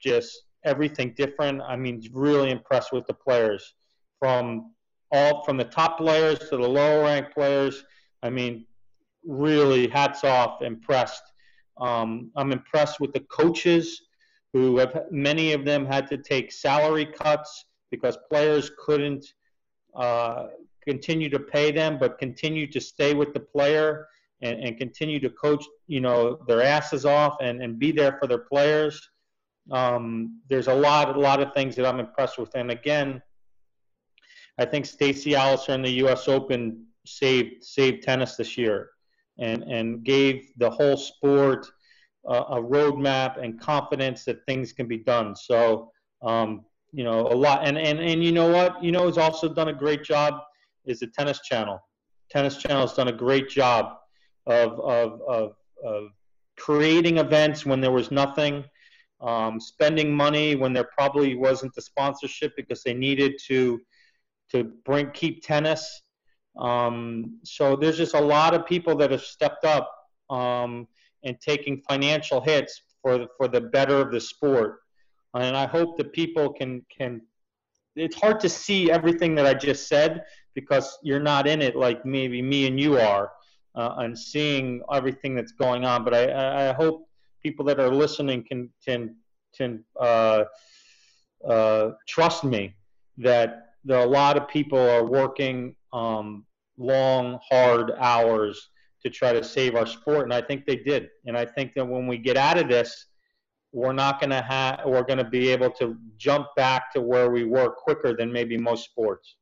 just 0.00 0.44
everything 0.64 1.14
different. 1.16 1.62
I 1.62 1.76
mean, 1.76 2.02
really 2.12 2.50
impressed 2.50 2.92
with 2.92 3.06
the 3.06 3.14
players 3.14 3.74
from 4.18 4.72
all 5.10 5.42
from 5.44 5.56
the 5.56 5.64
top 5.64 5.98
players 5.98 6.38
to 6.38 6.56
the 6.56 6.68
lower 6.68 7.02
ranked 7.02 7.34
players. 7.34 7.84
I 8.22 8.30
mean, 8.30 8.66
really 9.24 9.88
hats 9.88 10.24
off, 10.24 10.62
impressed. 10.62 11.22
Um, 11.80 12.30
I'm 12.36 12.52
impressed 12.52 13.00
with 13.00 13.12
the 13.12 13.20
coaches 13.20 14.02
who 14.52 14.78
have 14.78 15.04
many 15.10 15.52
of 15.52 15.64
them 15.64 15.86
had 15.86 16.08
to 16.08 16.18
take 16.18 16.50
salary 16.50 17.06
cuts 17.06 17.66
because 17.90 18.18
players 18.28 18.70
couldn't 18.84 19.34
uh, 19.94 20.48
continue 20.86 21.28
to 21.28 21.38
pay 21.38 21.70
them, 21.70 21.98
but 21.98 22.18
continue 22.18 22.66
to 22.66 22.80
stay 22.80 23.14
with 23.14 23.32
the 23.32 23.40
player 23.40 24.08
and, 24.42 24.58
and 24.62 24.78
continue 24.78 25.20
to 25.20 25.30
coach, 25.30 25.64
you 25.86 26.00
know, 26.00 26.38
their 26.46 26.62
asses 26.62 27.04
off 27.04 27.36
and, 27.40 27.62
and 27.62 27.78
be 27.78 27.92
there 27.92 28.16
for 28.18 28.26
their 28.26 28.38
players. 28.38 29.00
Um, 29.70 30.40
there's 30.48 30.68
a 30.68 30.74
lot, 30.74 31.14
a 31.14 31.18
lot 31.18 31.40
of 31.40 31.52
things 31.54 31.76
that 31.76 31.86
I'm 31.86 32.00
impressed 32.00 32.38
with. 32.38 32.54
And 32.54 32.70
again, 32.70 33.22
I 34.58 34.64
think 34.64 34.86
Stacey 34.86 35.32
Allaster 35.32 35.70
in 35.70 35.82
the 35.82 35.90
U.S. 36.02 36.28
Open 36.28 36.84
saved 37.06 37.64
saved 37.64 38.02
tennis 38.02 38.36
this 38.36 38.58
year, 38.58 38.90
and 39.38 39.62
and 39.62 40.02
gave 40.02 40.48
the 40.56 40.68
whole 40.68 40.96
sport 40.96 41.66
uh, 42.28 42.44
a 42.50 42.56
roadmap 42.56 43.42
and 43.42 43.60
confidence 43.60 44.24
that 44.24 44.44
things 44.46 44.72
can 44.72 44.88
be 44.88 44.98
done. 44.98 45.36
So 45.36 45.92
um, 46.22 46.64
you 46.92 47.04
know 47.04 47.26
a 47.28 47.34
lot 47.34 47.66
and 47.66 47.78
and 47.78 47.98
and 48.00 48.24
you 48.24 48.32
know 48.32 48.50
what 48.50 48.82
you 48.82 48.92
know 48.92 49.06
has 49.06 49.18
also 49.18 49.48
done 49.48 49.68
a 49.68 49.72
great 49.72 50.02
job 50.02 50.40
is 50.86 51.00
the 51.00 51.06
tennis 51.06 51.40
channel 51.40 51.78
tennis 52.30 52.56
channel 52.56 52.82
has 52.82 52.94
done 52.94 53.08
a 53.08 53.12
great 53.12 53.48
job 53.48 53.96
of 54.48 54.78
of 54.80 55.20
of, 55.28 55.52
of 55.84 56.10
creating 56.56 57.18
events 57.18 57.64
when 57.64 57.80
there 57.80 57.92
was 57.92 58.10
nothing 58.10 58.64
um, 59.20 59.60
spending 59.60 60.14
money 60.14 60.54
when 60.54 60.72
there 60.72 60.88
probably 60.96 61.34
wasn't 61.34 61.74
the 61.74 61.82
sponsorship 61.82 62.54
because 62.56 62.82
they 62.82 62.94
needed 62.94 63.34
to 63.46 63.80
to 64.50 64.64
bring 64.84 65.10
keep 65.12 65.42
tennis 65.42 66.02
um, 66.58 67.38
so 67.44 67.76
there's 67.76 67.96
just 67.96 68.14
a 68.14 68.20
lot 68.20 68.54
of 68.54 68.66
people 68.66 68.96
that 68.96 69.10
have 69.10 69.22
stepped 69.22 69.64
up 69.64 69.92
um, 70.30 70.88
and 71.22 71.40
taking 71.40 71.80
financial 71.88 72.40
hits 72.40 72.82
for 73.02 73.18
the, 73.18 73.28
for 73.36 73.46
the 73.46 73.60
better 73.60 73.96
of 74.00 74.10
the 74.10 74.20
sport 74.20 74.80
and 75.34 75.56
I 75.56 75.66
hope 75.66 75.96
that 75.98 76.12
people 76.12 76.52
can 76.52 76.84
can. 76.96 77.22
It's 77.96 78.16
hard 78.16 78.40
to 78.40 78.48
see 78.48 78.90
everything 78.90 79.34
that 79.34 79.46
I 79.46 79.54
just 79.54 79.88
said 79.88 80.24
because 80.54 80.98
you're 81.02 81.20
not 81.20 81.46
in 81.46 81.60
it 81.60 81.74
like 81.74 82.04
maybe 82.06 82.40
me 82.42 82.66
and 82.66 82.78
you 82.78 82.98
are, 82.98 83.32
uh, 83.74 83.94
and 83.98 84.18
seeing 84.18 84.82
everything 84.92 85.34
that's 85.34 85.52
going 85.52 85.84
on. 85.84 86.04
But 86.04 86.14
I, 86.14 86.70
I 86.70 86.72
hope 86.72 87.08
people 87.42 87.64
that 87.66 87.80
are 87.80 87.92
listening 87.92 88.44
can 88.44 88.70
can 88.84 89.14
can 89.56 89.84
uh, 90.00 90.44
uh, 91.46 91.90
trust 92.06 92.44
me 92.44 92.74
that 93.18 93.72
there, 93.84 94.00
a 94.00 94.06
lot 94.06 94.36
of 94.36 94.48
people 94.48 94.78
are 94.78 95.04
working 95.04 95.74
um, 95.92 96.44
long, 96.76 97.38
hard 97.48 97.92
hours 97.98 98.70
to 99.02 99.10
try 99.10 99.32
to 99.32 99.44
save 99.44 99.74
our 99.74 99.86
sport, 99.86 100.24
and 100.24 100.34
I 100.34 100.42
think 100.42 100.66
they 100.66 100.76
did. 100.76 101.08
And 101.26 101.36
I 101.36 101.44
think 101.44 101.74
that 101.74 101.86
when 101.86 102.06
we 102.06 102.18
get 102.18 102.36
out 102.36 102.58
of 102.58 102.68
this, 102.68 103.06
we're 103.72 103.92
not 103.92 104.18
going 104.20 104.30
to 104.30 104.42
have 104.42 104.80
we're 104.86 105.02
going 105.02 105.18
to 105.18 105.28
be 105.28 105.48
able 105.48 105.70
to 105.70 105.96
jump 106.16 106.48
back 106.56 106.92
to 106.94 107.00
where 107.00 107.30
we 107.30 107.44
were 107.44 107.70
quicker 107.70 108.16
than 108.16 108.32
maybe 108.32 108.56
most 108.56 108.84
sports 108.84 109.36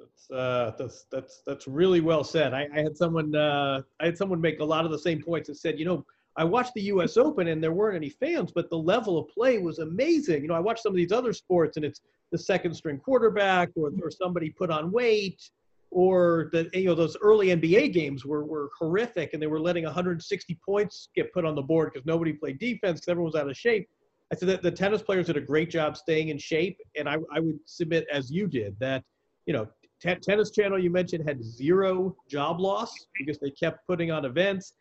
that's 0.00 0.30
uh, 0.30 0.72
that's 0.78 1.06
that's 1.12 1.42
that's 1.46 1.68
really 1.68 2.00
well 2.00 2.24
said 2.24 2.54
i, 2.54 2.66
I 2.74 2.80
had 2.80 2.96
someone 2.96 3.34
uh, 3.34 3.82
i 4.00 4.04
had 4.06 4.16
someone 4.16 4.40
make 4.40 4.60
a 4.60 4.64
lot 4.64 4.84
of 4.84 4.90
the 4.90 4.98
same 4.98 5.22
points 5.22 5.48
and 5.48 5.56
said 5.56 5.78
you 5.78 5.84
know 5.84 6.04
i 6.36 6.44
watched 6.44 6.72
the 6.74 6.82
us 6.82 7.16
open 7.16 7.48
and 7.48 7.62
there 7.62 7.72
weren't 7.72 7.96
any 7.96 8.08
fans 8.08 8.50
but 8.52 8.70
the 8.70 8.78
level 8.78 9.18
of 9.18 9.28
play 9.28 9.58
was 9.58 9.78
amazing 9.78 10.42
you 10.42 10.48
know 10.48 10.54
i 10.54 10.60
watched 10.60 10.82
some 10.82 10.92
of 10.92 10.96
these 10.96 11.12
other 11.12 11.32
sports 11.32 11.76
and 11.76 11.84
it's 11.84 12.00
the 12.32 12.38
second 12.38 12.74
string 12.74 12.98
quarterback 12.98 13.68
or, 13.76 13.90
or 14.02 14.10
somebody 14.10 14.50
put 14.50 14.70
on 14.70 14.90
weight 14.90 15.50
or 15.90 16.50
the 16.52 16.70
you 16.72 16.84
know 16.84 16.94
those 16.94 17.16
early 17.20 17.48
NBA 17.48 17.92
games 17.92 18.24
were 18.24 18.44
were 18.44 18.70
horrific, 18.78 19.32
and 19.32 19.42
they 19.42 19.48
were 19.48 19.60
letting 19.60 19.84
160 19.84 20.58
points 20.64 21.08
get 21.16 21.32
put 21.32 21.44
on 21.44 21.54
the 21.54 21.62
board 21.62 21.90
because 21.92 22.06
nobody 22.06 22.32
played 22.32 22.58
defense, 22.58 23.02
everyone 23.08 23.32
was 23.32 23.40
out 23.40 23.50
of 23.50 23.56
shape. 23.56 23.88
I 24.32 24.36
said 24.36 24.48
that 24.48 24.62
the 24.62 24.70
tennis 24.70 25.02
players 25.02 25.26
did 25.26 25.36
a 25.36 25.40
great 25.40 25.68
job 25.68 25.96
staying 25.96 26.28
in 26.28 26.38
shape, 26.38 26.78
and 26.96 27.08
I, 27.08 27.16
I 27.34 27.40
would 27.40 27.58
submit 27.66 28.06
as 28.12 28.30
you 28.30 28.46
did 28.46 28.78
that 28.78 29.02
you 29.46 29.52
know 29.52 29.66
tennis 30.00 30.50
channel 30.50 30.78
you 30.78 30.90
mentioned 30.90 31.28
had 31.28 31.42
zero 31.44 32.16
job 32.28 32.60
loss 32.60 33.06
because 33.18 33.38
they 33.38 33.50
kept 33.50 33.86
putting 33.86 34.10
on 34.10 34.24
events. 34.24 34.74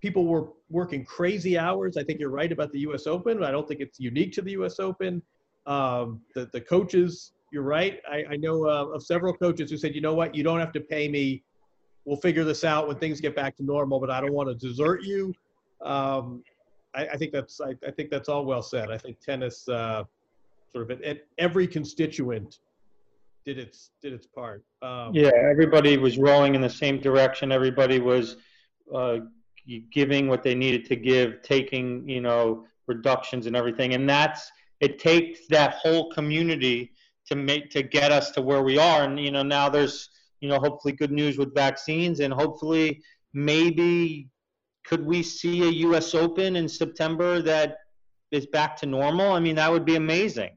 People 0.00 0.26
were 0.26 0.48
working 0.70 1.04
crazy 1.04 1.58
hours. 1.58 1.96
I 1.96 2.04
think 2.04 2.20
you're 2.20 2.30
right 2.30 2.52
about 2.52 2.70
the 2.72 2.80
U.S. 2.80 3.06
Open. 3.06 3.42
I 3.42 3.50
don't 3.50 3.66
think 3.66 3.80
it's 3.80 3.98
unique 3.98 4.32
to 4.34 4.42
the 4.42 4.52
U.S. 4.52 4.78
Open. 4.78 5.22
Um, 5.66 6.20
the 6.34 6.48
the 6.52 6.60
coaches 6.60 7.32
you're 7.52 7.62
right. 7.62 8.00
I, 8.10 8.24
I 8.32 8.36
know 8.36 8.66
uh, 8.66 8.86
of 8.86 9.02
several 9.02 9.32
coaches 9.32 9.70
who 9.70 9.76
said, 9.76 9.94
you 9.94 10.00
know 10.00 10.14
what, 10.14 10.34
you 10.34 10.42
don't 10.42 10.58
have 10.58 10.72
to 10.72 10.80
pay 10.80 11.08
me. 11.08 11.42
We'll 12.04 12.16
figure 12.16 12.44
this 12.44 12.64
out 12.64 12.86
when 12.86 12.98
things 12.98 13.20
get 13.20 13.34
back 13.34 13.56
to 13.56 13.64
normal, 13.64 13.98
but 14.00 14.10
I 14.10 14.20
don't 14.20 14.32
want 14.32 14.48
to 14.48 14.54
desert 14.54 15.02
you. 15.02 15.32
Um, 15.80 16.42
I, 16.94 17.06
I, 17.06 17.16
think 17.16 17.32
that's 17.32 17.60
I, 17.60 17.74
I, 17.86 17.90
think 17.90 18.10
that's 18.10 18.28
all 18.28 18.44
well 18.44 18.62
said. 18.62 18.90
I 18.90 18.98
think 18.98 19.20
tennis 19.20 19.68
uh, 19.68 20.04
sort 20.72 20.90
of 20.90 20.98
at, 20.98 21.02
at, 21.02 21.26
every 21.38 21.66
constituent 21.66 22.58
did 23.46 23.58
its 23.58 23.90
did 24.02 24.12
its 24.12 24.26
part. 24.26 24.64
Um, 24.82 25.14
yeah, 25.14 25.30
everybody 25.34 25.96
was 25.96 26.18
rowing 26.18 26.54
in 26.56 26.60
the 26.60 26.68
same 26.68 26.98
direction. 27.00 27.52
Everybody 27.52 28.00
was 28.00 28.36
uh, 28.92 29.18
giving 29.92 30.26
what 30.26 30.42
they 30.42 30.54
needed 30.54 30.84
to 30.86 30.96
give, 30.96 31.42
taking 31.42 32.06
you 32.08 32.20
know 32.20 32.66
reductions 32.88 33.46
and 33.46 33.54
everything, 33.54 33.94
and 33.94 34.08
that's 34.08 34.50
it 34.80 34.98
takes 34.98 35.46
that 35.48 35.74
whole 35.74 36.10
community 36.10 36.92
to 37.28 37.36
make 37.36 37.70
to 37.70 37.82
get 37.82 38.10
us 38.10 38.32
to 38.32 38.42
where 38.42 38.62
we 38.62 38.78
are. 38.78 39.04
And 39.04 39.18
you 39.18 39.30
know, 39.30 39.44
now 39.44 39.68
there's 39.68 40.10
you 40.40 40.48
know 40.48 40.58
hopefully 40.58 40.92
good 40.92 41.12
news 41.12 41.38
with 41.38 41.54
vaccines, 41.54 42.18
and 42.18 42.34
hopefully 42.34 43.00
maybe 43.32 44.28
could 44.84 45.06
we 45.06 45.22
see 45.22 45.62
a 45.62 45.70
U.S. 45.88 46.14
Open 46.14 46.56
in 46.56 46.68
September 46.68 47.42
that 47.42 47.78
is 48.32 48.46
back 48.46 48.76
to 48.78 48.86
normal? 48.86 49.32
I 49.32 49.40
mean, 49.40 49.54
that 49.54 49.70
would 49.70 49.84
be 49.84 49.94
amazing. 49.94 50.56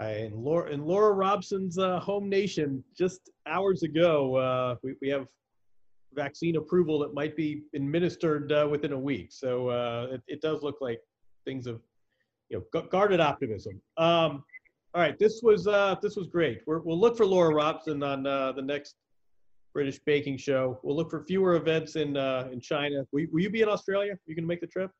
In 0.00 0.32
Laura, 0.44 0.70
in 0.70 0.84
Laura 0.84 1.12
Robson's 1.12 1.78
uh, 1.78 1.98
home 2.00 2.28
nation, 2.28 2.84
just 2.96 3.30
hours 3.46 3.82
ago, 3.82 4.36
uh, 4.36 4.76
we, 4.82 4.94
we 5.02 5.08
have 5.08 5.26
vaccine 6.14 6.56
approval 6.56 6.98
that 7.00 7.14
might 7.14 7.36
be 7.36 7.62
administered 7.74 8.52
uh, 8.52 8.66
within 8.70 8.92
a 8.92 8.98
week. 8.98 9.28
So 9.30 9.68
uh, 9.68 10.08
it, 10.12 10.22
it, 10.26 10.40
does 10.40 10.62
look 10.62 10.76
like 10.80 11.00
things 11.44 11.66
have, 11.66 11.80
you 12.48 12.64
know, 12.72 12.82
guarded 12.90 13.20
optimism. 13.20 13.80
Um, 13.96 14.44
all 14.94 15.02
right, 15.02 15.18
this 15.18 15.40
was 15.42 15.66
uh, 15.66 15.96
this 16.00 16.16
was 16.16 16.28
great. 16.28 16.62
we 16.66 16.76
will 16.76 16.98
look 16.98 17.16
for 17.16 17.26
Laura 17.26 17.54
Robson 17.54 18.02
on 18.02 18.26
uh, 18.26 18.52
the 18.52 18.62
next 18.62 18.96
British 19.74 19.98
Baking 20.06 20.38
Show. 20.38 20.80
We'll 20.82 20.96
look 20.96 21.10
for 21.10 21.24
fewer 21.24 21.56
events 21.56 21.96
in 21.96 22.16
in 22.16 22.60
China. 22.60 23.04
Will, 23.12 23.26
will 23.32 23.40
you 23.40 23.50
be 23.50 23.62
in 23.62 23.68
Australia? 23.68 24.12
Are 24.12 24.20
you 24.26 24.34
going 24.34 24.44
to 24.44 24.48
make 24.48 24.60
the 24.60 24.66
trip? 24.66 24.90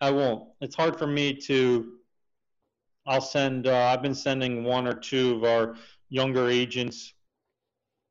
I 0.00 0.10
won't. 0.10 0.48
It's 0.60 0.76
hard 0.76 0.98
for 0.98 1.06
me 1.06 1.34
to. 1.34 1.94
I'll 3.06 3.20
send. 3.20 3.66
Uh, 3.66 3.86
I've 3.86 4.02
been 4.02 4.14
sending 4.14 4.64
one 4.64 4.86
or 4.86 4.94
two 4.94 5.36
of 5.36 5.44
our 5.44 5.76
younger 6.08 6.48
agents 6.48 7.14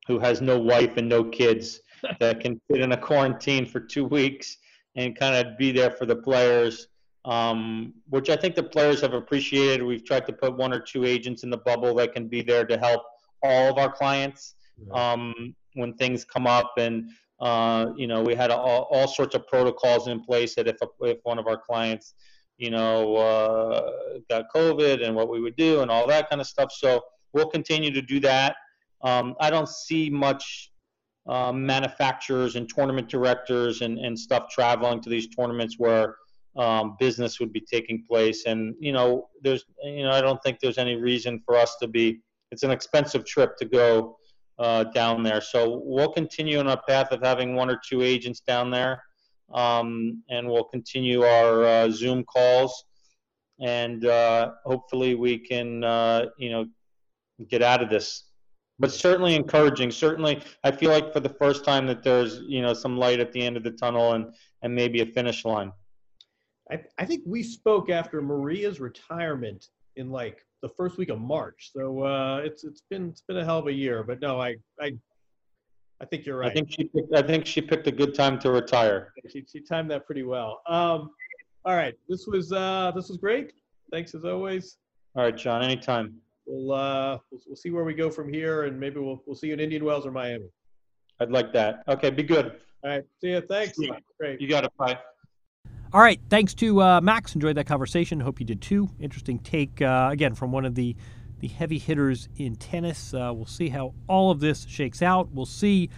who 0.06 0.18
has 0.18 0.40
no 0.40 0.58
wife 0.58 0.96
and 0.96 1.08
no 1.08 1.24
kids 1.24 1.80
that 2.20 2.40
can 2.40 2.60
fit 2.70 2.80
in 2.80 2.92
a 2.92 2.96
quarantine 2.96 3.64
for 3.66 3.80
two 3.80 4.04
weeks 4.04 4.58
and 4.96 5.16
kind 5.16 5.34
of 5.34 5.56
be 5.56 5.72
there 5.72 5.90
for 5.90 6.04
the 6.04 6.16
players 6.16 6.88
um, 7.24 7.94
which 8.08 8.30
I 8.30 8.36
think 8.36 8.54
the 8.54 8.62
players 8.62 9.00
have 9.00 9.14
appreciated. 9.14 9.84
We've 9.84 10.04
tried 10.04 10.26
to 10.26 10.32
put 10.32 10.56
one 10.56 10.72
or 10.72 10.80
two 10.80 11.04
agents 11.04 11.44
in 11.44 11.50
the 11.50 11.58
bubble 11.58 11.94
that 11.96 12.12
can 12.12 12.28
be 12.28 12.42
there 12.42 12.64
to 12.64 12.76
help 12.76 13.02
all 13.42 13.70
of 13.70 13.78
our 13.78 13.90
clients 13.90 14.54
um, 14.92 15.54
when 15.74 15.94
things 15.94 16.24
come 16.24 16.46
up. 16.46 16.72
And, 16.78 17.10
uh, 17.40 17.92
you 17.96 18.06
know, 18.06 18.22
we 18.22 18.34
had 18.34 18.50
all, 18.50 18.88
all, 18.90 19.06
sorts 19.06 19.34
of 19.34 19.46
protocols 19.46 20.08
in 20.08 20.22
place 20.22 20.54
that 20.56 20.66
if, 20.66 20.76
a, 20.82 20.88
if 21.02 21.18
one 21.22 21.38
of 21.38 21.46
our 21.46 21.56
clients 21.56 22.14
you 22.58 22.70
know, 22.70 23.16
uh, 23.16 23.90
got 24.28 24.44
COVID 24.54 25.04
and 25.04 25.14
what 25.14 25.28
we 25.28 25.40
would 25.40 25.56
do 25.56 25.80
and 25.80 25.90
all 25.90 26.06
that 26.06 26.28
kind 26.30 26.40
of 26.40 26.46
stuff. 26.46 26.70
So 26.72 27.00
we'll 27.32 27.48
continue 27.48 27.90
to 27.90 28.02
do 28.02 28.20
that. 28.20 28.56
Um, 29.02 29.34
I 29.40 29.50
don't 29.50 29.68
see 29.68 30.10
much 30.10 30.70
um, 31.28 31.64
manufacturers 31.64 32.56
and 32.56 32.68
tournament 32.68 33.08
directors 33.08 33.80
and, 33.80 33.98
and 33.98 34.18
stuff 34.18 34.48
traveling 34.50 35.00
to 35.02 35.10
these 35.10 35.28
tournaments 35.28 35.76
where 35.78 36.16
um, 36.56 36.96
business 36.98 37.40
would 37.40 37.52
be 37.52 37.60
taking 37.60 38.04
place. 38.08 38.44
And, 38.46 38.74
you 38.78 38.92
know, 38.92 39.28
there's, 39.42 39.64
you 39.82 40.02
know, 40.02 40.10
I 40.10 40.20
don't 40.20 40.42
think 40.42 40.58
there's 40.60 40.78
any 40.78 40.96
reason 40.96 41.40
for 41.44 41.56
us 41.56 41.76
to 41.80 41.88
be, 41.88 42.20
it's 42.50 42.62
an 42.62 42.70
expensive 42.70 43.24
trip 43.24 43.56
to 43.58 43.64
go 43.64 44.18
uh, 44.58 44.84
down 44.84 45.22
there. 45.22 45.40
So 45.40 45.80
we'll 45.84 46.12
continue 46.12 46.58
on 46.58 46.68
our 46.68 46.80
path 46.86 47.10
of 47.10 47.22
having 47.22 47.54
one 47.54 47.70
or 47.70 47.80
two 47.88 48.02
agents 48.02 48.40
down 48.40 48.70
there. 48.70 49.02
Um, 49.52 50.22
and 50.30 50.48
we'll 50.48 50.64
continue 50.64 51.22
our 51.22 51.64
uh, 51.64 51.90
Zoom 51.90 52.24
calls. 52.24 52.84
And 53.60 54.04
uh, 54.06 54.52
hopefully 54.64 55.14
we 55.14 55.38
can, 55.38 55.84
uh, 55.84 56.26
you 56.38 56.50
know, 56.50 56.66
get 57.48 57.62
out 57.62 57.82
of 57.82 57.90
this 57.90 58.24
but 58.82 58.90
certainly 58.90 59.36
encouraging. 59.36 59.92
Certainly, 59.92 60.42
I 60.64 60.72
feel 60.72 60.90
like 60.90 61.12
for 61.12 61.20
the 61.20 61.28
first 61.28 61.64
time 61.64 61.86
that 61.86 62.02
there's 62.02 62.40
you 62.48 62.62
know 62.62 62.74
some 62.74 62.96
light 62.96 63.20
at 63.20 63.32
the 63.32 63.40
end 63.40 63.56
of 63.56 63.62
the 63.62 63.70
tunnel 63.70 64.14
and 64.14 64.34
and 64.62 64.74
maybe 64.74 65.00
a 65.00 65.06
finish 65.06 65.44
line. 65.44 65.72
I, 66.70 66.82
I 66.98 67.04
think 67.04 67.22
we 67.24 67.44
spoke 67.44 67.90
after 67.90 68.20
Maria's 68.20 68.80
retirement 68.80 69.66
in 69.96 70.10
like 70.10 70.44
the 70.62 70.68
first 70.68 70.96
week 70.96 71.10
of 71.10 71.20
March. 71.20 71.70
So 71.72 72.02
uh, 72.02 72.40
it's 72.44 72.64
it's 72.64 72.82
been 72.90 73.10
it's 73.10 73.22
been 73.22 73.38
a 73.38 73.44
hell 73.44 73.58
of 73.58 73.68
a 73.68 73.72
year. 73.72 74.02
But 74.02 74.20
no, 74.20 74.40
I 74.40 74.56
I 74.80 74.96
I 76.02 76.04
think 76.04 76.26
you're 76.26 76.36
right. 76.36 76.50
I 76.50 76.54
think 76.54 76.70
she 76.70 76.84
picked, 76.84 77.14
I 77.14 77.22
think 77.22 77.46
she 77.46 77.60
picked 77.60 77.86
a 77.86 77.92
good 77.92 78.12
time 78.12 78.38
to 78.40 78.50
retire. 78.50 79.12
She, 79.30 79.44
she 79.50 79.60
timed 79.60 79.88
that 79.92 80.04
pretty 80.04 80.24
well. 80.24 80.60
Um, 80.66 81.10
all 81.64 81.76
right, 81.76 81.94
this 82.08 82.26
was 82.26 82.52
uh, 82.52 82.90
this 82.96 83.08
was 83.08 83.18
great. 83.18 83.52
Thanks 83.92 84.12
as 84.16 84.24
always. 84.24 84.78
All 85.14 85.22
right, 85.22 85.36
John. 85.36 85.62
Anytime 85.62 86.16
we'll 86.44 86.72
uh 86.72 87.18
we'll, 87.30 87.40
we'll 87.46 87.56
see 87.56 87.70
where 87.70 87.84
we 87.84 87.94
go 87.94 88.10
from 88.10 88.32
here, 88.32 88.64
and 88.64 88.80
maybe 88.80 88.98
we'll 88.98 89.22
we'll 89.26 89.36
see 89.36 89.46
you 89.46 89.52
in 89.52 89.60
Indian 89.60 89.84
Wells 89.84 90.04
or 90.04 90.10
Miami. 90.10 90.50
I'd 91.20 91.30
like 91.30 91.52
that. 91.52 91.84
Okay, 91.86 92.10
be 92.10 92.24
good. 92.24 92.46
All 92.82 92.90
right, 92.90 93.04
see 93.20 93.30
you. 93.30 93.40
Thanks. 93.40 93.76
See 93.76 93.92
Great. 94.18 94.40
You 94.40 94.48
got 94.48 94.64
it. 94.64 94.72
Bye. 94.76 94.98
All 95.92 96.00
right, 96.00 96.18
thanks 96.30 96.52
to 96.54 96.82
uh, 96.82 97.00
Max. 97.00 97.36
Enjoyed 97.36 97.56
that 97.56 97.66
conversation. 97.66 98.18
Hope 98.18 98.40
you 98.40 98.46
did 98.46 98.60
too. 98.60 98.90
Interesting 98.98 99.38
take 99.38 99.80
uh, 99.80 100.08
again 100.10 100.34
from 100.34 100.50
one 100.50 100.64
of 100.64 100.74
the 100.74 100.96
the 101.42 101.48
heavy 101.48 101.76
hitters 101.78 102.28
in 102.36 102.54
tennis. 102.54 103.12
Uh, 103.12 103.32
we'll 103.34 103.44
see 103.44 103.68
how 103.68 103.92
all 104.06 104.30
of 104.30 104.38
this 104.38 104.64
shakes 104.68 105.02
out. 105.02 105.32
We'll 105.32 105.44
see 105.44 105.90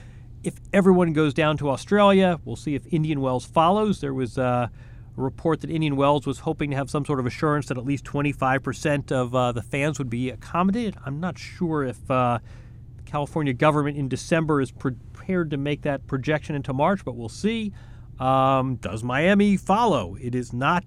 if 0.42 0.54
everyone 0.72 1.12
goes 1.12 1.34
down 1.34 1.58
to 1.58 1.68
Australia. 1.68 2.40
We'll 2.46 2.56
see 2.56 2.74
if 2.74 2.86
Indian 2.90 3.20
Wells 3.20 3.44
follows. 3.44 4.00
There 4.00 4.14
was 4.14 4.38
uh, 4.38 4.68
a 4.70 5.20
report 5.20 5.60
that 5.60 5.68
Indian 5.68 5.96
Wells 5.96 6.26
was 6.26 6.38
hoping 6.40 6.70
to 6.70 6.76
have 6.76 6.88
some 6.88 7.04
sort 7.04 7.20
of 7.20 7.26
assurance 7.26 7.66
that 7.66 7.76
at 7.76 7.84
least 7.84 8.06
25% 8.06 9.12
of 9.12 9.34
uh, 9.34 9.52
the 9.52 9.60
fans 9.60 9.98
would 9.98 10.08
be 10.08 10.30
accommodated. 10.30 10.96
I'm 11.04 11.20
not 11.20 11.36
sure 11.36 11.84
if 11.84 12.10
uh, 12.10 12.38
the 12.96 13.02
California 13.02 13.52
government 13.52 13.98
in 13.98 14.08
December 14.08 14.62
is 14.62 14.70
prepared 14.70 15.50
to 15.50 15.58
make 15.58 15.82
that 15.82 16.06
projection 16.06 16.54
into 16.54 16.72
March, 16.72 17.04
but 17.04 17.16
we'll 17.16 17.28
see. 17.28 17.74
Um, 18.18 18.76
does 18.76 19.04
Miami 19.04 19.58
follow? 19.58 20.16
It 20.18 20.34
is 20.34 20.54
not 20.54 20.84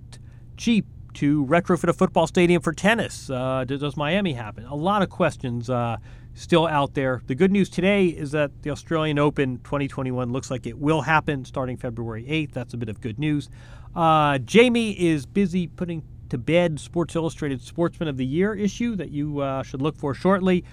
cheap 0.56 0.88
to 1.18 1.44
retrofit 1.48 1.90
a 1.90 1.94
football 1.94 2.28
stadium 2.28 2.62
for 2.62 2.72
tennis. 2.72 3.28
Uh, 3.28 3.64
does 3.66 3.98
Miami 3.98 4.34
happen? 4.34 4.66
A 4.66 4.76
lot 4.76 5.02
of 5.02 5.10
questions 5.10 5.68
uh, 5.68 5.98
still 6.36 6.68
out 6.68 6.94
there. 6.94 7.24
The 7.26 7.34
good 7.34 7.52
news 7.52 7.70
today 7.70 8.06
is 8.06 8.32
that 8.32 8.52
the 8.62 8.70
Australian 8.70 9.18
Open 9.18 9.58
2021 9.64 10.32
looks 10.32 10.52
like 10.52 10.68
it 10.68 10.78
will 10.78 11.02
happen 11.02 11.44
starting 11.44 11.76
February 11.76 12.24
8th. 12.24 12.52
That's 12.52 12.76
a 12.76 12.78
bit 12.78 12.88
of 12.88 13.02
good 13.02 13.18
news. 13.18 13.50
Uh, 13.96 14.38
Jamie 14.38 14.92
is 14.92 15.26
busy 15.26 15.66
putting 15.66 16.04
to 16.30 16.38
bed 16.38 16.80
Sports 16.80 17.16
Illustrated 17.16 17.64
Sportsman 17.64 18.08
of 18.08 18.18
the 18.18 18.26
Year 18.26 18.54
issue 18.54 18.96
that 18.98 19.10
you 19.10 19.40
uh, 19.40 19.64
should 19.64 19.82
look 19.82 19.98
for 19.98 20.14
shortly. 20.14 20.64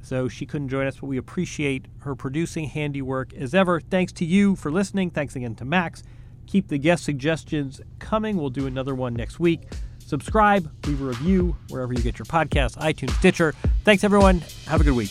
So 0.00 0.28
she 0.28 0.46
couldn't 0.46 0.68
join 0.68 0.86
us, 0.86 0.98
but 1.00 1.06
we 1.06 1.16
appreciate 1.16 1.86
her 2.02 2.14
producing 2.14 2.66
handiwork 2.66 3.34
as 3.34 3.52
ever. 3.52 3.80
Thanks 3.80 4.12
to 4.12 4.24
you 4.24 4.54
for 4.54 4.70
listening. 4.70 5.10
Thanks 5.10 5.34
again 5.34 5.56
to 5.56 5.64
Max. 5.64 6.04
Keep 6.46 6.68
the 6.68 6.78
guest 6.78 7.02
suggestions 7.02 7.80
coming. 7.98 8.36
We'll 8.36 8.48
do 8.50 8.68
another 8.68 8.94
one 8.94 9.14
next 9.14 9.40
week. 9.40 9.62
Subscribe, 10.08 10.70
leave 10.86 11.02
a 11.02 11.04
review 11.04 11.54
wherever 11.68 11.92
you 11.92 12.00
get 12.00 12.18
your 12.18 12.24
podcasts, 12.24 12.78
iTunes, 12.78 13.10
Stitcher. 13.18 13.52
Thanks, 13.84 14.04
everyone. 14.04 14.42
Have 14.66 14.80
a 14.80 14.84
good 14.84 14.94
week. 14.94 15.10